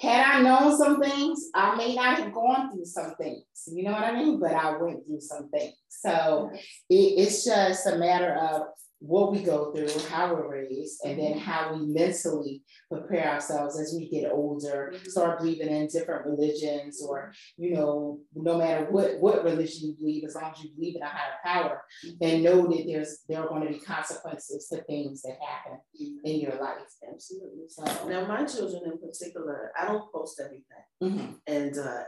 Had 0.00 0.24
I 0.24 0.42
known 0.42 0.76
some 0.78 1.00
things, 1.00 1.50
I 1.54 1.74
may 1.76 1.94
not 1.94 2.18
have 2.18 2.32
gone 2.32 2.70
through 2.70 2.84
some 2.84 3.14
things. 3.16 3.42
You 3.66 3.82
know 3.82 3.92
what 3.92 4.04
I 4.04 4.12
mean? 4.12 4.38
But 4.38 4.52
I 4.52 4.76
went 4.76 5.04
through 5.04 5.20
some 5.20 5.48
things. 5.48 5.74
So 5.88 6.50
it, 6.88 6.94
it's 6.94 7.44
just 7.44 7.86
a 7.86 7.96
matter 7.96 8.34
of 8.34 8.62
what 9.00 9.30
we 9.30 9.42
go 9.42 9.72
through, 9.72 9.88
how 10.10 10.34
we're 10.34 10.50
raised, 10.50 11.00
and 11.04 11.18
then 11.18 11.38
how 11.38 11.72
we 11.74 11.86
mentally 11.86 12.62
prepare 12.90 13.28
ourselves 13.28 13.78
as 13.78 13.94
we 13.96 14.08
get 14.08 14.32
older, 14.32 14.92
mm-hmm. 14.92 15.08
start 15.08 15.38
believing 15.38 15.68
in 15.68 15.86
different 15.86 16.26
religions, 16.26 17.04
or 17.06 17.32
you 17.56 17.74
know, 17.74 18.18
no 18.34 18.58
matter 18.58 18.86
what 18.90 19.20
what 19.20 19.44
religion 19.44 19.88
you 19.88 19.94
believe, 19.98 20.24
as 20.24 20.34
long 20.34 20.52
as 20.52 20.62
you 20.62 20.70
believe 20.74 20.96
in 20.96 21.02
a 21.02 21.06
higher 21.06 21.38
power, 21.44 21.82
mm-hmm. 22.04 22.24
and 22.24 22.42
know 22.42 22.66
that 22.66 22.84
there's 22.86 23.20
there 23.28 23.40
are 23.40 23.48
going 23.48 23.66
to 23.66 23.72
be 23.72 23.78
consequences 23.78 24.68
to 24.68 24.82
things 24.84 25.22
that 25.22 25.38
happen 25.40 25.78
mm-hmm. 26.00 26.26
in 26.26 26.40
your 26.40 26.60
life. 26.60 26.78
Absolutely. 27.12 27.68
So 27.68 27.84
now, 28.08 28.26
my 28.26 28.44
children 28.44 28.82
in 28.84 28.98
particular, 28.98 29.70
I 29.78 29.86
don't 29.86 30.12
post 30.12 30.40
everything, 30.40 30.64
mm-hmm. 31.02 31.32
and 31.46 31.78
uh, 31.78 32.04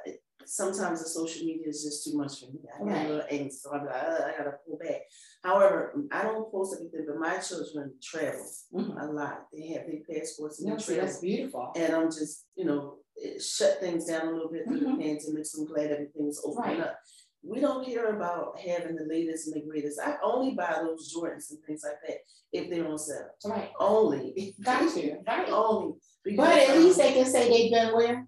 sometimes 0.51 1.01
the 1.01 1.09
social 1.09 1.47
media 1.47 1.69
is 1.69 1.85
just 1.85 2.05
too 2.05 2.19
much 2.19 2.41
for 2.41 2.47
me. 2.47 2.59
I 2.75 2.85
get 2.85 2.93
right. 2.93 3.07
a 3.07 3.09
little 3.09 3.27
angst, 3.31 3.53
so 3.61 3.73
I'm 3.73 3.87
like, 3.87 3.95
I 3.95 4.35
gotta 4.37 4.55
pull 4.67 4.79
back. 4.79 5.03
However, 5.45 5.95
I 6.11 6.23
don't 6.23 6.51
post 6.51 6.75
everything, 6.77 7.07
but 7.07 7.21
my 7.21 7.39
children 7.39 7.95
travel 8.03 8.47
mm-hmm. 8.75 8.99
a 8.99 9.13
lot. 9.13 9.47
They 9.53 9.69
have 9.69 9.87
big 9.87 10.05
passports 10.09 10.61
and 10.61 10.71
no, 10.71 10.77
they 10.77 10.83
travel. 10.83 11.07
That's 11.07 11.21
beautiful. 11.21 11.73
And 11.77 11.95
I'm 11.95 12.11
just, 12.11 12.47
you 12.57 12.65
know, 12.65 12.97
shut 13.41 13.79
things 13.79 14.07
down 14.07 14.27
a 14.27 14.33
little 14.33 14.51
bit 14.51 14.67
through 14.67 14.81
mm-hmm. 14.81 14.99
the 14.99 15.05
pandemic. 15.05 15.47
So 15.47 15.63
I'm 15.63 15.69
glad 15.69 15.93
everything's 15.93 16.41
opening 16.45 16.81
right. 16.81 16.89
up. 16.89 16.99
We 17.43 17.61
don't 17.61 17.87
care 17.87 18.17
about 18.17 18.59
having 18.59 18.97
the 18.97 19.07
latest 19.09 19.47
and 19.47 19.57
the 19.57 19.67
greatest. 19.67 20.01
I 20.05 20.17
only 20.23 20.55
buy 20.55 20.81
those 20.83 21.15
Jordans 21.15 21.51
and 21.51 21.61
things 21.65 21.83
like 21.85 21.97
that 22.07 22.19
if 22.53 22.69
they're 22.69 22.87
on 22.87 22.99
sale. 22.99 23.31
Right. 23.47 23.71
Only. 23.79 24.55
Got 24.63 24.97
you. 24.97 25.23
Right. 25.27 25.49
Only. 25.49 25.95
But 26.37 26.69
at 26.69 26.77
least 26.77 26.99
they 26.99 27.15
can 27.15 27.25
say 27.25 27.49
they've 27.49 27.71
been 27.71 27.95
where 27.95 28.27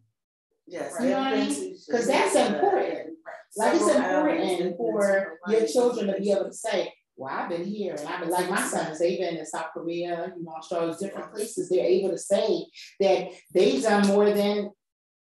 Yes, 0.67 0.95
you 1.01 1.11
know 1.11 1.19
what 1.19 1.33
I 1.35 1.37
mean? 1.37 1.77
Because 1.87 2.07
that's 2.07 2.35
important. 2.35 3.09
Like 3.57 3.75
it's 3.75 4.61
important 4.61 4.77
for 4.77 5.39
your 5.49 5.67
children 5.67 6.07
to 6.07 6.21
be 6.21 6.31
able 6.31 6.47
to 6.47 6.53
say, 6.53 6.93
well, 7.17 7.35
I've 7.35 7.51
been 7.51 7.65
here 7.65 7.95
and 7.95 8.09
I've 8.09 8.21
been 8.21 8.31
like 8.31 8.49
my 8.49 8.63
sons, 8.63 8.99
they've 8.99 9.19
been 9.19 9.37
in 9.37 9.45
South 9.45 9.67
Korea, 9.75 10.33
you 10.37 10.45
know, 10.45 10.53
Australia, 10.53 10.97
different 10.99 11.33
places. 11.33 11.69
They're 11.69 11.85
able 11.85 12.11
to 12.11 12.19
say 12.19 12.67
that 13.01 13.29
they've 13.53 13.83
done 13.83 14.07
more 14.07 14.31
than 14.33 14.71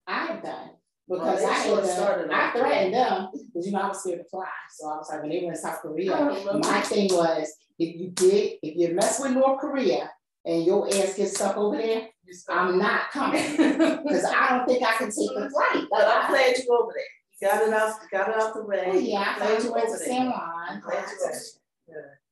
I've 0.06 0.42
done. 0.42 0.70
Because 1.08 1.40
well, 1.40 1.50
I, 1.50 1.54
had 1.54 2.20
them, 2.20 2.30
I 2.30 2.50
threatened 2.50 2.94
them 2.94 3.28
because 3.32 3.66
you 3.66 3.72
know 3.72 3.80
I 3.80 3.88
was 3.88 4.02
scared 4.02 4.18
to 4.18 4.28
fly. 4.28 4.44
So 4.70 4.90
I 4.90 4.96
was 4.98 5.08
like, 5.10 5.22
when 5.22 5.30
they 5.30 5.40
were 5.42 5.52
in 5.52 5.56
South 5.56 5.80
Korea, 5.80 6.14
my 6.52 6.80
thing 6.82 7.08
was 7.10 7.50
if 7.78 7.98
you 7.98 8.10
did, 8.10 8.58
if 8.62 8.76
you 8.76 8.94
mess 8.94 9.18
with 9.18 9.32
North 9.32 9.58
Korea 9.58 10.10
and 10.44 10.66
your 10.66 10.86
ass 10.86 11.16
gets 11.16 11.34
stuck 11.34 11.56
over 11.56 11.78
there, 11.78 12.07
I'm 12.48 12.78
not 12.78 13.10
coming 13.10 13.50
because 13.56 14.24
I 14.24 14.50
don't 14.50 14.66
think 14.66 14.82
I 14.82 14.94
can 14.94 15.06
take 15.06 15.30
the 15.34 15.50
flight. 15.50 15.84
But 15.90 16.06
I'm 16.06 16.30
glad 16.30 16.56
you 16.56 16.78
over 16.78 16.92
there. 16.94 17.04
You 17.40 17.48
got 17.48 17.68
it 17.68 17.74
out, 17.74 18.10
got 18.10 18.28
it 18.28 18.40
out 18.40 18.54
the 18.54 18.64
way. 18.64 18.84
Oh, 18.86 18.98
yeah, 18.98 19.34
I'm 19.34 19.38
glad 19.38 19.62
you 19.62 19.72
went 19.72 19.86
to 19.86 19.98
San 19.98 20.26
Juan. 20.26 20.82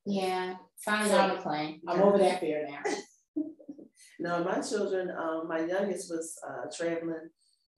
Yeah, 0.05 0.55
finally 0.79 1.15
on 1.15 1.29
the 1.31 1.37
plane. 1.37 1.81
I'm 1.89 2.03
over 2.03 2.19
that 2.19 2.41
fear 2.41 2.67
now. 2.69 3.43
no, 4.21 4.45
my 4.45 4.61
children, 4.61 5.11
um, 5.11 5.49
my 5.49 5.61
youngest 5.61 6.11
was 6.11 6.39
uh, 6.49 6.71
traveling 6.77 7.31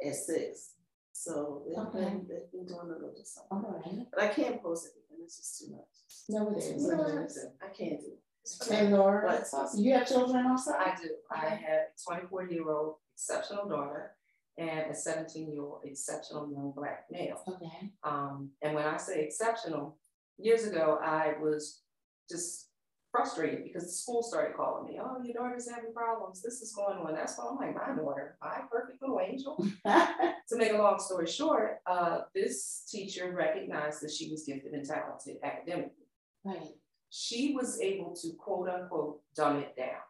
at 0.06 0.14
six. 0.14 0.72
So 1.12 1.62
they've, 1.66 1.78
okay. 1.78 1.98
been, 1.98 2.26
they've 2.28 2.52
been 2.52 2.66
doing 2.66 2.90
a 2.90 2.94
little 2.94 3.14
something. 3.24 3.50
All 3.50 3.82
right. 3.84 4.06
But 4.12 4.22
I 4.22 4.28
can't 4.28 4.62
post 4.62 4.88
everything. 4.88 5.24
It's 5.24 5.36
just 5.36 5.58
too 5.58 5.72
much. 5.72 5.98
No, 6.28 6.50
it 6.50 6.58
is. 6.58 6.86
No, 6.86 7.26
I 7.60 7.66
can't 7.66 8.00
do 8.00 8.06
it. 8.06 8.22
And 8.70 8.92
Laura, 8.92 9.22
but, 9.26 9.58
awesome. 9.58 9.82
You 9.82 9.94
have 9.94 10.08
children 10.08 10.46
also? 10.46 10.72
I 10.72 10.94
do. 11.00 11.10
I 11.30 11.46
have 11.46 11.60
a 11.60 12.10
24 12.10 12.48
year 12.48 12.68
old 12.68 12.96
exceptional 13.14 13.68
daughter 13.68 14.12
and 14.56 14.90
a 14.90 14.94
17 14.94 15.52
year 15.52 15.62
old 15.62 15.80
exceptional 15.84 16.50
young 16.50 16.72
black 16.74 17.06
male. 17.10 17.42
Okay. 17.48 17.90
Um, 18.02 18.50
and 18.62 18.74
when 18.74 18.84
I 18.84 18.96
say 18.96 19.22
exceptional, 19.22 19.98
years 20.38 20.64
ago 20.64 20.98
I 21.02 21.34
was 21.40 21.82
just 22.30 22.66
frustrated 23.10 23.64
because 23.64 23.84
the 23.84 23.92
school 23.92 24.22
started 24.22 24.54
calling 24.54 24.86
me, 24.86 25.00
oh, 25.02 25.22
your 25.22 25.34
daughter's 25.34 25.68
having 25.68 25.92
problems. 25.94 26.42
This 26.42 26.60
is 26.60 26.72
going 26.74 26.98
on. 26.98 27.14
That's 27.14 27.38
why 27.38 27.46
I'm 27.50 27.56
like, 27.56 27.74
my 27.74 27.96
daughter, 27.96 28.36
my 28.42 28.60
perfect 28.70 29.00
little 29.00 29.20
angel. 29.20 29.56
to 29.86 30.56
make 30.56 30.72
a 30.72 30.76
long 30.76 30.98
story 30.98 31.26
short, 31.26 31.78
uh, 31.86 32.20
this 32.34 32.86
teacher 32.90 33.32
recognized 33.32 34.02
that 34.02 34.10
she 34.10 34.30
was 34.30 34.44
gifted 34.44 34.72
and 34.72 34.86
talented 34.86 35.38
academically. 35.42 36.06
Right 36.44 36.74
she 37.10 37.54
was 37.54 37.80
able 37.80 38.14
to 38.14 38.32
quote 38.38 38.68
unquote 38.68 39.20
dumb 39.34 39.58
it 39.58 39.76
down. 39.76 40.00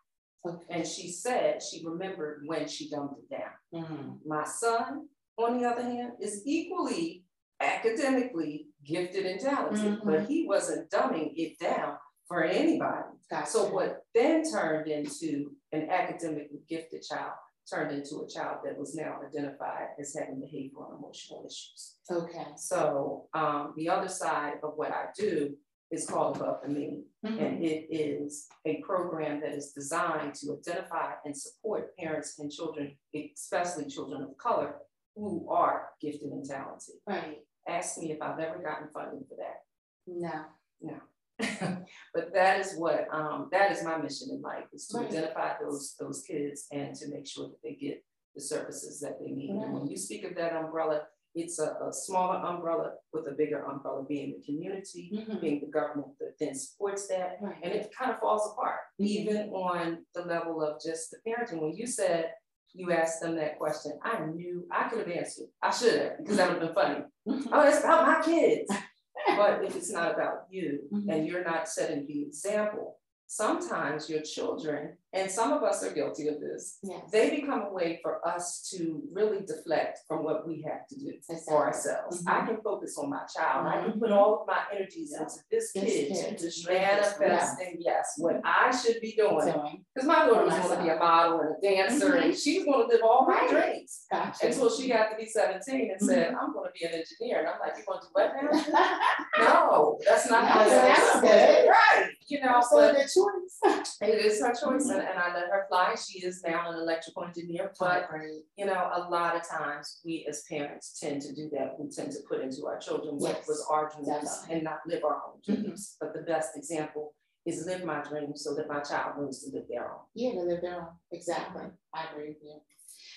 Okay. 0.46 0.64
And 0.70 0.86
she 0.86 1.10
said 1.10 1.62
she 1.62 1.84
remembered 1.84 2.42
when 2.46 2.68
she 2.68 2.88
dumbed 2.88 3.16
it 3.18 3.30
down. 3.30 3.84
Mm. 3.84 4.18
My 4.24 4.44
son, 4.44 5.08
on 5.36 5.58
the 5.58 5.68
other 5.68 5.82
hand, 5.82 6.12
is 6.20 6.42
equally 6.46 7.24
academically 7.60 8.68
gifted 8.84 9.26
and 9.26 9.40
talented, 9.40 9.98
mm-hmm. 9.98 10.08
but 10.08 10.26
he 10.26 10.46
wasn't 10.46 10.90
dumbing 10.90 11.32
it 11.36 11.58
down 11.58 11.96
for 12.28 12.44
anybody. 12.44 13.08
Gotcha. 13.30 13.50
So 13.50 13.64
what 13.66 14.02
then 14.14 14.44
turned 14.50 14.88
into 14.88 15.52
an 15.72 15.88
academically 15.90 16.60
gifted 16.68 17.02
child 17.02 17.32
turned 17.70 17.92
into 17.92 18.22
a 18.22 18.28
child 18.28 18.58
that 18.64 18.78
was 18.78 18.94
now 18.94 19.18
identified 19.26 19.88
as 20.00 20.14
having 20.18 20.36
behavioral 20.36 20.90
and 20.90 20.98
emotional 20.98 21.44
issues. 21.46 21.96
Okay. 22.10 22.46
So 22.56 23.26
um, 23.34 23.74
the 23.76 23.88
other 23.90 24.08
side 24.08 24.54
of 24.62 24.72
what 24.76 24.90
I 24.90 25.06
do 25.18 25.54
is 25.90 26.06
called 26.06 26.36
Above 26.36 26.60
the 26.62 26.68
Mean. 26.68 27.04
Mm-hmm. 27.24 27.38
And 27.38 27.64
it 27.64 27.86
is 27.90 28.46
a 28.66 28.82
program 28.82 29.40
that 29.40 29.52
is 29.52 29.72
designed 29.72 30.34
to 30.34 30.58
identify 30.58 31.12
and 31.24 31.36
support 31.36 31.96
parents 31.96 32.38
and 32.38 32.50
children, 32.50 32.96
especially 33.14 33.86
children 33.86 34.22
of 34.22 34.36
color, 34.36 34.76
who 35.16 35.48
are 35.50 35.90
gifted 36.00 36.30
and 36.30 36.44
talented. 36.44 36.94
Right. 37.06 37.38
Ask 37.68 37.98
me 37.98 38.12
if 38.12 38.22
I've 38.22 38.38
ever 38.38 38.58
gotten 38.58 38.88
funding 38.92 39.24
for 39.28 39.36
that. 39.36 39.62
No. 40.06 40.44
No. 40.80 41.00
but 42.14 42.34
that 42.34 42.60
is 42.60 42.74
what 42.76 43.06
um, 43.12 43.48
that 43.52 43.70
is 43.70 43.84
my 43.84 43.96
mission 43.96 44.28
in 44.32 44.42
life 44.42 44.64
is 44.72 44.88
to 44.88 44.98
right. 44.98 45.08
identify 45.08 45.52
those 45.60 45.94
those 45.98 46.22
kids 46.26 46.66
and 46.72 46.96
to 46.96 47.08
make 47.08 47.28
sure 47.28 47.48
that 47.48 47.62
they 47.62 47.74
get 47.74 48.02
the 48.34 48.40
services 48.40 49.00
that 49.00 49.18
they 49.20 49.30
need. 49.30 49.52
Right. 49.54 49.64
And 49.64 49.74
when 49.74 49.86
you 49.86 49.96
speak 49.96 50.24
of 50.24 50.34
that 50.36 50.52
umbrella, 50.52 51.02
it's 51.38 51.58
a, 51.58 51.76
a, 51.86 51.92
smaller 51.92 52.36
umbrella 52.44 52.92
with 53.12 53.26
a 53.28 53.32
bigger 53.32 53.64
umbrella 53.64 54.04
being 54.08 54.34
the 54.38 54.44
community, 54.44 55.10
mm-hmm. 55.14 55.38
being 55.40 55.60
the 55.60 55.66
government 55.66 56.08
that 56.20 56.34
then 56.38 56.54
supports 56.54 57.08
that. 57.08 57.38
Right. 57.40 57.56
And 57.62 57.72
it 57.72 57.90
kind 57.96 58.10
of 58.10 58.18
falls 58.18 58.50
apart, 58.52 58.80
mm-hmm. 59.00 59.06
even 59.06 59.36
on 59.50 59.98
the 60.14 60.22
level 60.22 60.62
of 60.62 60.80
just 60.82 61.10
the 61.10 61.18
parenting. 61.26 61.60
When 61.60 61.76
you 61.76 61.86
said 61.86 62.32
you 62.74 62.92
asked 62.92 63.20
them 63.20 63.36
that 63.36 63.58
question, 63.58 63.98
I 64.02 64.24
knew 64.26 64.66
I 64.70 64.88
could 64.88 65.00
have 65.00 65.08
answered. 65.08 65.46
I 65.62 65.70
should 65.70 66.00
have, 66.00 66.18
because 66.18 66.36
that 66.36 66.52
would 66.52 66.62
have 66.62 66.74
been 66.74 66.82
funny. 66.82 67.00
Mm-hmm. 67.28 67.48
Oh, 67.52 67.68
it's 67.68 67.80
about 67.80 68.06
my 68.06 68.22
kids. 68.24 68.70
but 69.36 69.64
if 69.64 69.76
it's 69.76 69.90
not 69.90 70.14
about 70.14 70.46
you 70.50 70.80
mm-hmm. 70.92 71.10
and 71.10 71.26
you're 71.26 71.44
not 71.44 71.68
setting 71.68 72.06
the 72.06 72.22
example, 72.22 72.98
sometimes 73.26 74.08
your 74.08 74.22
children, 74.22 74.96
and 75.14 75.30
some 75.30 75.52
of 75.52 75.62
us 75.62 75.82
are 75.82 75.92
guilty 75.92 76.28
of 76.28 76.38
this, 76.38 76.78
yes. 76.82 77.00
they 77.10 77.30
become 77.30 77.62
a 77.62 77.72
way 77.72 77.98
for 78.02 78.26
us 78.28 78.68
to 78.74 79.02
really 79.10 79.40
deflect 79.46 80.00
from 80.06 80.22
what 80.22 80.46
we 80.46 80.62
have 80.68 80.86
to 80.88 80.98
do 80.98 81.08
exactly. 81.08 81.44
for 81.48 81.66
ourselves. 81.66 82.22
Mm-hmm. 82.22 82.42
I 82.42 82.46
can 82.46 82.60
focus 82.62 82.98
on 82.98 83.08
my 83.08 83.22
child. 83.34 83.66
Mm-hmm. 83.66 83.78
I 83.78 83.90
can 83.90 84.00
put 84.00 84.12
all 84.12 84.40
of 84.40 84.46
my 84.46 84.60
energies 84.74 85.12
yeah. 85.14 85.22
into 85.22 85.36
this, 85.50 85.72
this 85.72 85.82
kid, 85.82 86.38
kid 86.38 86.52
manifesting, 86.68 87.76
yeah. 87.80 87.92
yes, 87.92 88.14
what 88.18 88.40
I 88.44 88.76
should 88.76 89.00
be 89.00 89.14
doing. 89.16 89.82
Because 89.94 90.06
my 90.06 90.26
daughter 90.26 90.44
was 90.44 90.58
going 90.58 90.78
to 90.78 90.84
be 90.84 90.90
a 90.90 90.96
model 90.96 91.40
and 91.40 91.56
a 91.56 91.60
dancer, 91.60 92.10
mm-hmm. 92.10 92.24
and 92.24 92.36
she's 92.36 92.64
going 92.64 92.86
to 92.86 92.94
live 92.94 93.02
all 93.02 93.26
my 93.26 93.46
dreams 93.48 94.04
gotcha. 94.12 94.46
until 94.46 94.70
she 94.70 94.88
got 94.88 95.10
to 95.10 95.16
be 95.16 95.26
17 95.26 95.90
and 95.90 96.00
said, 96.00 96.28
mm-hmm. 96.28 96.36
I'm 96.36 96.52
going 96.52 96.68
to 96.68 96.72
be 96.78 96.84
an 96.84 96.92
engineer. 96.92 97.40
And 97.40 97.48
I'm 97.48 97.60
like, 97.60 97.76
you're 97.76 97.86
going 97.86 98.00
to 98.00 98.06
do 98.06 98.12
what 98.12 98.32
now? 98.76 99.38
no, 99.38 99.98
that's 100.06 100.28
not 100.28 100.46
how 100.46 100.62
it's 100.64 100.70
that's 100.70 101.20
good. 101.20 101.68
Right. 101.68 102.10
You 102.26 102.40
know, 102.42 102.60
so 102.60 102.92
but, 102.92 102.94
choice. 102.98 103.96
it 104.02 104.24
is 104.26 104.40
her 104.42 104.48
choice, 104.48 104.86
mm-hmm. 104.86 104.97
And, 104.98 105.18
I 105.18 105.34
let 105.34 105.50
her 105.50 105.66
fly. 105.68 105.94
She 105.94 106.20
is 106.20 106.42
now 106.46 106.70
an 106.70 106.78
electrical 106.78 107.24
engineer, 107.24 107.72
but 107.78 108.08
you 108.56 108.66
know, 108.66 108.90
a 108.94 109.08
lot 109.10 109.36
of 109.36 109.46
times 109.48 110.00
we 110.04 110.26
as 110.28 110.44
parents 110.48 110.98
tend 111.00 111.22
to 111.22 111.34
do 111.34 111.50
that. 111.52 111.76
We 111.78 111.90
tend 111.90 112.12
to 112.12 112.18
put 112.28 112.40
into 112.40 112.66
our 112.66 112.78
children 112.78 113.16
what 113.16 113.36
yes. 113.36 113.48
was 113.48 113.66
our 113.70 113.90
dreams 113.90 114.08
Definitely. 114.08 114.54
and 114.54 114.64
not 114.64 114.80
live 114.86 115.04
our 115.04 115.22
own 115.28 115.40
dreams. 115.44 115.96
Mm-hmm. 115.96 116.06
But 116.06 116.14
the 116.14 116.26
best 116.30 116.56
example 116.56 117.14
is 117.46 117.66
live 117.66 117.84
my 117.84 118.02
dreams 118.02 118.44
so 118.44 118.54
that 118.54 118.68
my 118.68 118.80
child 118.80 119.14
learns 119.18 119.44
to 119.44 119.54
live 119.54 119.64
their 119.68 119.84
own. 119.84 120.00
Yeah, 120.14 120.32
to 120.32 120.40
live 120.40 120.60
their 120.60 120.76
own. 120.76 120.88
Exactly. 121.12 121.64
I 121.94 122.04
agree 122.12 122.28
with 122.28 122.38
you. 122.42 122.60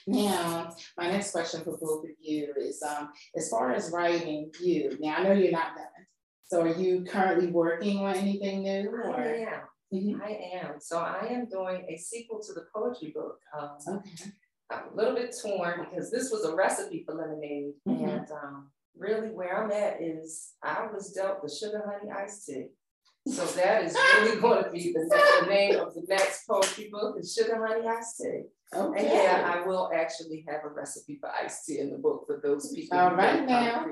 Now, 0.07 0.73
my 0.97 1.11
next 1.11 1.31
question 1.31 1.63
for 1.63 1.77
both 1.77 2.03
of 2.03 2.09
you 2.19 2.53
is 2.57 2.81
um, 2.81 3.09
as 3.35 3.49
far 3.49 3.73
as 3.73 3.91
writing 3.91 4.51
you, 4.61 4.97
now 4.99 5.15
I 5.17 5.23
know 5.23 5.33
you're 5.33 5.51
not 5.51 5.75
done. 5.75 5.85
So 6.45 6.61
are 6.61 6.75
you 6.75 7.05
currently 7.05 7.47
working 7.47 7.99
on 7.99 8.15
anything 8.15 8.63
new? 8.63 8.89
Or? 8.89 9.15
I 9.15 9.37
am. 9.37 9.61
Mm-hmm. 9.93 10.21
I 10.21 10.59
am. 10.63 10.75
So 10.79 10.99
I 10.99 11.27
am 11.29 11.47
doing 11.49 11.85
a 11.89 11.97
sequel 11.97 12.41
to 12.41 12.53
the 12.53 12.65
poetry 12.73 13.13
book. 13.13 13.39
Um, 13.57 13.77
okay. 13.87 14.31
I'm 14.71 14.93
a 14.93 14.95
little 14.95 15.15
bit 15.15 15.35
torn 15.41 15.85
because 15.89 16.09
this 16.11 16.31
was 16.31 16.45
a 16.45 16.55
recipe 16.55 17.03
for 17.05 17.13
lemonade. 17.13 17.73
Mm-hmm. 17.87 18.05
And 18.05 18.31
um, 18.31 18.71
really 18.97 19.29
where 19.29 19.63
I'm 19.63 19.71
at 19.71 20.01
is 20.01 20.53
I 20.63 20.87
was 20.93 21.11
dealt 21.11 21.41
the 21.41 21.49
sugar 21.49 21.83
honey 21.85 22.11
iced 22.11 22.45
tea. 22.45 22.67
So 23.27 23.45
that 23.45 23.83
is 23.83 23.93
really 23.93 24.41
going 24.41 24.63
to 24.63 24.69
be 24.71 24.93
the, 24.93 25.41
the, 25.41 25.47
name 25.47 25.79
of 25.79 25.93
the 25.93 26.03
next 26.07 26.47
poetry 26.47 26.89
book 26.91 27.17
is 27.19 27.33
Sugar 27.33 27.65
Honey 27.67 27.87
Iced 27.87 28.17
Tea. 28.17 28.41
Okay. 28.73 28.99
And 28.99 29.07
yeah, 29.07 29.53
I 29.53 29.67
will 29.67 29.91
actually 29.93 30.43
have 30.47 30.61
a 30.65 30.69
recipe 30.69 31.19
for 31.19 31.29
iced 31.29 31.65
tea 31.67 31.79
in 31.79 31.91
the 31.91 31.97
book 31.97 32.23
for 32.25 32.39
those 32.41 32.73
people. 32.73 32.97
All 32.97 33.13
right 33.13 33.45
now. 33.45 33.85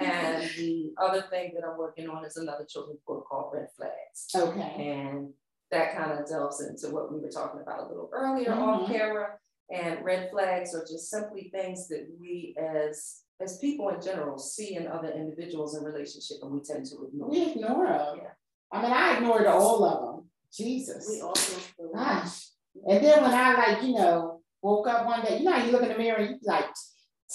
and 0.00 0.48
the 0.56 0.92
other 0.96 1.22
thing 1.22 1.54
that 1.54 1.66
I'm 1.66 1.76
working 1.76 2.08
on 2.08 2.24
is 2.24 2.36
another 2.36 2.64
children's 2.68 3.00
book 3.06 3.26
called 3.28 3.52
Red 3.52 3.66
Flags. 3.76 3.93
Okay. 4.34 4.60
And 4.60 5.30
that 5.70 5.96
kind 5.96 6.12
of 6.12 6.28
delves 6.28 6.60
into 6.60 6.94
what 6.94 7.12
we 7.12 7.20
were 7.20 7.28
talking 7.28 7.60
about 7.60 7.80
a 7.80 7.88
little 7.88 8.10
earlier 8.12 8.50
mm-hmm. 8.50 8.62
off 8.62 8.88
camera. 8.88 9.28
And 9.72 10.04
red 10.04 10.30
flags 10.30 10.74
are 10.74 10.82
just 10.82 11.10
simply 11.10 11.50
things 11.52 11.88
that 11.88 12.06
we 12.20 12.54
as 12.58 13.20
as 13.40 13.58
people 13.58 13.88
in 13.88 14.00
general 14.00 14.38
see 14.38 14.76
in 14.76 14.86
other 14.86 15.10
individuals 15.10 15.76
in 15.76 15.82
relationship 15.82 16.36
and 16.42 16.52
we 16.52 16.60
tend 16.60 16.86
to 16.86 17.08
ignore. 17.08 17.28
We 17.28 17.50
ignore 17.50 17.86
them. 17.86 18.18
Yeah. 18.22 18.30
I 18.70 18.82
mean, 18.82 18.92
I 18.92 19.16
ignored 19.16 19.46
all 19.46 19.84
of 19.84 20.00
them. 20.00 20.30
Jesus. 20.52 21.08
We 21.10 21.20
also 21.20 21.60
gosh. 21.92 22.48
And 22.88 23.04
then 23.04 23.22
when 23.22 23.32
I 23.32 23.54
like, 23.54 23.82
you 23.82 23.94
know, 23.94 24.40
woke 24.62 24.88
up 24.88 25.06
one 25.06 25.22
day, 25.22 25.38
you 25.38 25.44
know, 25.44 25.56
you 25.56 25.72
look 25.72 25.82
in 25.82 25.88
the 25.88 25.98
mirror 25.98 26.18
and 26.18 26.30
you 26.30 26.38
like, 26.44 26.66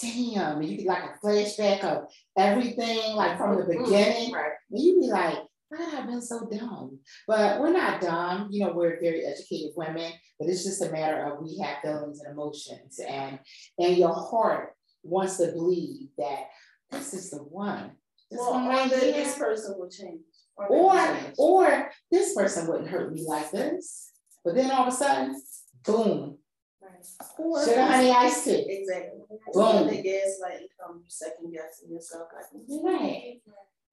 damn, 0.00 0.58
and 0.58 0.68
you 0.68 0.76
get 0.78 0.86
like 0.86 1.04
a 1.04 1.26
flashback 1.26 1.84
of 1.84 2.04
everything, 2.36 3.14
like 3.14 3.36
from 3.36 3.56
the 3.56 3.62
mm-hmm. 3.62 3.84
beginning. 3.84 4.32
Right. 4.32 4.52
And 4.70 4.82
you 4.82 5.00
be 5.00 5.08
like, 5.08 5.38
why 5.70 5.84
have 5.84 6.04
I 6.04 6.06
been 6.06 6.20
so 6.20 6.48
dumb? 6.50 6.98
But 7.26 7.60
we're 7.60 7.72
not 7.72 8.00
dumb. 8.00 8.48
You 8.50 8.66
know, 8.66 8.72
we're 8.72 9.00
very 9.00 9.24
educated 9.24 9.70
women, 9.76 10.12
but 10.38 10.48
it's 10.48 10.64
just 10.64 10.82
a 10.82 10.90
matter 10.90 11.24
of 11.24 11.42
we 11.42 11.58
have 11.58 11.78
feelings 11.80 12.20
and 12.20 12.32
emotions. 12.32 13.00
And 13.06 13.38
and 13.78 13.96
your 13.96 14.12
heart 14.12 14.74
wants 15.02 15.38
to 15.38 15.52
believe 15.52 16.08
that 16.18 16.48
this 16.90 17.14
is 17.14 17.30
the 17.30 17.38
one. 17.38 17.92
This 18.30 18.40
well, 18.40 18.52
one 18.52 18.68
right 18.68 18.90
this 18.90 19.38
person 19.38 19.76
will 19.78 19.90
change. 19.90 20.20
Or, 20.56 20.66
or, 20.66 21.16
or 21.38 21.90
this 22.10 22.34
person 22.34 22.66
wouldn't 22.66 22.90
hurt 22.90 23.12
me 23.12 23.24
like 23.26 23.50
this. 23.50 24.12
But 24.44 24.56
then 24.56 24.70
all 24.70 24.88
of 24.88 24.92
a 24.92 24.96
sudden, 24.96 25.40
boom, 25.84 26.36
Right. 26.82 27.64
Sugar 27.64 27.84
honey 27.84 28.10
iced 28.10 28.44
tea. 28.44 28.66
Exactly. 28.68 29.20
Boom. 29.52 29.86
The 29.88 30.02
gaslight 30.02 30.68
come 30.80 30.98
you 30.98 31.04
second 31.08 31.52
guessing 31.52 31.92
yourself 31.92 32.28
like 32.34 32.82
right. 32.82 33.40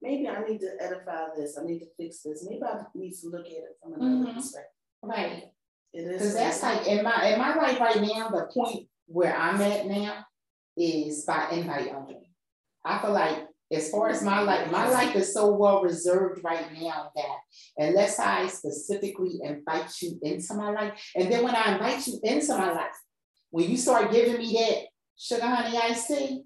Maybe 0.00 0.28
I 0.28 0.42
need 0.44 0.60
to 0.60 0.70
edify 0.80 1.26
this. 1.36 1.58
I 1.58 1.64
need 1.64 1.80
to 1.80 1.86
fix 1.96 2.22
this. 2.22 2.46
Maybe 2.48 2.62
I 2.62 2.82
need 2.94 3.14
to 3.20 3.28
look 3.28 3.46
at 3.46 3.52
it 3.52 3.76
from 3.82 3.94
another 3.94 4.26
mm-hmm. 4.26 4.36
perspective. 4.36 4.70
Right. 5.02 5.44
It 5.92 6.02
is 6.02 6.18
because 6.18 6.34
that's 6.34 6.62
like 6.62 6.86
in 6.86 7.02
my 7.02 7.28
in 7.28 7.38
my 7.38 7.54
life 7.54 7.80
right 7.80 8.00
now, 8.00 8.28
the 8.28 8.48
point 8.52 8.86
where 9.06 9.34
I'm 9.34 9.60
at 9.60 9.86
now 9.86 10.24
is 10.76 11.24
by 11.24 11.48
invite 11.50 11.92
only. 11.94 12.30
I 12.84 12.98
feel 13.00 13.12
like 13.12 13.46
as 13.72 13.90
far 13.90 14.08
as 14.08 14.22
my 14.22 14.40
life, 14.40 14.70
my 14.70 14.88
life 14.88 15.14
is 15.14 15.34
so 15.34 15.54
well 15.54 15.82
reserved 15.82 16.42
right 16.42 16.66
now 16.80 17.10
that 17.14 17.36
unless 17.76 18.18
I 18.18 18.46
specifically 18.46 19.40
invite 19.42 19.90
you 20.00 20.18
into 20.22 20.54
my 20.54 20.70
life, 20.70 21.10
and 21.16 21.30
then 21.30 21.44
when 21.44 21.54
I 21.54 21.74
invite 21.74 22.06
you 22.06 22.18
into 22.22 22.56
my 22.56 22.72
life, 22.72 22.96
when 23.50 23.70
you 23.70 23.76
start 23.76 24.12
giving 24.12 24.38
me 24.38 24.52
that 24.54 24.86
sugar 25.18 25.46
honey 25.46 25.76
iced 25.76 26.08
tea, 26.08 26.44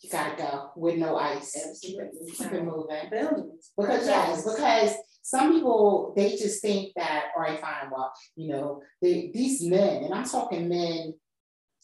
you 0.00 0.10
gotta 0.10 0.36
go 0.36 0.70
with 0.76 0.96
no 0.96 1.16
ice. 1.16 1.56
Absolutely. 1.56 2.30
Keep 2.32 2.52
it 2.52 2.64
moving. 2.64 3.50
Because 3.76 4.06
yes, 4.06 4.44
because 4.44 4.94
some 5.22 5.52
people 5.52 6.14
they 6.16 6.30
just 6.36 6.62
think 6.62 6.92
that, 6.96 7.26
all 7.36 7.42
right, 7.42 7.60
fine, 7.60 7.90
well, 7.90 8.12
you 8.36 8.48
know, 8.48 8.82
they, 9.02 9.30
these 9.34 9.62
men, 9.62 10.04
and 10.04 10.14
I'm 10.14 10.24
talking 10.24 10.68
men, 10.68 11.14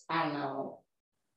I 0.08 0.24
don't 0.24 0.34
know, 0.34 0.80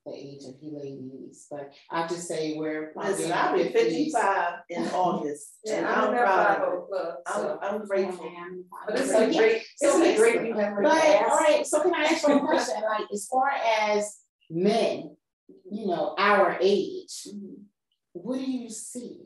the 0.05 0.13
age 0.13 0.43
of 0.45 0.55
you 0.61 0.77
ladies, 0.77 1.47
but 1.51 1.73
I'll 1.91 2.07
just 2.07 2.27
say 2.27 2.55
we're 2.57 2.93
Listen, 2.95 3.31
I'll 3.31 3.55
be 3.55 3.69
55 3.69 4.53
in 4.69 4.83
August. 4.93 5.57
and 5.69 5.85
I'm 5.85 6.11
proud 6.13 6.61
of 6.61 6.83
it. 6.91 7.15
I'm, 7.27 7.45
oh 7.45 7.59
I'm 7.61 7.85
grateful. 7.85 8.31
But 8.87 8.99
it's 8.99 9.09
oh 9.09 9.29
so 9.31 9.37
great. 9.37 9.63
It's 9.81 9.95
a 9.95 10.17
great 10.17 10.41
remember. 10.41 10.83
But 10.83 10.91
all 10.93 11.37
right, 11.37 11.65
so 11.65 11.81
can 11.83 11.93
I 11.93 12.05
ask 12.05 12.27
you 12.27 12.35
a 12.37 12.39
question? 12.39 12.81
like 12.83 13.07
as 13.11 13.27
far 13.27 13.49
as 13.81 14.17
men, 14.49 15.15
you 15.69 15.87
know, 15.87 16.15
our 16.17 16.57
age, 16.61 17.27
mm-hmm. 17.27 17.61
what 18.13 18.37
do 18.37 18.51
you 18.51 18.69
see? 18.69 19.21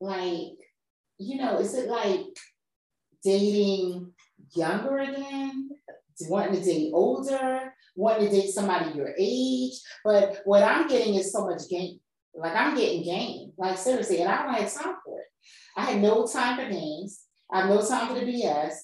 Like, 0.00 0.58
you 1.18 1.36
know, 1.36 1.58
is 1.58 1.74
it 1.74 1.88
like 1.88 2.26
dating 3.22 4.12
younger 4.54 4.98
again? 4.98 5.70
Wanting 6.28 6.60
to 6.60 6.64
date 6.64 6.90
older? 6.92 7.72
wanting 8.00 8.28
to 8.28 8.32
date 8.32 8.50
somebody 8.50 8.96
your 8.96 9.14
age. 9.18 9.80
But 10.04 10.40
what 10.44 10.62
I'm 10.62 10.88
getting 10.88 11.14
is 11.14 11.32
so 11.32 11.46
much 11.46 11.68
game. 11.68 12.00
Like 12.34 12.54
I'm 12.54 12.76
getting 12.76 13.02
game. 13.02 13.52
Like 13.56 13.78
seriously, 13.78 14.20
and 14.20 14.30
I 14.30 14.42
don't 14.42 14.54
have 14.54 14.72
time 14.72 14.94
for 15.04 15.20
it. 15.20 15.26
I 15.76 15.84
had 15.84 16.02
no 16.02 16.26
time 16.26 16.56
for 16.56 16.70
games. 16.70 17.22
I 17.52 17.60
have 17.60 17.70
no 17.70 17.86
time 17.86 18.08
for 18.08 18.14
the 18.14 18.20
BS. 18.20 18.74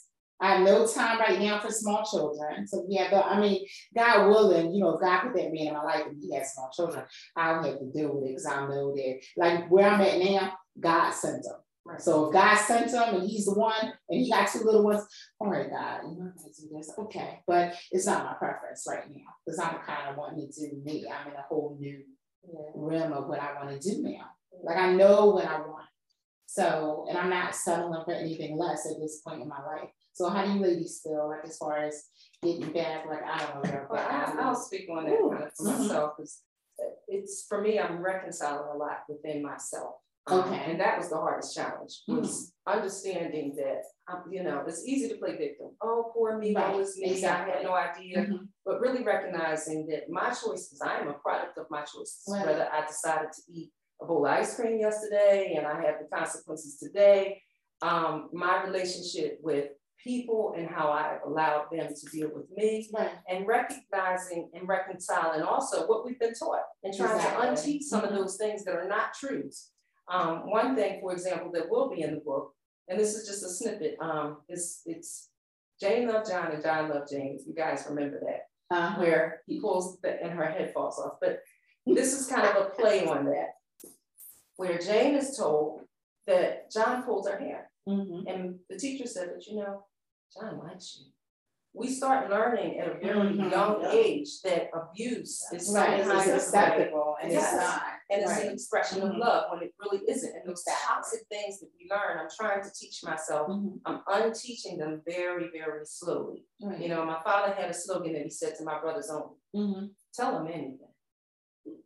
I 0.40 0.54
have 0.54 0.66
no 0.66 0.86
time 0.86 1.18
right 1.18 1.40
now 1.40 1.60
for 1.60 1.70
small 1.70 2.04
children. 2.04 2.66
So 2.66 2.84
yeah, 2.88 3.08
but 3.10 3.24
I 3.26 3.40
mean, 3.40 3.66
God 3.94 4.28
willing, 4.28 4.74
you 4.74 4.80
know, 4.80 4.90
if 4.90 5.00
God 5.00 5.20
put 5.20 5.34
that 5.34 5.52
man 5.52 5.68
in 5.68 5.72
my 5.72 5.82
life 5.82 6.06
and 6.06 6.20
he 6.20 6.34
has 6.34 6.52
small 6.52 6.70
children, 6.74 7.04
I 7.36 7.52
don't 7.52 7.64
have 7.64 7.78
to 7.78 7.90
deal 7.92 8.14
with 8.14 8.24
it 8.24 8.28
because 8.28 8.46
I 8.46 8.66
know 8.66 8.94
that 8.94 9.20
like 9.36 9.68
where 9.70 9.88
I'm 9.88 10.00
at 10.00 10.18
now, 10.18 10.52
God 10.78 11.12
sent 11.12 11.42
them. 11.42 11.56
Right. 11.86 12.02
So 12.02 12.26
if 12.26 12.32
God 12.32 12.56
sent 12.56 12.90
him 12.90 13.14
and 13.14 13.30
he's 13.30 13.46
the 13.46 13.54
one 13.54 13.92
and 14.08 14.20
he 14.20 14.28
got 14.28 14.50
two 14.50 14.64
little 14.64 14.82
ones, 14.82 15.06
all 15.38 15.48
right, 15.48 15.70
God, 15.70 16.00
you 16.02 16.18
know, 16.18 16.24
I'm 16.24 16.34
gonna 16.36 16.52
do 16.58 16.76
this. 16.76 16.92
Okay. 16.98 17.40
But 17.46 17.76
it's 17.92 18.06
not 18.06 18.24
my 18.24 18.34
preference 18.34 18.84
right 18.88 19.08
now. 19.08 19.22
It's 19.46 19.58
not 19.58 19.72
the 19.72 19.78
kind 19.86 20.10
of 20.10 20.16
want 20.16 20.36
to 20.36 20.46
do 20.46 20.82
me. 20.84 21.06
I'm 21.08 21.30
in 21.30 21.38
a 21.38 21.42
whole 21.42 21.76
new 21.78 22.02
yeah. 22.42 22.70
realm 22.74 23.12
of 23.12 23.28
what 23.28 23.40
I 23.40 23.54
want 23.54 23.80
to 23.80 23.94
do 23.94 24.02
now. 24.02 24.26
Like 24.64 24.78
I 24.78 24.92
know 24.94 25.26
what 25.26 25.44
I 25.44 25.60
want. 25.60 25.86
So, 26.46 27.06
and 27.08 27.18
I'm 27.18 27.30
not 27.30 27.54
settling 27.54 28.02
for 28.04 28.14
anything 28.14 28.56
less 28.56 28.86
at 28.86 29.00
this 29.00 29.20
point 29.20 29.42
in 29.42 29.48
my 29.48 29.64
life. 29.64 29.90
So 30.16 30.30
how 30.30 30.46
do 30.46 30.52
you 30.52 30.60
ladies 30.60 31.02
feel 31.04 31.28
like 31.28 31.46
as 31.46 31.58
far 31.58 31.76
as 31.76 32.04
getting 32.42 32.72
back? 32.72 33.04
Like 33.06 33.22
I 33.22 33.52
don't 33.52 33.64
know. 33.64 33.86
Well, 33.90 34.08
I, 34.08 34.48
will 34.48 34.54
speak 34.54 34.88
on 34.88 35.04
that 35.04 35.18
kind 35.18 35.44
of 35.44 35.52
for 35.54 35.64
mm-hmm. 35.64 35.82
myself 35.82 36.12
because 36.16 36.40
it's 37.06 37.44
for 37.46 37.60
me. 37.60 37.78
I'm 37.78 38.02
reconciling 38.02 38.66
a 38.74 38.78
lot 38.78 39.00
within 39.10 39.42
myself. 39.42 39.96
Um, 40.26 40.40
okay. 40.40 40.70
and 40.70 40.80
that 40.80 40.96
was 40.96 41.10
the 41.10 41.16
hardest 41.16 41.54
challenge 41.54 42.00
was 42.08 42.50
mm-hmm. 42.66 42.78
understanding 42.78 43.54
that 43.56 43.82
um, 44.10 44.24
you 44.30 44.42
know 44.42 44.64
it's 44.66 44.86
easy 44.86 45.10
to 45.10 45.16
play 45.16 45.36
victim. 45.36 45.72
Oh, 45.82 46.10
poor 46.14 46.38
me, 46.38 46.54
right. 46.54 46.68
that 46.68 46.76
was 46.78 46.96
me. 46.96 47.10
Exactly. 47.10 47.52
I 47.52 47.56
had 47.58 47.66
no 47.66 47.74
idea. 47.74 48.18
Mm-hmm. 48.22 48.44
But 48.64 48.80
really 48.80 49.02
recognizing 49.02 49.86
that 49.88 50.08
my 50.08 50.30
choices, 50.30 50.80
I 50.82 50.98
am 50.98 51.08
a 51.08 51.12
product 51.12 51.58
of 51.58 51.66
my 51.68 51.82
choices. 51.82 52.22
Right. 52.26 52.46
Whether 52.46 52.66
I 52.72 52.86
decided 52.86 53.32
to 53.32 53.42
eat 53.52 53.70
a 54.00 54.06
bowl 54.06 54.24
of 54.24 54.32
ice 54.32 54.56
cream 54.56 54.80
yesterday 54.80 55.56
and 55.58 55.66
I 55.66 55.74
have 55.82 55.96
the 56.00 56.08
consequences 56.16 56.78
today. 56.78 57.42
Um, 57.82 58.30
my 58.32 58.64
relationship 58.64 59.38
with 59.42 59.68
people 60.02 60.54
and 60.56 60.68
how 60.68 60.90
I 60.90 61.18
allowed 61.24 61.66
them 61.72 61.88
to 61.94 62.10
deal 62.10 62.30
with 62.34 62.46
me 62.54 62.88
right. 62.94 63.10
and 63.28 63.46
recognizing 63.46 64.50
and 64.54 64.68
reconciling 64.68 65.42
also 65.42 65.86
what 65.86 66.04
we've 66.04 66.18
been 66.18 66.34
taught 66.34 66.62
and 66.84 66.96
trying 66.96 67.16
exactly. 67.16 67.44
to 67.44 67.50
unteach 67.50 67.82
some 67.82 68.02
mm-hmm. 68.02 68.12
of 68.12 68.18
those 68.18 68.36
things 68.36 68.64
that 68.64 68.74
are 68.74 68.88
not 68.88 69.14
truths. 69.14 69.70
Um, 70.08 70.50
one 70.50 70.76
thing, 70.76 71.00
for 71.00 71.12
example, 71.12 71.50
that 71.52 71.68
will 71.68 71.90
be 71.90 72.02
in 72.02 72.14
the 72.14 72.20
book, 72.20 72.54
and 72.88 72.98
this 72.98 73.14
is 73.14 73.26
just 73.26 73.44
a 73.44 73.48
snippet, 73.48 73.96
um, 74.00 74.38
is 74.48 74.82
it's 74.86 75.30
Jane 75.80 76.06
loved 76.08 76.28
John 76.28 76.52
and 76.52 76.62
John 76.62 76.88
loved 76.88 77.10
Jane. 77.10 77.40
You 77.46 77.54
guys 77.54 77.84
remember 77.88 78.20
that, 78.20 78.76
uh-huh. 78.76 79.00
where 79.00 79.42
he 79.46 79.60
pulls 79.60 79.98
the, 80.00 80.22
and 80.22 80.32
her 80.32 80.46
head 80.46 80.72
falls 80.72 80.98
off. 80.98 81.14
But 81.20 81.40
this 81.86 82.12
is 82.12 82.28
kind 82.28 82.46
of 82.46 82.66
a 82.66 82.70
play 82.70 83.04
on 83.04 83.24
that, 83.26 83.54
where 84.56 84.78
Jane 84.78 85.16
is 85.16 85.36
told 85.36 85.80
that 86.26 86.70
John 86.70 87.02
pulled 87.02 87.28
her 87.28 87.38
hair. 87.38 87.70
Mm-hmm. 87.88 88.26
And 88.26 88.58
the 88.68 88.76
teacher 88.76 89.06
said, 89.06 89.30
but 89.34 89.46
you 89.46 89.56
know, 89.56 89.84
John 90.34 90.58
likes 90.58 90.98
you. 90.98 91.06
We 91.72 91.88
start 91.88 92.30
learning 92.30 92.80
at 92.80 92.88
a 92.88 92.94
very 92.94 93.34
mm-hmm. 93.34 93.50
young 93.50 93.84
age 93.92 94.40
that 94.44 94.70
abuse 94.74 95.44
is 95.52 95.70
right. 95.74 96.00
acceptable 96.00 97.16
and 97.22 97.30
yes. 97.30 97.52
it's 97.52 97.62
not. 97.62 97.82
And 98.08 98.24
right. 98.24 98.36
it's 98.36 98.44
an 98.46 98.52
expression 98.52 98.98
mm-hmm. 99.00 99.10
of 99.10 99.16
love 99.18 99.44
when 99.52 99.62
it 99.62 99.74
really 99.78 100.02
isn't. 100.08 100.34
And 100.34 100.48
those 100.48 100.64
toxic 100.88 101.20
things 101.30 101.60
that 101.60 101.68
we 101.78 101.86
learn, 101.90 102.18
I'm 102.18 102.28
trying 102.34 102.62
to 102.62 102.70
teach 102.72 103.02
myself. 103.04 103.50
Mm-hmm. 103.50 103.76
I'm 103.84 104.00
unteaching 104.08 104.78
them 104.78 105.02
very, 105.06 105.50
very 105.52 105.84
slowly. 105.84 106.46
Right. 106.62 106.80
You 106.80 106.88
know, 106.88 107.04
my 107.04 107.20
father 107.22 107.52
had 107.52 107.68
a 107.68 107.74
slogan 107.74 108.14
that 108.14 108.22
he 108.22 108.30
said 108.30 108.54
to 108.56 108.64
my 108.64 108.80
brothers 108.80 109.10
only. 109.10 109.36
Mm-hmm. 109.54 109.86
Tell 110.14 110.32
them 110.32 110.46
anything. 110.46 110.78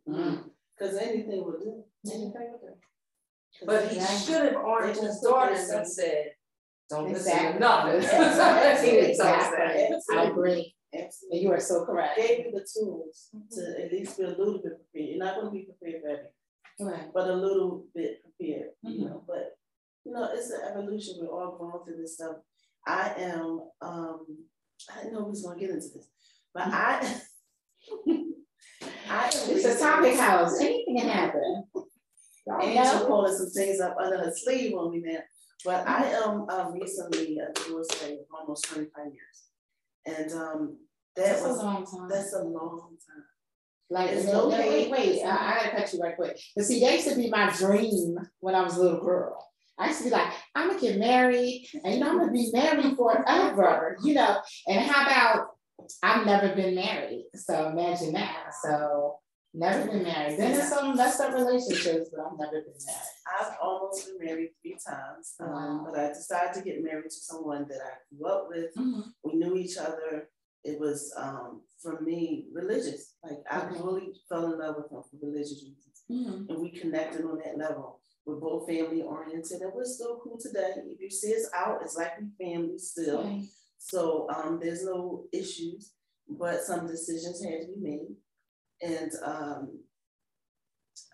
Because 0.07 0.95
mm-hmm. 0.95 1.09
anything 1.09 1.43
will 1.43 1.59
do. 1.59 1.83
Anything 2.05 2.31
will 2.51 2.59
do. 2.61 2.75
But 3.65 3.87
he 3.89 3.99
should 3.99 4.43
have 4.43 4.55
armed 4.55 4.95
his 4.95 5.19
daughters 5.19 5.69
and 5.69 5.87
said, 5.87 6.31
don't 6.91 7.11
listen 7.11 7.53
to 7.53 7.59
nothing. 7.59 7.95
exactly. 8.01 9.89
I 10.11 10.23
agree. 10.23 10.75
Absolutely. 10.93 11.39
You 11.39 11.51
are 11.53 11.59
so 11.59 11.85
correct. 11.85 12.17
Gave 12.17 12.39
you 12.39 12.51
the 12.51 12.67
tools 12.73 13.29
mm-hmm. 13.33 13.55
to 13.55 13.85
at 13.85 13.91
least 13.93 14.17
be 14.17 14.25
a 14.25 14.27
little 14.27 14.59
bit 14.61 14.73
prepared. 14.91 15.09
You're 15.09 15.23
not 15.23 15.35
going 15.35 15.47
to 15.47 15.51
be 15.51 15.63
prepared 15.63 16.01
for 16.01 16.09
everything, 16.09 16.31
right. 16.81 17.13
but 17.13 17.29
a 17.29 17.33
little 17.33 17.85
bit 17.95 18.21
prepared. 18.23 18.71
Mm-hmm. 18.85 18.99
You 18.99 19.05
know, 19.05 19.23
but 19.25 19.55
you 20.03 20.11
know, 20.11 20.29
it's 20.33 20.49
an 20.49 20.59
evolution. 20.69 21.15
We're 21.21 21.29
all 21.29 21.57
going 21.57 21.85
through 21.85 22.01
this 22.01 22.15
stuff. 22.15 22.37
I 22.85 23.13
am. 23.17 23.61
um 23.81 24.25
I 24.89 25.03
didn't 25.03 25.13
know 25.13 25.25
was 25.25 25.43
going 25.43 25.59
to 25.59 25.65
get 25.65 25.73
into 25.73 25.89
this, 25.95 26.09
but 26.53 26.63
mm-hmm. 26.63 26.73
I. 26.73 27.21
I 29.09 29.27
it's 29.27 29.65
a 29.65 29.79
topic 29.79 30.15
house. 30.17 30.59
Anything 30.59 30.97
can 30.97 31.09
happen. 31.09 31.63
And 32.47 32.87
she's 32.87 33.01
pulling 33.01 33.35
some 33.35 33.49
things 33.49 33.79
up 33.79 33.95
under 34.01 34.17
her 34.17 34.31
sleeve 34.35 34.73
on 34.75 34.91
me 34.91 35.01
now. 35.05 35.19
But 35.63 35.87
I 35.87 36.05
am 36.07 36.49
um, 36.49 36.73
recently 36.73 37.37
a 37.39 37.53
divorced 37.53 37.93
for 37.95 38.09
almost 38.39 38.65
25 38.65 39.05
years. 39.13 39.43
And 40.05 40.31
um, 40.33 40.77
that 41.15 41.25
that's 41.25 41.41
was 41.43 41.57
a 41.59 41.63
long 41.63 41.85
time. 41.85 42.09
That's 42.09 42.33
a 42.33 42.43
long 42.43 42.97
time. 43.07 43.23
Like, 43.89 44.11
it's 44.11 44.25
no, 44.25 44.49
no, 44.49 44.57
wait, 44.57 44.89
wait, 44.89 45.21
I, 45.21 45.29
I, 45.29 45.55
gotta 45.57 45.75
cut 45.75 45.93
you 45.93 45.99
right 45.99 46.15
quick. 46.15 46.39
But 46.55 46.65
see, 46.65 46.79
that 46.79 46.93
used 46.93 47.09
to 47.09 47.15
be 47.15 47.29
my 47.29 47.51
dream 47.51 48.15
when 48.39 48.55
I 48.55 48.61
was 48.63 48.77
a 48.77 48.81
little 48.81 49.01
girl. 49.01 49.45
I 49.77 49.87
used 49.87 49.99
to 49.99 50.05
be 50.05 50.11
like, 50.11 50.31
I'm 50.55 50.69
gonna 50.69 50.79
get 50.79 50.97
married 50.97 51.67
and 51.83 51.93
you 51.93 51.99
know, 51.99 52.09
I'm 52.09 52.19
gonna 52.19 52.31
be 52.31 52.51
married 52.53 52.95
forever, 52.95 53.97
you 54.03 54.13
know. 54.13 54.37
And 54.67 54.79
how 54.79 55.01
about 55.05 55.47
I've 56.01 56.25
never 56.25 56.55
been 56.55 56.75
married? 56.75 57.25
So 57.35 57.67
imagine 57.67 58.13
that. 58.13 58.53
So 58.63 59.15
Never 59.53 59.91
been 59.91 60.03
married. 60.03 60.37
Been 60.37 60.51
in 60.53 60.61
some 60.61 60.95
messed 60.95 61.19
up 61.19 61.33
relationships, 61.33 62.09
but 62.09 62.25
I've 62.25 62.39
never 62.39 62.61
been 62.61 62.73
married. 62.85 63.39
I've 63.39 63.53
almost 63.61 64.07
been 64.07 64.25
married 64.25 64.51
three 64.61 64.77
times, 64.87 65.35
um, 65.41 65.51
wow. 65.51 65.87
but 65.89 65.99
I 65.99 66.07
decided 66.07 66.53
to 66.53 66.61
get 66.61 66.81
married 66.81 67.09
to 67.09 67.11
someone 67.11 67.65
that 67.67 67.79
I 67.81 68.15
grew 68.15 68.27
up 68.27 68.47
with. 68.49 68.73
Mm-hmm. 68.77 69.01
We 69.25 69.33
knew 69.35 69.57
each 69.57 69.77
other. 69.77 70.29
It 70.63 70.79
was 70.79 71.13
um, 71.17 71.63
for 71.81 71.99
me 72.01 72.45
religious. 72.53 73.15
Like 73.23 73.39
I 73.49 73.65
okay. 73.65 73.81
really 73.81 74.13
fell 74.29 74.53
in 74.53 74.59
love 74.59 74.75
with 74.77 74.91
him 74.91 75.01
for 75.01 75.25
religious 75.25 75.63
reasons, 75.65 76.03
mm-hmm. 76.09 76.49
and 76.49 76.61
we 76.61 76.69
connected 76.71 77.25
on 77.25 77.39
that 77.43 77.57
level. 77.57 77.99
We're 78.25 78.35
both 78.35 78.69
family 78.69 79.01
oriented, 79.01 79.61
and 79.61 79.73
we're 79.75 79.83
still 79.83 80.21
cool 80.23 80.37
today. 80.39 80.75
If 80.77 81.01
you 81.01 81.09
see 81.09 81.35
us 81.35 81.49
out, 81.53 81.81
it's 81.81 81.97
like 81.97 82.13
we 82.21 82.27
family 82.45 82.77
still. 82.77 83.19
Okay. 83.19 83.43
So 83.79 84.29
um, 84.33 84.59
there's 84.61 84.85
no 84.85 85.25
issues, 85.33 85.91
but 86.29 86.61
some 86.61 86.87
decisions 86.87 87.43
had 87.43 87.61
to 87.61 87.67
be 87.67 87.81
made 87.81 88.15
and 88.81 89.11
um, 89.23 89.79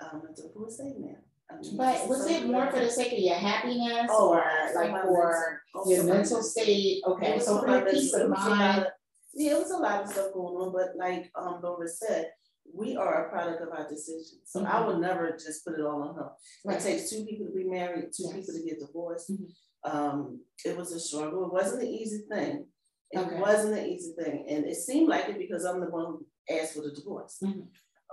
um, 0.02 0.22
who 0.54 0.66
was 0.66 0.78
saying 0.78 1.02
that? 1.02 1.24
I 1.50 1.60
mean, 1.60 1.78
but 1.78 2.08
was 2.08 2.30
it 2.30 2.46
more 2.46 2.70
for 2.72 2.80
the 2.80 2.90
sake 2.90 3.14
of 3.14 3.20
your 3.20 3.36
happiness 3.36 4.08
oh, 4.10 4.32
or 4.32 4.44
like 4.76 4.92
for 5.04 5.62
mental, 5.74 5.92
your 5.92 6.04
mental 6.04 6.44
state? 6.44 7.02
Okay, 7.06 7.40
so 7.40 7.62
for 7.62 7.70
your 7.70 7.90
peace 7.90 8.14
of 8.14 8.30
mind. 8.30 8.84
Of, 8.84 8.88
yeah, 9.34 9.52
it 9.54 9.60
was 9.60 9.72
a 9.72 9.78
lot 9.78 10.04
of 10.04 10.10
stuff 10.10 10.34
going 10.34 10.56
on, 10.56 10.74
but 10.74 10.98
like 10.98 11.32
um, 11.36 11.60
Laura 11.64 11.88
said, 11.88 12.32
we 12.74 12.98
are 12.98 13.26
a 13.26 13.30
product 13.30 13.62
of 13.62 13.70
our 13.70 13.88
decisions. 13.88 14.40
So 14.46 14.60
mm-hmm. 14.60 14.72
I 14.72 14.86
would 14.86 15.00
never 15.00 15.32
just 15.32 15.66
put 15.66 15.80
it 15.80 15.86
all 15.86 16.04
on 16.04 16.16
her. 16.16 16.32
Right. 16.66 16.78
It 16.78 16.84
takes 16.84 17.10
two 17.10 17.26
people 17.26 17.46
to 17.46 17.54
be 17.54 17.64
married, 17.64 18.12
two 18.16 18.24
yes. 18.24 18.34
people 18.34 18.54
to 18.54 18.66
get 18.66 18.80
divorced. 18.80 19.32
Mm-hmm. 19.32 19.90
Um, 19.90 20.42
it 20.66 20.76
was 20.76 20.92
a 20.92 21.00
struggle. 21.00 21.46
It 21.46 21.54
wasn't 21.54 21.84
an 21.84 21.90
easy 21.90 22.24
thing. 22.30 22.66
It 23.12 23.20
okay. 23.20 23.40
wasn't 23.40 23.78
an 23.78 23.86
easy 23.86 24.14
thing. 24.22 24.46
And 24.50 24.66
it 24.66 24.76
seemed 24.76 25.08
like 25.08 25.30
it 25.30 25.38
because 25.38 25.64
I'm 25.64 25.80
the 25.80 25.90
one 25.90 26.06
who 26.06 26.26
asked 26.50 26.76
for 26.76 26.82
the 26.82 26.92
divorce. 26.92 27.38
Mm-hmm. 27.44 27.62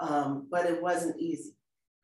Um, 0.06 0.48
but 0.50 0.66
it 0.66 0.82
wasn't 0.82 1.20
easy. 1.20 1.54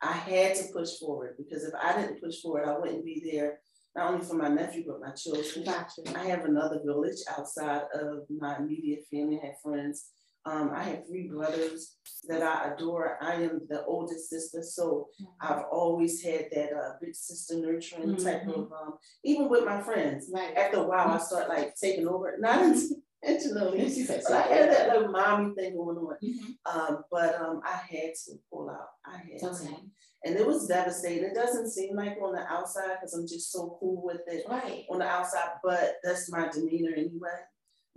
I 0.03 0.13
had 0.13 0.55
to 0.57 0.73
push 0.73 0.99
forward 0.99 1.35
because 1.37 1.65
if 1.65 1.75
I 1.75 2.01
didn't 2.01 2.23
push 2.23 2.41
forward, 2.41 2.67
I 2.67 2.79
wouldn't 2.79 3.05
be 3.05 3.31
there 3.31 3.61
not 3.97 4.13
only 4.13 4.25
for 4.25 4.35
my 4.35 4.49
nephew 4.49 4.85
but 4.87 5.01
my 5.01 5.13
children. 5.13 5.65
Gotcha. 5.65 6.03
I 6.19 6.25
have 6.25 6.45
another 6.45 6.81
village 6.85 7.19
outside 7.37 7.83
of 7.95 8.25
my 8.31 8.57
immediate 8.59 9.05
family. 9.11 9.41
I 9.43 9.47
have 9.47 9.61
friends. 9.63 10.11
Um, 10.47 10.71
I 10.75 10.83
have 10.85 11.07
three 11.07 11.29
brothers 11.29 11.97
that 12.27 12.43
I 12.43 12.73
adore. 12.73 13.19
I 13.21 13.35
am 13.35 13.61
the 13.69 13.85
oldest 13.85 14.31
sister, 14.31 14.63
so 14.63 15.09
mm-hmm. 15.21 15.33
I've 15.43 15.65
always 15.71 16.23
had 16.23 16.47
that 16.53 16.73
uh, 16.73 16.93
big 16.99 17.15
sister 17.15 17.57
nurturing 17.57 18.15
mm-hmm. 18.15 18.25
type 18.25 18.49
of. 18.49 18.73
Um, 18.73 18.95
even 19.23 19.51
with 19.51 19.67
my 19.67 19.83
friends, 19.83 20.31
right. 20.33 20.57
after 20.57 20.79
a 20.79 20.85
while, 20.85 21.09
I 21.09 21.19
start 21.19 21.51
like 21.51 21.75
taking 21.75 22.09
over. 22.09 22.37
Not 22.39 22.75
intentionally. 23.23 24.07
but 24.07 24.33
I 24.33 24.43
had 24.43 24.71
that 24.71 24.89
little 24.89 25.13
mommy 25.13 25.55
thing 25.55 25.77
going 25.77 25.97
on. 25.97 26.17
Mm-hmm. 26.23 26.79
Um, 26.79 27.05
but 27.11 27.41
um, 27.41 27.61
I 27.65 27.77
had 27.77 28.13
to 28.27 28.33
pull 28.53 28.71
out. 28.71 28.89
I 29.07 29.19
had 29.19 29.43
okay. 29.43 29.67
to. 29.67 29.77
And 30.25 30.37
it 30.37 30.47
was 30.47 30.67
devastating. 30.67 31.25
It 31.25 31.35
doesn't 31.35 31.71
seem 31.71 31.97
like 31.97 32.19
on 32.23 32.35
the 32.35 32.47
outside 32.47 32.97
because 33.01 33.15
I'm 33.15 33.27
just 33.27 33.51
so 33.51 33.79
cool 33.81 34.03
with 34.05 34.21
it 34.27 34.45
right. 34.49 34.85
on 34.91 34.99
the 34.99 35.07
outside, 35.07 35.49
but 35.65 35.95
that's 36.03 36.31
my 36.31 36.49
demeanor 36.49 36.93
anyway. 36.95 37.41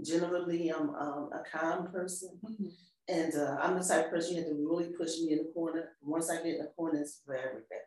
Generally, 0.03 0.69
I'm 0.69 0.95
um, 0.95 1.29
a 1.33 1.43
calm 1.51 1.91
person. 1.91 2.39
Mm-hmm. 2.45 2.67
And 3.09 3.35
uh, 3.35 3.57
I'm 3.61 3.77
the 3.77 3.85
type 3.85 4.05
of 4.05 4.11
person 4.11 4.35
you 4.35 4.41
have 4.41 4.49
to 4.49 4.55
really 4.55 4.93
push 4.97 5.19
me 5.19 5.33
in 5.33 5.39
the 5.39 5.51
corner. 5.53 5.89
Once 6.01 6.29
I 6.29 6.37
get 6.37 6.45
in 6.45 6.59
the 6.59 6.71
corner, 6.77 7.01
it's 7.01 7.21
very 7.27 7.59
bad 7.69 7.81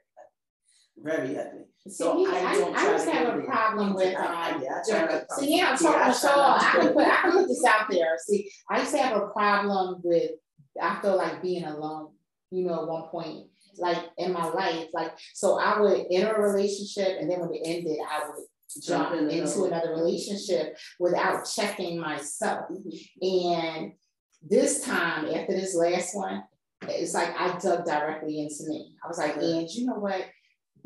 very 0.96 1.38
ugly. 1.38 1.66
So 1.88 2.16
See, 2.16 2.32
I, 2.32 2.38
I, 2.38 2.54
don't 2.54 2.76
I, 2.76 2.80
I 2.80 2.90
just 2.90 3.08
have 3.08 3.38
a 3.38 3.42
problem 3.42 3.94
with 3.94 4.16
um, 4.16 4.62
yeah, 4.62 4.82
See, 4.82 5.56
yeah, 5.56 5.70
I'm 5.70 5.78
talking 5.78 6.12
so 6.14 6.30
I 6.30 6.70
can 6.72 6.92
put 6.92 7.06
I 7.06 7.22
can 7.22 7.32
put 7.32 7.48
this 7.48 7.64
out 7.64 7.86
there. 7.90 8.16
See, 8.26 8.50
I 8.70 8.80
used 8.80 8.92
to 8.92 8.98
have 8.98 9.16
a 9.16 9.28
problem 9.28 10.00
with 10.02 10.32
I 10.80 11.00
feel 11.00 11.16
like 11.16 11.42
being 11.42 11.64
alone, 11.64 12.12
you 12.50 12.66
know, 12.66 12.82
at 12.82 12.88
one 12.88 13.08
point, 13.08 13.46
like 13.78 13.98
in 14.18 14.32
my 14.32 14.46
life. 14.48 14.88
Like 14.92 15.12
so 15.34 15.58
I 15.58 15.80
would 15.80 16.06
enter 16.10 16.34
a 16.34 16.52
relationship 16.52 17.18
and 17.20 17.30
then 17.30 17.40
when 17.40 17.54
it 17.54 17.62
ended, 17.64 17.98
I 18.10 18.28
would 18.28 18.44
jump 18.82 19.14
in 19.14 19.30
into 19.30 19.64
another 19.64 19.90
relationship 19.90 20.76
without 20.98 21.44
checking 21.44 22.00
myself. 22.00 22.66
Mm-hmm. 22.70 23.46
And 23.46 23.92
this 24.42 24.84
time, 24.84 25.26
after 25.26 25.52
this 25.52 25.74
last 25.74 26.16
one, 26.16 26.42
it's 26.88 27.14
like 27.14 27.34
I 27.38 27.58
dug 27.58 27.84
directly 27.84 28.40
into 28.40 28.68
me. 28.68 28.94
I 29.04 29.08
was 29.08 29.18
like, 29.18 29.36
and 29.36 29.68
you 29.70 29.86
know 29.86 29.94
what? 29.94 30.24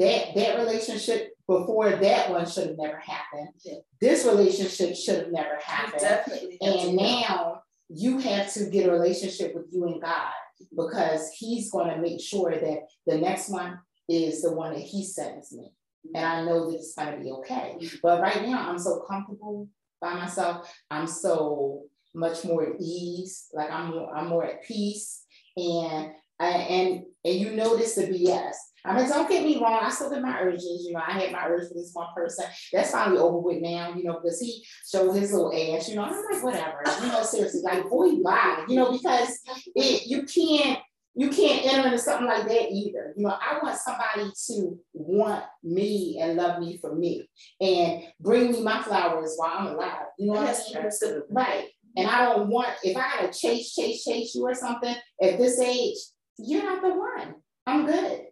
That 0.01 0.35
that 0.35 0.59
relationship 0.59 1.35
before 1.47 1.91
that 1.91 2.31
one 2.31 2.49
should 2.49 2.69
have 2.69 2.79
never 2.79 2.99
happened. 2.99 3.51
Yeah. 3.65 3.75
This 4.01 4.25
relationship 4.25 4.97
should 4.97 5.19
have 5.19 5.33
never 5.33 5.59
happened. 5.63 6.01
Definitely. 6.01 6.59
And 6.61 6.97
now 6.97 7.63
you 7.89 8.19
have 8.19 8.53
to 8.55 8.71
get 8.71 8.89
a 8.89 8.93
relationship 8.93 9.55
with 9.55 9.67
you 9.71 9.85
and 9.87 10.01
God 10.01 10.33
because 10.77 11.31
He's 11.37 11.71
going 11.71 11.91
to 11.91 12.01
make 12.01 12.21
sure 12.21 12.53
that 12.53 12.81
the 13.07 13.19
next 13.19 13.51
one 13.51 13.79
is 14.09 14.43
the 14.43 14.53
one 14.53 14.73
that 14.73 14.83
He 14.83 15.05
sends 15.05 15.53
me. 15.53 15.73
And 16.15 16.25
I 16.25 16.45
know 16.45 16.71
that 16.71 16.77
it's 16.77 16.95
going 16.95 17.19
to 17.19 17.23
be 17.23 17.31
okay. 17.33 17.79
But 18.03 18.23
right 18.23 18.43
now, 18.43 18.71
I'm 18.71 18.79
so 18.79 19.01
comfortable 19.01 19.69
by 20.01 20.15
myself. 20.15 20.73
I'm 20.91 21.07
so 21.07 21.83
much 22.15 22.45
more 22.45 22.65
at 22.65 22.81
ease. 22.81 23.49
Like 23.53 23.71
I'm 23.71 23.91
more, 23.91 24.17
I'm 24.17 24.29
more 24.29 24.45
at 24.45 24.65
peace. 24.65 25.25
And 25.57 26.13
I, 26.39 26.49
and 26.49 27.05
and 27.25 27.35
you 27.35 27.51
notice 27.51 27.97
the 27.97 28.05
BS. 28.05 28.55
I 28.85 28.97
mean, 28.97 29.09
don't 29.09 29.29
get 29.29 29.45
me 29.45 29.61
wrong. 29.61 29.81
I 29.83 29.91
still 29.91 30.11
get 30.11 30.23
my 30.23 30.41
urges. 30.41 30.85
You 30.87 30.93
know, 30.93 31.03
I 31.07 31.13
had 31.13 31.33
my 31.33 31.47
urge 31.47 31.69
for 31.69 31.75
this 31.75 31.91
one 31.93 32.09
person. 32.15 32.47
That's 32.73 32.91
finally 32.91 33.19
over 33.19 33.39
with 33.39 33.61
now. 33.61 33.95
You 33.95 34.05
know, 34.05 34.21
because 34.23 34.41
he 34.41 34.65
showed 34.91 35.13
his 35.13 35.33
little 35.33 35.53
ass. 35.53 35.89
You 35.89 35.97
know, 35.97 36.05
I'm 36.05 36.13
like, 36.13 36.43
whatever. 36.43 36.83
You 37.03 37.09
know, 37.09 37.23
seriously, 37.23 37.63
like, 37.63 37.89
boy, 37.89 38.11
why? 38.11 38.65
You 38.69 38.77
know, 38.77 38.93
because 38.93 39.39
it 39.75 40.07
you 40.07 40.25
can't 40.25 40.81
you 41.15 41.29
can't 41.29 41.67
enter 41.67 41.87
into 41.89 41.99
something 41.99 42.27
like 42.27 42.47
that 42.47 42.73
either. 42.73 43.13
You 43.17 43.27
know, 43.27 43.31
I 43.41 43.59
want 43.63 43.79
somebody 43.79 44.31
to 44.47 44.79
want 44.93 45.45
me 45.63 46.19
and 46.21 46.37
love 46.37 46.61
me 46.61 46.79
for 46.79 46.95
me 46.95 47.29
and 47.61 48.05
bring 48.21 48.53
me 48.53 48.63
my 48.63 48.83
flowers 48.83 49.35
while 49.37 49.59
I'm 49.59 49.67
alive. 49.67 50.07
You 50.19 50.27
know 50.29 50.35
what 50.35 50.49
I 50.49 50.53
mean? 50.53 51.23
Right. 51.31 51.69
And 51.97 52.07
I 52.09 52.25
don't 52.25 52.49
want, 52.49 52.69
if 52.85 52.97
I 52.97 53.01
gotta 53.01 53.33
chase, 53.39 53.75
chase, 53.75 54.05
chase 54.05 54.35
you 54.35 54.45
or 54.45 54.55
something 54.55 54.95
at 55.23 55.39
this 55.39 55.61
age, 55.61 55.97
you're 56.39 56.63
not 56.63 56.83
the 56.83 56.95
one. 56.95 57.35
I'm 57.67 57.87
good. 57.87 58.23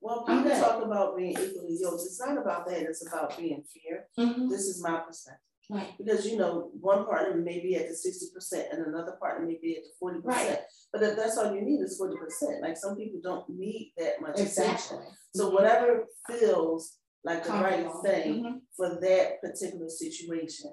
Well, 0.00 0.24
people 0.24 0.50
talk 0.50 0.84
about 0.84 1.16
being 1.16 1.32
equally 1.32 1.78
yoked. 1.80 2.02
It's 2.04 2.20
not 2.20 2.38
about 2.38 2.66
that. 2.66 2.82
It's 2.82 3.06
about 3.06 3.36
being 3.38 3.64
fair. 3.74 4.06
Mm-hmm. 4.18 4.48
This 4.48 4.62
is 4.62 4.82
my 4.82 5.00
perspective. 5.00 5.40
Right. 5.68 5.94
Because 5.98 6.26
you 6.26 6.36
know, 6.36 6.70
one 6.80 7.06
partner 7.06 7.36
may 7.36 7.60
be 7.60 7.74
at 7.74 7.88
the 7.88 7.94
60% 7.94 8.72
and 8.72 8.86
another 8.86 9.16
partner 9.20 9.46
may 9.46 9.58
be 9.60 9.76
at 9.76 9.82
the 9.82 10.06
40%. 10.06 10.24
Right. 10.24 10.58
But 10.92 11.02
if 11.02 11.16
that's 11.16 11.36
all 11.36 11.54
you 11.54 11.62
need 11.62 11.80
is 11.80 12.00
40%. 12.00 12.62
Like 12.62 12.76
some 12.76 12.96
people 12.96 13.20
don't 13.22 13.48
need 13.48 13.92
that 13.98 14.20
much 14.20 14.38
exactly. 14.38 14.98
attention. 14.98 15.14
So 15.34 15.50
whatever 15.50 16.04
feels 16.28 16.98
like 17.24 17.44
the 17.44 17.52
right 17.52 17.88
thing 18.04 18.44
mm-hmm. 18.44 18.56
for 18.76 19.00
that 19.00 19.40
particular 19.42 19.88
situation. 19.88 20.72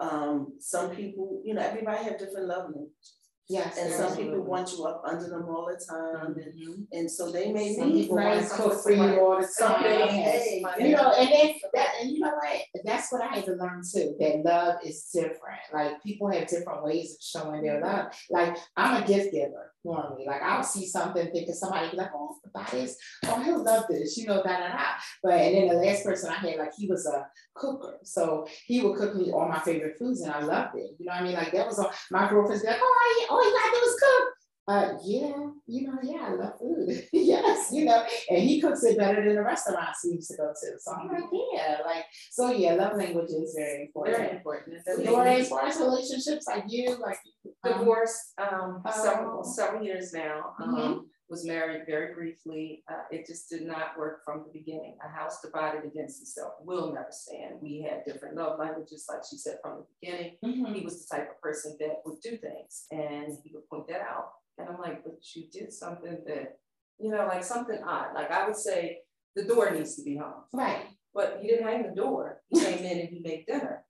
Um, 0.00 0.54
some 0.58 0.90
people, 0.90 1.40
you 1.44 1.54
know, 1.54 1.62
everybody 1.62 2.02
have 2.04 2.18
different 2.18 2.48
love 2.48 2.64
languages. 2.64 3.14
Yes. 3.48 3.76
And 3.78 3.92
some 3.92 4.16
people 4.16 4.40
want 4.40 4.70
you 4.72 4.84
up 4.84 5.02
under 5.06 5.28
them 5.28 5.46
all 5.48 5.66
the 5.66 5.84
time. 5.84 6.34
Mm-hmm. 6.34 6.72
And, 6.72 6.86
and 6.92 7.10
so 7.10 7.30
they 7.30 7.52
may 7.52 7.74
some 7.74 7.92
need 7.92 8.08
right, 8.10 8.48
cook 8.48 8.82
for 8.82 8.92
you 8.92 9.20
all 9.20 9.40
the 9.40 9.48
time. 9.58 9.82
Hey, 9.82 10.62
you 10.78 10.90
know, 10.90 11.12
and 11.12 11.28
then 11.28 11.54
that 11.74 11.88
and 12.00 12.10
you 12.10 12.20
know 12.20 12.30
what? 12.30 12.84
That's 12.84 13.10
what 13.10 13.22
I 13.22 13.34
had 13.34 13.44
to 13.46 13.52
learn 13.52 13.82
too. 13.82 14.14
That 14.18 14.42
love 14.44 14.76
is 14.84 15.08
different. 15.12 15.60
Like 15.72 16.02
people 16.02 16.30
have 16.30 16.46
different 16.46 16.84
ways 16.84 17.14
of 17.14 17.42
showing 17.42 17.62
their 17.62 17.80
love. 17.80 18.12
Like 18.30 18.56
I'm 18.76 19.02
a 19.02 19.06
gift 19.06 19.32
giver 19.32 19.72
normally. 19.84 20.24
Like 20.26 20.42
I'll 20.42 20.62
see 20.62 20.86
something, 20.86 21.30
thinking 21.32 21.54
somebody 21.54 21.90
be 21.90 21.96
like, 21.96 22.10
oh, 22.14 22.36
buy 22.54 22.66
this, 22.70 22.96
oh, 23.26 23.42
he'll 23.42 23.64
love 23.64 23.84
this, 23.88 24.16
you 24.16 24.26
know, 24.26 24.42
da 24.42 24.58
da 24.58 24.68
da. 24.68 24.84
But 25.22 25.34
and 25.34 25.54
then 25.56 25.68
the 25.68 25.82
last 25.82 26.04
person 26.04 26.30
I 26.30 26.34
had, 26.34 26.58
like 26.58 26.72
he 26.76 26.86
was 26.86 27.06
a 27.06 27.26
cooker. 27.54 27.98
So 28.04 28.46
he 28.66 28.80
would 28.80 28.96
cook 28.96 29.14
me 29.14 29.32
all 29.32 29.48
my 29.48 29.58
favorite 29.60 29.98
foods 29.98 30.20
and 30.20 30.32
I 30.32 30.42
loved 30.42 30.76
it. 30.76 30.92
You 30.98 31.06
know 31.06 31.12
what 31.12 31.22
I 31.22 31.24
mean? 31.24 31.34
Like 31.34 31.52
that 31.52 31.66
was 31.66 31.78
all 31.78 31.92
my 32.10 32.28
girlfriends 32.28 32.62
be 32.62 32.68
like, 32.68 32.78
oh, 32.80 33.31
all 33.32 33.44
you 33.44 33.52
gotta 33.52 33.70
do 33.70 33.86
is 33.86 34.00
cook. 34.00 34.28
Uh, 34.68 34.92
yeah, 35.04 35.46
you 35.66 35.88
know, 35.88 35.98
yeah, 36.04 36.28
I 36.28 36.34
love 36.34 36.58
food. 36.60 37.08
yes, 37.12 37.70
you 37.72 37.84
know, 37.84 38.04
and 38.30 38.42
he 38.42 38.60
cooks 38.60 38.84
it 38.84 38.96
better 38.96 39.24
than 39.24 39.34
the 39.34 39.42
restaurants 39.42 40.04
we 40.04 40.12
used 40.12 40.30
to 40.30 40.36
go 40.36 40.52
to. 40.52 40.78
So 40.78 40.92
I'm 40.92 41.08
like, 41.08 41.24
yeah, 41.32 41.78
like, 41.84 42.04
so 42.30 42.52
yeah, 42.52 42.74
love 42.74 42.96
language 42.96 43.30
is 43.30 43.54
very 43.58 43.86
important. 43.86 44.18
Very 44.18 44.36
important. 44.36 44.78
Or 45.08 45.26
as 45.26 45.48
far 45.48 45.66
as 45.66 45.80
relationships, 45.80 46.46
like 46.46 46.64
you, 46.68 46.96
like 47.00 47.18
um, 47.64 47.80
divorced 47.80 48.34
um, 48.38 48.82
um, 48.84 48.92
several 48.92 49.42
several 49.42 49.82
years 49.82 50.12
now. 50.12 50.54
Um, 50.62 50.74
mm-hmm. 50.74 50.98
Was 51.28 51.46
married 51.46 51.84
very 51.86 52.12
briefly. 52.12 52.84
Uh, 52.90 53.04
it 53.10 53.26
just 53.26 53.48
did 53.48 53.62
not 53.62 53.96
work 53.96 54.20
from 54.24 54.44
the 54.44 54.52
beginning. 54.52 54.98
A 55.02 55.08
house 55.08 55.40
divided 55.40 55.84
against 55.84 56.20
itself 56.20 56.54
will 56.60 56.92
never 56.92 57.08
stand. 57.10 57.54
We 57.62 57.80
had 57.88 58.04
different 58.04 58.36
love 58.36 58.58
languages, 58.58 59.06
like 59.08 59.22
she 59.28 59.38
said 59.38 59.56
from 59.62 59.78
the 59.78 59.86
beginning. 60.00 60.36
Mm-hmm. 60.44 60.74
He 60.74 60.84
was 60.84 61.06
the 61.06 61.16
type 61.16 61.30
of 61.30 61.40
person 61.40 61.76
that 61.80 62.02
would 62.04 62.20
do 62.20 62.36
things, 62.36 62.86
and 62.90 63.32
he 63.42 63.52
would 63.54 63.66
point 63.70 63.88
that 63.88 64.02
out 64.02 64.32
and 64.58 64.68
I'm 64.68 64.80
like, 64.80 65.04
but 65.04 65.18
you 65.34 65.44
did 65.50 65.72
something 65.72 66.18
that, 66.26 66.58
you 66.98 67.10
know, 67.10 67.26
like 67.26 67.44
something 67.44 67.78
odd. 67.84 68.14
Like 68.14 68.30
I 68.30 68.46
would 68.46 68.56
say 68.56 68.98
the 69.34 69.44
door 69.44 69.70
needs 69.70 69.96
to 69.96 70.02
be 70.02 70.16
hung. 70.16 70.44
Right. 70.52 70.86
But 71.14 71.38
he 71.40 71.48
didn't 71.48 71.66
hang 71.66 71.82
the 71.82 71.94
door. 71.94 72.42
He 72.48 72.60
came 72.64 72.78
in 72.78 73.00
and 73.00 73.08
he 73.08 73.20
made 73.20 73.46
dinner. 73.46 73.81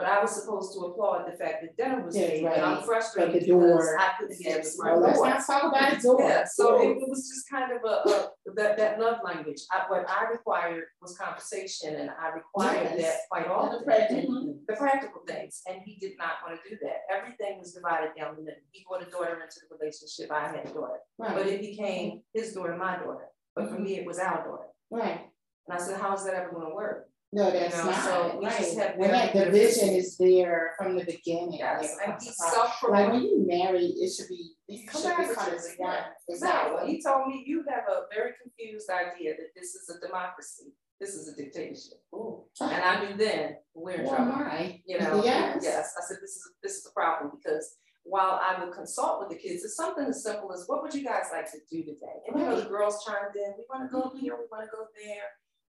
But 0.00 0.08
I 0.08 0.22
was 0.22 0.30
supposed 0.30 0.72
to 0.72 0.80
applaud 0.86 1.26
the 1.30 1.36
fact 1.36 1.60
that 1.60 1.76
dinner 1.76 2.02
was 2.02 2.16
made, 2.16 2.42
right. 2.42 2.56
and 2.56 2.64
I'm 2.64 2.82
frustrated 2.84 3.42
the 3.42 3.48
door. 3.48 3.98
I 4.00 4.12
couldn't 4.18 4.40
get 4.40 4.64
the 4.64 4.82
door. 4.82 4.98
Let's 4.98 5.20
not 5.20 5.46
talk 5.46 5.64
about 5.64 5.92
the 5.92 6.00
door. 6.00 6.22
Yeah, 6.22 6.44
so 6.46 6.80
it, 6.80 6.96
it, 6.96 7.06
was 7.06 7.28
just 7.28 7.50
kind 7.50 7.70
of 7.70 7.84
a, 7.84 8.08
a 8.08 8.30
that, 8.56 8.78
that 8.78 8.98
love 8.98 9.18
language. 9.22 9.60
I, 9.70 9.82
what 9.88 10.08
I 10.08 10.30
required 10.30 10.84
was 11.02 11.18
conversation, 11.18 11.96
and 11.96 12.08
I 12.18 12.30
required 12.30 12.96
yes. 12.96 13.02
that 13.02 13.18
quite 13.30 13.46
often. 13.48 13.80
The 13.80 13.84
practical, 13.84 14.34
mm-hmm. 14.34 14.50
the 14.66 14.76
practical 14.76 15.20
things, 15.28 15.60
and 15.68 15.82
he 15.84 15.96
did 15.96 16.12
not 16.16 16.40
want 16.46 16.58
to 16.62 16.70
do 16.70 16.78
that. 16.82 17.14
Everything 17.14 17.58
was 17.58 17.74
divided 17.74 18.12
down 18.18 18.36
the 18.36 18.42
middle. 18.42 18.60
He 18.70 18.86
brought 18.88 19.06
a 19.06 19.10
daughter 19.10 19.34
into 19.34 19.60
the 19.68 19.76
relationship. 19.76 20.32
I 20.32 20.48
had 20.48 20.64
a 20.64 20.72
daughter, 20.72 21.00
right. 21.18 21.34
but 21.34 21.46
it 21.46 21.60
became 21.60 22.22
his 22.32 22.54
daughter, 22.54 22.74
my 22.74 22.96
daughter. 22.96 23.28
But 23.54 23.66
mm-hmm. 23.66 23.74
for 23.74 23.80
me, 23.82 23.98
it 23.98 24.06
was 24.06 24.18
our 24.18 24.46
daughter. 24.46 24.68
Right. 24.90 25.28
And 25.68 25.78
I 25.78 25.78
said, 25.78 26.00
"How 26.00 26.14
is 26.14 26.24
that 26.24 26.32
ever 26.32 26.52
going 26.52 26.70
to 26.70 26.74
work?" 26.74 27.09
No, 27.32 27.48
that's 27.48 27.76
you 27.76 27.84
know, 27.84 27.90
not 27.90 28.02
so 28.02 28.40
right. 28.42 28.98
When 28.98 29.12
that 29.12 29.32
division 29.32 29.90
is 29.90 30.16
there 30.16 30.72
from 30.76 30.96
the 30.96 31.04
beginning, 31.04 31.58
yes, 31.60 31.96
and 32.04 32.14
he's 32.20 32.36
like 32.40 33.10
when 33.12 33.22
you 33.22 33.46
marry, 33.46 33.84
it 33.86 34.12
should 34.12 34.28
be 34.28 34.50
it 34.66 34.90
should 34.90 35.16
be 35.16 35.34
kind 35.34 35.54
of 35.54 35.60
one. 35.78 35.98
Exactly. 36.28 36.90
He 36.90 37.00
told 37.00 37.28
me 37.28 37.44
you 37.46 37.64
have 37.68 37.84
a 37.88 38.12
very 38.12 38.32
confused 38.42 38.90
idea 38.90 39.34
that 39.36 39.54
this 39.54 39.76
is 39.76 39.96
a 39.96 40.04
democracy. 40.04 40.72
This 40.98 41.14
is 41.14 41.28
a 41.28 41.36
dictatorship. 41.36 42.02
Ooh. 42.12 42.44
And 42.60 42.82
I 42.82 43.04
knew 43.04 43.16
then 43.16 43.56
we're 43.74 44.00
in 44.00 44.08
trouble. 44.08 44.24
My. 44.24 44.80
You 44.84 44.98
know, 44.98 45.22
yes. 45.24 45.60
yes. 45.62 45.94
I 45.96 46.02
said 46.08 46.18
this 46.20 46.32
is 46.32 46.50
this 46.64 46.72
is 46.78 46.82
the 46.82 46.90
problem 46.90 47.30
because 47.38 47.76
while 48.02 48.40
I 48.42 48.62
would 48.62 48.74
consult 48.74 49.20
with 49.20 49.28
the 49.28 49.36
kids, 49.36 49.62
it's 49.62 49.76
something 49.76 50.06
as 50.06 50.24
simple 50.24 50.52
as 50.52 50.64
what 50.66 50.82
would 50.82 50.94
you 50.94 51.04
guys 51.04 51.26
like 51.32 51.48
to 51.52 51.58
do 51.70 51.84
today? 51.84 52.06
And 52.26 52.34
right. 52.34 52.42
you 52.42 52.50
know, 52.50 52.60
the 52.60 52.68
girls 52.68 53.04
chimed 53.04 53.36
in, 53.36 53.54
we 53.56 53.64
want 53.72 53.88
to 53.88 53.94
go 53.94 54.12
here, 54.18 54.36
we 54.36 54.46
want 54.50 54.64
to 54.64 54.76
go 54.76 54.86
there. 55.04 55.28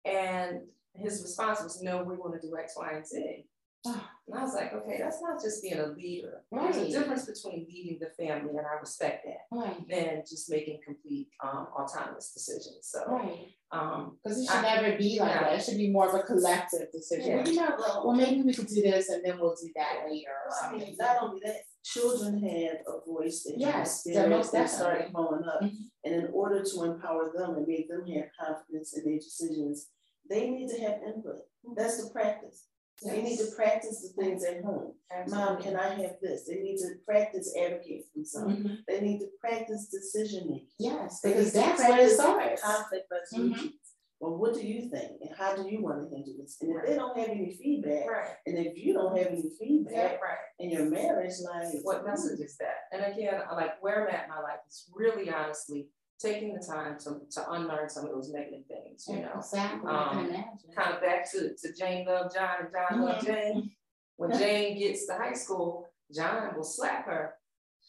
And 0.04 0.62
his 0.94 1.22
response 1.22 1.62
was, 1.62 1.82
no, 1.82 2.02
we 2.02 2.16
want 2.16 2.40
to 2.40 2.46
do 2.46 2.56
X, 2.56 2.74
Y, 2.76 2.90
and 2.92 3.06
Z. 3.06 3.44
And 4.28 4.38
I 4.38 4.44
was 4.44 4.54
like, 4.54 4.72
okay, 4.72 4.98
that's 5.00 5.20
not 5.20 5.42
just 5.42 5.62
being 5.62 5.80
a 5.80 5.88
leader. 5.88 6.44
Right. 6.52 6.72
There's 6.72 6.94
a 6.94 6.98
difference 7.00 7.24
between 7.26 7.66
leading 7.68 7.98
the 7.98 8.06
family, 8.16 8.56
and 8.56 8.64
I 8.66 8.78
respect 8.80 9.26
that, 9.26 9.54
right. 9.54 9.88
than 9.88 10.22
just 10.26 10.48
making 10.48 10.78
complete 10.86 11.28
um, 11.42 11.66
autonomous 11.76 12.32
decisions. 12.32 12.78
So, 12.82 13.04
right. 13.08 13.48
Um, 13.72 14.18
because 14.22 14.40
it 14.40 14.46
should 14.46 14.64
I, 14.64 14.80
never 14.80 14.96
be 14.96 15.18
like 15.18 15.28
yeah. 15.28 15.40
that. 15.42 15.52
It 15.54 15.64
should 15.64 15.76
be 15.76 15.90
more 15.90 16.08
of 16.08 16.14
a 16.14 16.22
collective 16.22 16.92
decision. 16.92 17.28
Yeah. 17.28 17.42
Well, 17.42 17.52
you 17.52 17.56
know, 17.56 18.02
well, 18.04 18.14
maybe 18.14 18.42
we 18.42 18.54
could 18.54 18.68
do 18.68 18.80
this, 18.80 19.08
and 19.08 19.24
then 19.24 19.40
we'll 19.40 19.56
do 19.60 19.68
that 19.74 20.04
later 20.08 20.30
or 20.30 20.56
something. 20.60 20.82
I 20.82 20.84
mean, 20.84 20.96
not 20.98 21.16
only 21.20 21.40
that, 21.44 21.56
children 21.84 22.40
have 22.42 22.76
a 22.86 23.04
voice 23.04 23.42
that 23.42 23.58
yes, 23.58 24.04
they 24.04 24.14
most 24.28 24.52
definitely 24.52 24.76
start 24.76 25.12
growing 25.12 25.44
up, 25.44 25.62
mm-hmm. 25.62 25.82
and 26.04 26.14
in 26.14 26.30
order 26.32 26.62
to 26.62 26.84
empower 26.84 27.32
them 27.36 27.56
and 27.56 27.66
make 27.66 27.88
them 27.88 28.06
have 28.06 28.30
confidence 28.40 28.96
in 28.96 29.04
their 29.04 29.18
decisions 29.18 29.88
they 30.28 30.50
need 30.50 30.68
to 30.70 30.80
have 30.80 31.00
input. 31.06 31.40
That's 31.76 32.02
the 32.02 32.10
practice. 32.10 32.66
Yes. 33.02 33.14
They 33.14 33.22
need 33.22 33.38
to 33.38 33.46
practice 33.56 34.00
the 34.02 34.22
things 34.22 34.44
at 34.44 34.62
home. 34.62 34.92
Absolutely. 35.10 35.44
Mom, 35.44 35.62
can 35.62 35.76
I 35.76 35.88
have 36.02 36.16
this? 36.22 36.46
They 36.46 36.56
need 36.56 36.78
to 36.78 36.94
practice 37.06 37.54
advocating 37.58 38.04
for 38.04 38.18
themselves. 38.18 38.54
Mm-hmm. 38.54 38.74
They 38.86 39.00
need 39.00 39.18
to 39.20 39.26
practice 39.40 39.86
decision 39.86 40.48
making. 40.48 40.68
Yes, 40.78 41.20
because 41.22 41.52
that's 41.52 41.82
what 41.82 41.98
it 41.98 42.10
starts. 42.10 42.62
Conflict 42.62 43.06
resolution. 43.10 43.54
Mm-hmm. 43.54 43.76
Well, 44.20 44.36
what 44.38 44.54
do 44.54 44.64
you 44.64 44.88
think? 44.88 45.18
And 45.20 45.30
how 45.36 45.56
do 45.56 45.68
you 45.68 45.82
want 45.82 46.08
to 46.08 46.14
handle 46.14 46.34
this? 46.38 46.56
And 46.60 46.70
if 46.70 46.86
they 46.86 46.94
don't 46.94 47.18
have 47.18 47.28
any 47.28 47.58
feedback, 47.60 48.08
right. 48.08 48.28
and 48.46 48.56
if 48.56 48.78
you 48.78 48.92
don't 48.92 49.18
have 49.18 49.26
any 49.26 49.50
feedback 49.58 49.94
yeah, 49.94 50.16
right. 50.22 50.38
in 50.60 50.70
your 50.70 50.88
marriage, 50.88 51.32
like 51.44 51.82
what 51.82 52.06
message 52.06 52.38
is 52.38 52.56
that? 52.58 52.86
And 52.92 53.12
again, 53.12 53.40
like 53.52 53.82
where 53.82 54.06
I'm 54.06 54.14
at 54.14 54.24
in 54.24 54.30
my 54.30 54.36
life 54.36 54.60
is 54.68 54.88
really 54.94 55.28
honestly 55.28 55.88
taking 56.22 56.54
the 56.54 56.60
time 56.60 56.98
to, 57.00 57.20
to 57.30 57.50
unlearn 57.50 57.88
some 57.88 58.04
of 58.06 58.12
those 58.12 58.30
negative 58.30 58.64
things, 58.66 59.06
you 59.08 59.20
know. 59.20 59.32
Exactly. 59.36 59.90
Um, 59.90 60.32
kind 60.74 60.94
of 60.94 61.02
back 61.02 61.30
to, 61.32 61.54
to 61.54 61.72
Jane 61.78 62.06
love 62.06 62.32
John 62.32 62.56
and 62.60 62.68
John 62.72 62.98
mm-hmm. 62.98 63.02
love 63.02 63.24
Jane. 63.24 63.70
When 64.16 64.32
Jane 64.38 64.78
gets 64.78 65.06
to 65.06 65.14
high 65.14 65.34
school, 65.34 65.88
John 66.14 66.54
will 66.54 66.64
slap 66.64 67.06
her 67.06 67.34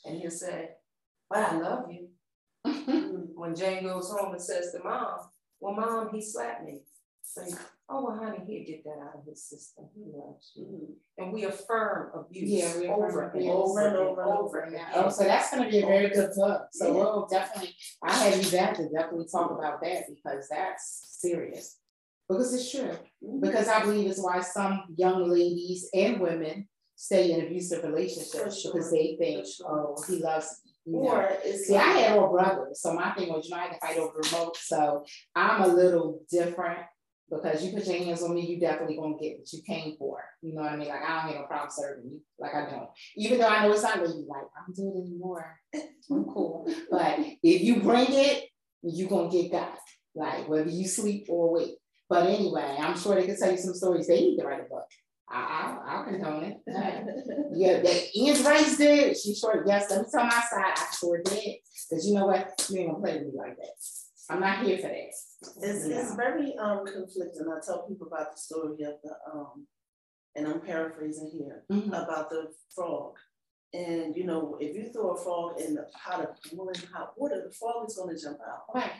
and 0.06 0.20
he'll 0.20 0.32
say, 0.32 0.70
But 1.30 1.40
I 1.40 1.58
love 1.58 1.86
you. 1.92 2.10
when 3.36 3.56
Jane 3.56 3.84
goes 3.84 4.10
home 4.10 4.34
and 4.34 4.42
says 4.42 4.72
to 4.72 4.84
mom, 4.84 5.20
Well, 5.60 5.76
mom, 5.76 6.10
he 6.14 6.22
slapped 6.22 6.66
me. 6.66 6.82
Say, 7.22 7.54
oh, 7.90 8.06
well, 8.06 8.18
honey, 8.18 8.44
he'll 8.48 8.66
get 8.66 8.84
that 8.84 9.02
out 9.02 9.20
of 9.20 9.26
his 9.28 9.44
system. 9.44 9.86
He 9.96 10.04
loves 10.06 10.52
you. 10.56 10.64
Mm-hmm. 10.64 11.24
And 11.24 11.34
we 11.34 11.44
affirm 11.44 12.12
abuse 12.16 12.50
yeah, 12.50 12.78
we 12.78 12.88
over, 12.88 13.30
and 13.30 13.50
over 13.50 13.88
and 13.88 13.98
over 13.98 14.22
and 14.22 14.32
over 14.32 14.62
again. 14.62 14.88
Oh, 14.96 15.10
so 15.10 15.24
that's 15.24 15.52
going 15.52 15.64
to 15.64 15.70
be 15.70 15.80
a 15.80 15.86
very 15.86 16.10
good 16.10 16.32
book. 16.36 16.68
So 16.72 16.88
yeah. 16.88 16.94
we'll 16.94 17.28
definitely, 17.30 17.76
I 18.02 18.14
have 18.14 18.44
you 18.44 18.52
back 18.52 18.76
to 18.76 18.90
definitely 18.90 19.28
talk 19.32 19.52
about 19.52 19.82
that 19.82 20.04
because 20.10 20.48
that's 20.50 21.18
serious. 21.20 21.78
Because 22.30 22.54
it's 22.54 22.72
true. 22.72 22.98
Mm-hmm. 23.24 23.42
Because 23.42 23.68
I 23.68 23.82
believe 23.82 24.10
it's 24.10 24.24
why 24.24 24.42
some 24.42 24.84
young 24.96 25.30
ladies 25.30 25.90
and 25.94 26.20
women 26.20 26.68
stay 26.96 27.32
in 27.34 27.46
abusive 27.46 27.84
relationships 27.84 28.62
sure. 28.62 28.72
because 28.72 28.92
they 28.92 29.18
think, 29.20 29.46
oh, 29.68 29.96
he 30.08 30.18
loves 30.18 30.62
me. 30.64 30.72
You 30.86 30.98
or 30.98 31.32
see, 31.56 31.78
I 31.78 31.92
had 31.92 32.18
all 32.18 32.30
brothers, 32.30 32.82
so 32.82 32.94
my 32.94 33.14
thing 33.14 33.30
was, 33.30 33.46
you 33.48 33.56
know, 33.56 33.62
I 33.62 33.68
had 33.68 33.74
to 33.74 33.80
fight 33.80 33.98
over 33.98 34.20
remote. 34.20 34.58
So 34.58 35.06
I'm 35.34 35.62
a 35.62 35.68
little 35.68 36.24
different 36.30 36.80
because 37.30 37.64
you 37.64 37.74
put 37.74 37.86
your 37.86 37.98
hands 37.98 38.22
on 38.24 38.34
me, 38.34 38.46
you 38.46 38.60
definitely 38.60 38.98
gonna 38.98 39.18
get 39.20 39.40
what 39.40 39.52
you 39.52 39.62
came 39.66 39.96
for. 39.98 40.24
You 40.42 40.56
know 40.56 40.62
what 40.62 40.74
I 40.74 40.76
mean? 40.76 40.90
Like 40.90 41.02
I 41.02 41.08
don't 41.08 41.34
have 41.34 41.42
no 41.42 41.48
problem 41.48 41.70
serving 41.72 42.12
you. 42.12 42.22
Like 42.40 42.54
I 42.54 42.70
don't. 42.70 42.90
Even 43.16 43.40
though 43.40 43.48
I 43.48 43.66
know 43.66 43.74
it's 43.74 43.84
not 43.84 44.00
really 44.00 44.26
like 44.28 44.44
I 44.44 44.62
don't 44.66 44.76
do 44.76 44.94
it 44.96 45.08
anymore. 45.08 45.60
I'm 46.12 46.26
cool. 46.26 46.72
But 46.92 47.20
if 47.42 47.62
you 47.62 47.82
bring 47.82 48.08
it, 48.10 48.50
you 48.84 49.08
gonna 49.08 49.32
get 49.32 49.52
that. 49.52 49.80
Like 50.16 50.48
whether 50.48 50.70
you 50.70 50.88
sleep 50.88 51.28
or 51.30 51.54
wake. 51.54 51.78
But 52.10 52.28
anyway, 52.28 52.78
I'm 52.80 52.98
sure 52.98 53.16
they 53.16 53.26
can 53.26 53.40
tell 53.40 53.52
you 53.52 53.58
some 53.58 53.74
stories. 53.74 54.08
They 54.08 54.20
need 54.20 54.38
to 54.38 54.46
write 54.46 54.60
a 54.60 54.64
book. 54.64 54.86
I, 55.30 55.40
I, 55.88 55.96
I'll 55.96 56.04
condone 56.04 56.44
it. 56.44 56.58
yeah, 57.54 57.82
that 57.82 58.16
Ian's 58.16 58.46
raised 58.46 58.80
it. 58.82 59.18
She 59.18 59.34
sure, 59.34 59.64
yes, 59.66 59.90
let 59.90 60.02
me 60.02 60.06
tell 60.12 60.26
my 60.26 60.30
side. 60.30 60.74
I 60.76 60.88
sure 61.00 61.22
did. 61.24 61.56
Because 61.90 62.06
you 62.06 62.14
know 62.14 62.28
what? 62.28 62.54
You 62.70 62.82
ain't 62.82 62.92
gonna 62.92 63.02
play 63.02 63.14
with 63.18 63.34
me 63.34 63.40
like 63.40 63.56
that. 63.56 64.03
I'm 64.30 64.40
not 64.40 64.66
here 64.66 64.78
for 64.78 64.88
that. 64.88 64.98
It's, 64.98 65.86
it's 65.86 66.16
very 66.16 66.56
um 66.58 66.86
conflicting. 66.86 67.48
I 67.48 67.60
tell 67.66 67.88
people 67.88 68.08
about 68.08 68.32
the 68.32 68.38
story 68.38 68.84
of 68.84 68.96
the 69.04 69.12
um, 69.32 69.68
and 70.36 70.48
I'm 70.48 70.62
paraphrasing 70.62 71.32
here 71.32 71.64
mm-hmm. 71.72 71.94
about 71.94 72.30
the 72.30 72.48
frog. 72.74 73.14
And 73.74 74.16
you 74.16 74.26
know, 74.26 74.58
if 74.60 74.76
you 74.76 74.92
throw 74.94 75.12
a 75.12 75.24
frog 75.24 75.60
in 75.60 75.74
the 75.74 75.88
pot 75.94 76.22
of 76.22 76.30
boiling 76.56 76.76
hot 76.94 77.14
water, 77.18 77.44
the 77.44 77.54
frog 77.54 77.88
is 77.88 77.98
going 77.98 78.16
to 78.16 78.22
jump 78.22 78.38
out. 78.48 78.74
Right. 78.74 78.92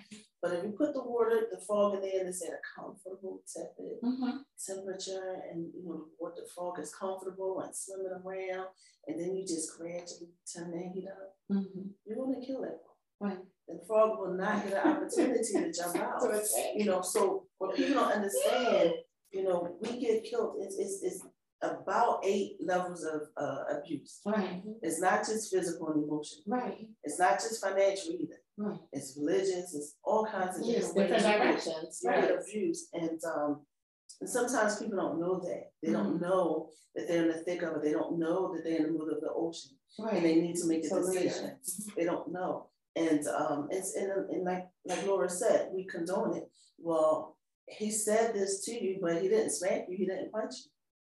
But 0.42 0.54
if 0.54 0.64
you 0.64 0.72
put 0.72 0.94
the 0.94 1.04
water, 1.04 1.48
the 1.52 1.62
frog 1.66 1.96
in 1.96 2.02
there, 2.02 2.20
and 2.20 2.30
it's 2.30 2.44
at 2.44 2.54
a 2.54 2.62
comfortable 2.76 3.44
tepid 3.48 4.02
mm-hmm. 4.04 4.38
temperature, 4.68 5.42
and 5.50 5.72
you 5.74 5.86
know 5.86 6.06
what 6.18 6.36
the 6.36 6.48
frog 6.54 6.80
is 6.80 6.94
comfortable 6.94 7.62
and 7.62 7.74
swimming 7.76 8.12
around, 8.12 8.68
and 9.08 9.20
then 9.20 9.36
you 9.36 9.44
just 9.44 9.78
gradually 9.78 10.32
turn 10.54 10.72
the 10.72 10.80
heat 10.80 11.08
up, 11.08 11.36
mm-hmm. 11.52 11.90
you're 12.06 12.18
going 12.18 12.42
to 12.42 12.46
kill 12.46 12.64
it. 12.64 12.78
Right. 13.22 13.38
The 13.68 13.80
frog 13.88 14.20
will 14.20 14.34
not 14.34 14.64
get 14.68 14.86
an 14.86 14.91
opportunity 14.91 15.53
to 15.53 15.72
jump 15.74 15.95
out. 15.97 16.22
You 16.76 16.86
know, 16.86 17.01
so 17.01 17.45
what 17.57 17.76
people 17.76 17.95
don't 17.95 18.11
understand, 18.11 18.93
you 19.32 19.43
know, 19.43 19.78
we 19.82 19.99
get 19.99 20.24
killed. 20.24 20.55
It's, 20.59 20.78
it's, 20.78 21.01
it's 21.03 21.24
about 21.61 22.20
eight 22.26 22.57
levels 22.61 23.05
of 23.05 23.22
uh, 23.38 23.78
abuse. 23.78 24.20
Right. 24.26 24.61
It's 24.82 24.99
not 24.99 25.26
just 25.26 25.53
physical 25.53 25.89
and 25.89 26.03
emotional. 26.03 26.43
Right. 26.47 26.88
It's 27.03 27.20
not 27.20 27.39
just 27.39 27.64
financial 27.64 28.11
either. 28.11 28.39
Right. 28.57 28.80
It's 28.91 29.18
religious. 29.18 29.74
It's 29.74 29.95
all 30.03 30.26
kinds 30.26 30.59
of 30.59 30.66
yes, 30.66 30.91
different, 30.93 31.24
directions. 31.24 32.01
Right. 32.05 32.32
Abuse 32.32 32.89
and 32.93 33.20
um, 33.24 33.61
and 34.22 34.30
sometimes 34.30 34.78
people 34.78 34.97
don't 34.97 35.20
know 35.20 35.39
that. 35.39 35.72
They 35.82 35.89
mm-hmm. 35.89 36.03
don't 36.03 36.22
know 36.22 36.70
that 36.95 37.07
they're 37.07 37.24
in 37.24 37.28
the 37.30 37.43
thick 37.43 37.61
of 37.61 37.78
it. 37.78 37.84
They 37.84 37.91
don't 37.91 38.20
know 38.20 38.53
that 38.53 38.64
they're 38.64 38.78
in 38.78 38.84
the 38.84 38.91
middle 38.91 39.09
of 39.09 39.22
the 39.22 39.32
ocean 39.34 39.72
right. 39.99 40.16
and 40.16 40.26
they 40.26 40.36
need 40.36 40.55
to 40.57 40.68
make 40.68 40.86
a 40.86 40.89
decision. 40.89 41.57
They 41.95 42.05
don't 42.05 42.32
know. 42.32 42.68
And 42.96 43.26
um, 43.28 43.68
it's 43.72 43.96
and, 43.96 44.12
and 44.30 44.44
like 44.44 44.68
like 44.86 45.06
Laura 45.08 45.30
said, 45.30 45.70
we 45.74 45.86
condone 45.86 46.38
it. 46.38 46.50
Well, 46.78 47.38
he 47.68 47.89
said 47.89 48.34
this 48.34 48.64
to 48.66 48.72
you, 48.72 49.00
but 49.02 49.22
he 49.22 49.30
didn't 49.30 49.52
smack 49.52 49.86
you. 49.89 49.98
He 49.98 50.06
didn't 50.06 50.32
punch 50.32 50.54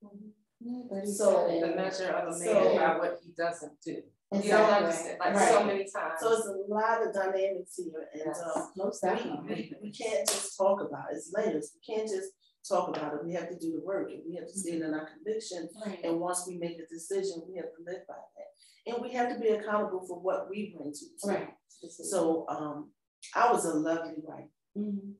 you. 0.03 0.09
Mm-hmm. 0.09 1.07
So 1.11 1.49
the 1.61 1.75
measure 1.75 2.11
of 2.11 2.35
a 2.35 2.39
man 2.39 2.55
so, 2.55 2.79
by 2.79 2.99
what 2.99 3.19
he 3.23 3.33
doesn't 3.37 3.73
do. 3.85 4.03
Exactly. 4.33 4.51
You 4.51 4.57
don't 4.57 4.71
understand, 4.71 5.19
like 5.21 5.35
right. 5.35 5.49
so 5.49 5.65
many 5.65 5.79
times. 5.81 6.15
So 6.21 6.33
it's 6.33 6.47
a 6.47 6.57
lot 6.67 7.07
of 7.07 7.15
dynamics 7.15 7.77
here, 7.77 8.09
and 8.13 8.23
yes. 8.27 8.41
um, 8.57 9.47
we, 9.47 9.55
we, 9.55 9.75
we 9.83 9.93
can't 9.93 10.27
just 10.27 10.57
talk 10.57 10.81
about 10.81 11.13
it. 11.13 11.17
It's 11.17 11.33
layers. 11.37 11.73
We 11.75 11.95
can't 11.95 12.09
just 12.09 12.31
talk 12.69 12.89
about 12.89 13.15
it. 13.15 13.25
We 13.25 13.35
have 13.35 13.49
to 13.51 13.59
do 13.59 13.73
the 13.73 13.85
work, 13.85 14.11
and 14.11 14.23
we 14.27 14.35
have 14.37 14.47
to 14.47 14.59
stand 14.59 14.83
in 14.83 14.95
our 14.95 15.07
conviction. 15.07 15.69
Right. 15.85 16.01
And 16.03 16.19
once 16.19 16.47
we 16.49 16.57
make 16.57 16.79
a 16.79 16.87
decision, 16.93 17.43
we 17.49 17.57
have 17.57 17.71
to 17.77 17.83
live 17.87 18.07
by 18.09 18.15
that, 18.15 18.51
and 18.87 18.97
we 19.01 19.13
have 19.13 19.33
to 19.33 19.41
be 19.41 19.49
accountable 19.49 20.05
for 20.07 20.19
what 20.19 20.49
we 20.49 20.75
bring 20.77 20.93
to 20.93 21.05
the 21.23 21.33
Right. 21.33 21.49
So 21.69 22.47
um, 22.49 22.91
I 23.35 23.51
was 23.53 23.65
a 23.65 23.75
lovely 23.75 24.15
wife, 24.23 24.45
mm-hmm. 24.77 25.11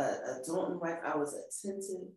a, 0.00 0.02
a 0.02 0.42
daunting 0.46 0.80
wife. 0.80 0.98
I 1.04 1.16
was 1.16 1.34
attentive. 1.34 2.08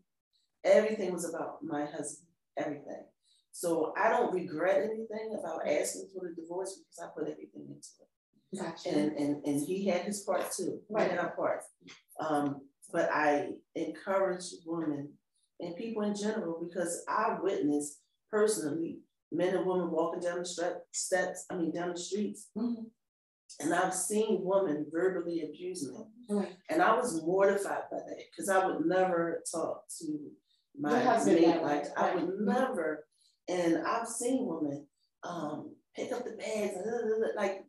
Everything 0.64 1.14
was 1.14 1.28
about 1.30 1.64
my 1.64 1.86
husband. 1.86 2.28
Everything. 2.58 3.06
So 3.52 3.94
I 3.98 4.10
don't 4.10 4.34
regret 4.34 4.78
anything 4.78 5.38
about 5.38 5.68
asking 5.68 6.10
for 6.14 6.28
the 6.28 6.42
divorce 6.42 6.80
because 6.80 7.00
I 7.00 7.20
put 7.20 7.32
everything 7.32 7.68
into 7.68 7.90
it. 8.02 8.60
Gotcha. 8.60 8.90
And, 8.90 9.12
and 9.18 9.46
and 9.46 9.66
he 9.66 9.88
had 9.88 10.02
his 10.02 10.22
part 10.22 10.52
too. 10.56 10.80
Right. 10.90 11.10
Had 11.10 11.20
our 11.20 11.36
part. 11.36 11.62
Um, 12.20 12.62
but 12.92 13.10
I 13.12 13.52
encourage 13.76 14.44
women 14.66 15.14
and 15.60 15.76
people 15.76 16.04
in 16.04 16.16
general 16.16 16.62
because 16.62 17.04
I 17.08 17.38
witnessed 17.42 18.00
personally 18.30 19.00
men 19.32 19.56
and 19.56 19.66
women 19.66 19.92
walking 19.92 20.22
down 20.22 20.40
the 20.40 20.76
steps, 20.92 21.46
I 21.50 21.56
mean 21.56 21.74
down 21.74 21.92
the 21.92 22.00
streets. 22.00 22.50
Mm-hmm. 22.58 22.84
And 23.60 23.74
I've 23.74 23.94
seen 23.94 24.40
women 24.44 24.88
verbally 24.92 25.44
abuse 25.44 25.90
me. 25.90 25.98
Mm-hmm. 26.30 26.52
And 26.70 26.82
I 26.82 26.96
was 26.96 27.22
mortified 27.22 27.84
by 27.92 27.98
that 27.98 28.24
because 28.32 28.50
I 28.50 28.66
would 28.66 28.86
never 28.86 29.44
talk 29.52 29.84
to 30.00 30.32
my 30.80 31.24
mate 31.26 31.62
like 31.62 31.86
I 31.98 32.16
would 32.16 32.24
mm-hmm. 32.24 32.46
never. 32.46 33.06
And 33.50 33.86
I've 33.86 34.08
seen 34.08 34.46
women 34.46 34.88
um, 35.24 35.76
pick 35.96 36.12
up 36.12 36.24
the 36.24 36.32
bags 36.32 36.74
and 36.76 37.24
like 37.36 37.66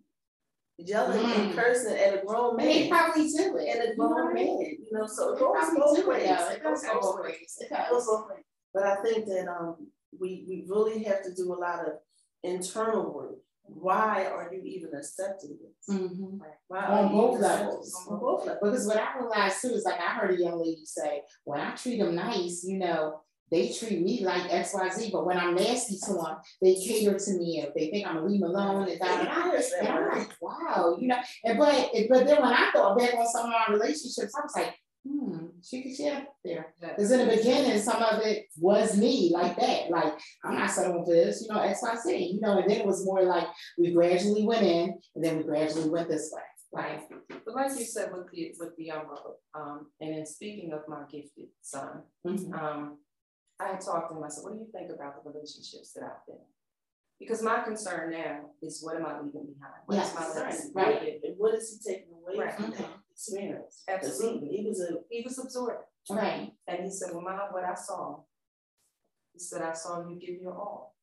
yelling 0.79 1.21
mm. 1.21 1.51
in 1.51 1.57
person 1.57 1.97
at 1.97 2.15
a 2.15 2.25
grown 2.25 2.57
man. 2.57 2.67
They 2.67 2.89
probably 2.89 3.29
do 3.29 3.57
it. 3.57 3.77
And 3.77 3.93
a 3.93 3.97
grown 3.97 4.35
man, 4.35 4.47
you 4.47 4.89
know, 4.93 5.07
so 5.07 5.35
it 5.35 5.41
goes 5.41 5.75
both 5.75 6.07
ways. 6.07 6.29
It 6.29 6.63
goes 6.63 6.85
both 6.85 7.25
ways. 7.25 7.59
It 7.61 7.71
goes 7.71 8.07
both 8.07 8.29
ways. 8.31 8.45
But 8.73 8.85
I 8.85 8.97
think 9.03 9.27
that 9.27 9.49
um, 9.49 9.89
we, 10.19 10.45
we 10.49 10.65
really 10.69 11.03
have 11.05 11.23
to 11.25 11.35
do 11.35 11.53
a 11.53 11.55
lot 11.55 11.81
of 11.81 11.95
internal 12.43 13.13
work. 13.13 13.39
Why 13.65 14.27
are 14.27 14.53
you 14.53 14.63
even 14.65 14.91
accepting 14.97 15.57
this? 15.63 15.97
Mm-hmm. 15.97 16.75
On 16.77 17.13
both 17.13 17.41
levels. 17.41 18.07
On 18.09 18.19
both 18.19 18.47
levels. 18.47 18.61
Because 18.63 18.87
what 18.87 18.97
I 18.97 19.19
realized 19.19 19.63
too 19.63 19.69
is 19.69 19.85
like 19.85 20.01
I 20.01 20.15
heard 20.15 20.35
a 20.35 20.43
young 20.43 20.59
lady 20.59 20.85
say, 20.85 21.23
when 21.45 21.61
I 21.61 21.75
treat 21.75 21.99
them 21.99 22.15
nice, 22.15 22.65
you 22.65 22.79
know, 22.79 23.21
they 23.53 23.69
treat 23.69 24.01
me 24.01 24.25
like 24.25 24.51
XYZ, 24.51 25.13
but 25.13 25.27
when 25.27 25.37
I'm 25.37 25.55
nasty 25.55 25.99
to 26.07 26.15
them, 26.15 26.37
they 26.63 26.75
cater 26.75 27.19
to 27.19 27.33
me 27.35 27.61
if 27.61 27.75
they 27.75 27.91
think 27.91 28.07
I'm 28.07 28.15
gonna 28.15 28.27
leave 28.27 28.41
them 28.41 28.49
alone 28.49 28.89
and 28.89 28.99
that. 28.99 29.21
And, 29.21 29.89
I'm 29.89 30.19
like, 30.19 30.31
wow, 30.41 30.97
you 30.99 31.09
know, 31.09 31.19
and 31.45 31.59
but 31.59 31.91
but 32.09 32.27
then 32.27 32.41
when 32.41 32.53
I 32.53 32.71
thought 32.73 32.99
back 32.99 33.15
on 33.15 33.27
some 33.27 33.45
of 33.45 33.53
my 33.53 33.75
relationships, 33.75 34.35
I 34.35 34.41
was 34.41 34.57
like, 34.57 34.75
hmm, 35.07 35.42
she 35.63 35.83
could 35.83 35.97
share 35.97 36.27
there. 36.45 36.75
Because 36.81 37.11
in 37.11 37.27
the 37.27 37.37
beginning, 37.37 37.79
some 37.81 38.03
of 38.03 38.21
it 38.23 38.47
was 38.59 38.97
me 38.97 39.31
like 39.33 39.57
that. 39.57 39.91
Like, 39.91 40.15
I'm 40.45 40.55
not 40.55 40.71
settling 40.71 41.05
for 41.05 41.15
this, 41.15 41.43
you 41.43 41.55
know, 41.55 41.61
XYZ, 41.61 42.35
you 42.35 42.41
know, 42.41 42.59
and 42.59 42.71
then 42.71 42.81
it 42.81 42.87
was 42.87 43.05
more 43.05 43.23
like 43.23 43.47
we 43.79 43.93
gradually 43.93 44.45
went 44.45 44.63
in 44.63 44.99
and 45.15 45.25
then 45.25 45.37
we 45.39 45.45
gradually 45.45 45.89
went 45.89 46.09
this 46.09 46.33
way. 46.35 46.43
Right. 46.75 47.03
But 47.29 47.55
like 47.55 47.79
you 47.79 47.85
said 47.85 48.11
with 48.13 48.31
the 48.33 48.55
with 48.59 48.75
the 48.79 48.85
young 48.85 49.07
mother, 49.07 49.35
um, 49.55 49.89
and 50.01 50.15
then 50.15 50.25
speaking 50.25 50.73
of 50.73 50.81
my 50.89 51.03
gifted 51.11 51.49
son, 51.61 52.03
mm-hmm. 52.27 52.55
um, 52.55 52.99
I 53.61 53.77
talked 53.77 54.11
to 54.11 54.17
him, 54.17 54.25
I 54.25 54.29
said, 54.29 54.43
what 54.43 54.55
do 54.55 54.61
you 54.61 54.69
think 54.73 54.91
about 54.91 55.23
the 55.23 55.31
relationships 55.31 55.93
that 55.93 56.05
I've 56.05 56.27
been 56.27 56.37
in? 56.37 56.53
Because 57.21 57.43
my 57.43 57.61
concern 57.61 58.11
now 58.11 58.51
is 58.63 58.83
what 58.83 58.97
am 58.97 59.05
I 59.05 59.21
leaving 59.21 59.55
behind? 59.55 59.83
What 59.85 59.97
yes, 59.97 60.15
my 60.15 60.29
legacy? 60.29 60.71
Right. 60.75 61.21
And 61.23 61.35
what 61.37 61.55
is 61.55 61.79
he 61.85 61.93
taking 61.93 62.09
away 62.15 62.43
right. 62.43 62.55
from 62.55 62.71
that 62.71 62.89
Absolutely. 63.89 64.49
He, 64.49 64.57
he, 64.59 64.69
was 64.69 64.81
a 64.81 64.97
he 65.11 65.23
was 65.23 65.39
absorbed. 65.39 65.85
Right. 66.11 66.53
And 66.67 66.85
he 66.85 66.91
said, 66.91 67.11
Well, 67.13 67.23
Mom, 67.23 67.39
what 67.51 67.65
I 67.65 67.75
saw, 67.75 68.21
he 69.33 69.39
said, 69.39 69.63
I 69.63 69.73
saw 69.73 70.07
you 70.09 70.19
give 70.19 70.41
your 70.41 70.55
all. 70.55 70.97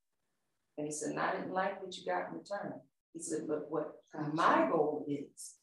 And 0.77 0.87
he 0.87 0.93
said, 0.93 1.11
and 1.11 1.19
I 1.19 1.33
didn't 1.33 1.51
like 1.51 1.83
what 1.83 1.95
you 1.97 2.05
got 2.05 2.29
in 2.29 2.37
return. 2.37 2.79
He 3.13 3.19
said, 3.19 3.41
but 3.47 3.69
what 3.69 3.95
my 4.33 4.67
goal 4.71 5.05
is, 5.09 5.55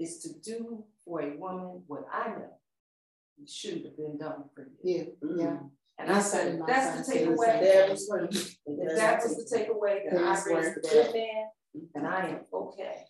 is 0.00 0.20
to 0.20 0.30
do 0.40 0.84
for 1.04 1.20
a 1.20 1.36
woman 1.36 1.82
what 1.86 2.06
I 2.10 2.28
know 2.28 2.58
it 3.42 3.50
should 3.50 3.84
have 3.84 3.96
been 3.96 4.16
done 4.18 4.44
for 4.54 4.68
you. 4.82 5.12
Yeah. 5.22 5.28
Mm-hmm. 5.28 5.40
Yeah. 5.40 5.56
And 5.98 6.10
I 6.10 6.20
said, 6.20 6.60
that's 6.66 7.06
the 7.06 7.14
takeaway. 7.14 7.60
That 7.60 7.90
was 7.90 8.08
that 8.08 9.22
was 9.22 9.36
the 9.36 9.56
takeaway 9.56 10.10
that 10.10 10.20
I 10.20 10.54
raised 10.54 10.78
a 10.78 10.80
good 10.80 11.14
man 11.14 11.46
and 11.94 12.06
I 12.06 12.28
am 12.28 12.40
okay. 12.52 13.04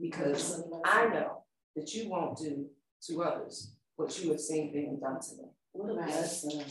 Because 0.00 0.62
I 0.84 1.08
know 1.08 1.43
that 1.76 1.92
you 1.94 2.08
won't 2.08 2.38
do 2.38 2.66
to 3.06 3.22
others 3.22 3.74
what 3.96 4.18
you 4.22 4.30
have 4.30 4.40
seen 4.40 4.72
being 4.72 4.98
done 5.00 5.20
to 5.20 5.36
them. 5.36 5.50
What 5.72 5.90
a 5.90 5.94
blessing. 5.94 6.62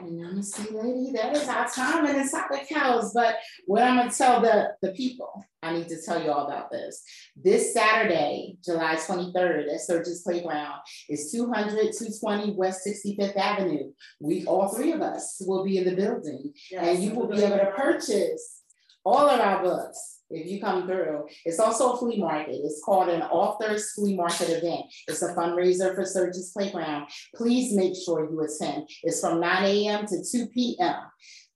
And 0.00 0.26
I'm 0.26 0.42
see, 0.42 0.70
lady, 0.72 1.12
that 1.12 1.36
is 1.36 1.46
our 1.46 1.68
time 1.68 2.06
and 2.06 2.16
it's 2.16 2.32
not 2.32 2.50
the 2.50 2.60
cows. 2.68 3.12
But 3.14 3.36
what 3.66 3.82
I'm 3.82 3.96
gonna 3.96 4.10
tell 4.10 4.40
the, 4.40 4.72
the 4.82 4.92
people, 4.92 5.44
I 5.62 5.72
need 5.72 5.88
to 5.88 6.02
tell 6.02 6.22
you 6.22 6.32
all 6.32 6.46
about 6.46 6.70
this. 6.70 7.02
This 7.36 7.72
Saturday, 7.72 8.56
July 8.64 8.96
23rd 8.96 9.72
at 9.72 9.80
Sturgis 9.80 10.22
Playground 10.22 10.80
is 11.08 11.30
200 11.30 11.92
220 11.92 12.52
West 12.52 12.80
65th 12.86 13.36
Avenue. 13.36 13.92
We, 14.20 14.44
all 14.46 14.68
three 14.68 14.92
of 14.92 15.00
us, 15.00 15.40
will 15.46 15.64
be 15.64 15.78
in 15.78 15.84
the 15.84 15.94
building 15.94 16.52
yes, 16.70 16.86
and 16.86 17.04
you 17.04 17.14
will 17.14 17.28
be 17.28 17.42
able 17.42 17.58
to 17.58 17.72
purchase 17.76 18.62
all 19.04 19.28
of 19.28 19.40
our 19.40 19.62
books 19.62 20.13
if 20.34 20.50
you 20.50 20.60
come 20.60 20.86
through. 20.86 21.26
It's 21.44 21.60
also 21.60 21.92
a 21.92 21.96
flea 21.96 22.18
market. 22.18 22.60
It's 22.64 22.82
called 22.84 23.08
an 23.08 23.22
author's 23.22 23.92
flea 23.92 24.16
market 24.16 24.50
event. 24.50 24.86
It's 25.08 25.22
a 25.22 25.34
fundraiser 25.34 25.94
for 25.94 26.04
Sturgis 26.04 26.50
Playground. 26.50 27.08
Please 27.34 27.74
make 27.74 27.94
sure 27.94 28.28
you 28.30 28.40
attend. 28.40 28.88
It's 29.02 29.20
from 29.20 29.40
9 29.40 29.64
a.m. 29.64 30.06
to 30.06 30.24
2 30.24 30.46
p.m. 30.48 30.96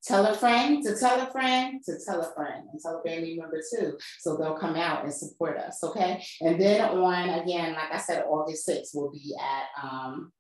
Tell 0.05 0.25
a 0.27 0.35
friend 0.35 0.83
to 0.85 0.97
tell 0.97 1.21
a 1.21 1.31
friend 1.31 1.83
to 1.85 1.97
tell 2.07 2.21
a 2.21 2.33
friend 2.33 2.69
and 2.73 2.81
tell 2.81 3.03
a 3.05 3.09
family 3.09 3.37
member 3.37 3.61
too. 3.61 3.99
So 4.21 4.37
they'll 4.37 4.57
come 4.57 4.77
out 4.77 5.05
and 5.05 5.13
support 5.13 5.59
us. 5.59 5.83
Okay. 5.83 6.25
And 6.41 6.61
then 6.61 6.81
on 6.81 7.29
again, 7.41 7.75
like 7.75 7.93
I 7.93 7.99
said, 7.99 8.25
August 8.27 8.69
6th 8.69 8.95
will 8.95 9.11
be 9.11 9.35
at 9.39 9.85
um, 9.85 10.33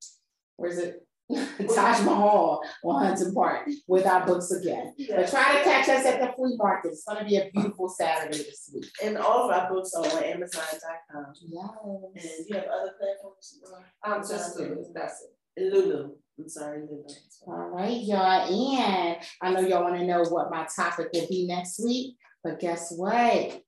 where's 0.56 0.78
it? 0.78 1.07
Taj 1.74 2.04
Mahal 2.04 2.62
on 2.84 3.04
Hunting 3.04 3.34
Park 3.34 3.68
with 3.86 4.06
our 4.06 4.26
books 4.26 4.50
again. 4.50 4.94
Yeah. 4.96 5.16
But 5.16 5.30
try 5.30 5.58
to 5.58 5.64
catch 5.64 5.88
us 5.88 6.06
at 6.06 6.20
the 6.20 6.32
flea 6.34 6.56
market. 6.56 6.92
It's 6.92 7.04
going 7.04 7.18
to 7.18 7.24
be 7.24 7.36
a 7.36 7.50
beautiful 7.52 7.88
Saturday 7.88 8.38
this 8.38 8.70
week. 8.74 8.86
And 9.02 9.18
all 9.18 9.50
of 9.50 9.56
our 9.56 9.68
books 9.70 9.92
are 9.94 10.04
on 10.04 10.24
Amazon.com. 10.24 11.26
Yes. 11.42 11.70
And 12.14 12.46
you 12.48 12.54
have 12.54 12.64
other 12.64 12.92
platforms? 12.98 13.60
Um, 14.04 14.20
just 14.20 14.58
Lulu. 14.58 14.84
That's 14.94 15.24
it. 15.56 15.72
Lulu. 15.72 16.14
I'm 16.38 16.48
sorry, 16.48 16.80
Lulu. 16.82 17.04
All 17.46 17.70
right, 17.70 18.00
y'all. 18.00 18.80
And 18.80 19.16
I 19.42 19.52
know 19.52 19.60
y'all 19.60 19.82
want 19.82 19.96
to 19.96 20.06
know 20.06 20.22
what 20.24 20.50
my 20.50 20.66
topic 20.74 21.08
will 21.12 21.26
be 21.28 21.46
next 21.46 21.82
week. 21.84 22.16
But 22.42 22.60
guess 22.60 22.92
what? 22.96 23.62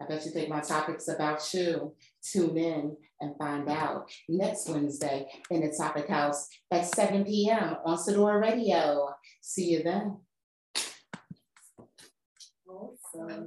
I 0.00 0.04
bet 0.04 0.24
you 0.26 0.30
think 0.30 0.48
my 0.48 0.60
topic's 0.60 1.08
about 1.08 1.42
you. 1.54 1.94
Tune 2.22 2.56
in 2.58 2.96
and 3.20 3.36
find 3.38 3.68
out 3.68 4.10
next 4.28 4.68
Wednesday 4.68 5.26
in 5.50 5.62
the 5.62 5.74
Topic 5.76 6.08
House 6.08 6.48
at 6.70 6.86
7 6.86 7.24
p.m. 7.24 7.76
on 7.84 7.96
Sadora 7.96 8.40
Radio. 8.40 9.08
See 9.40 9.70
you 9.70 9.82
then. 9.82 10.18
Awesome. 12.68 13.44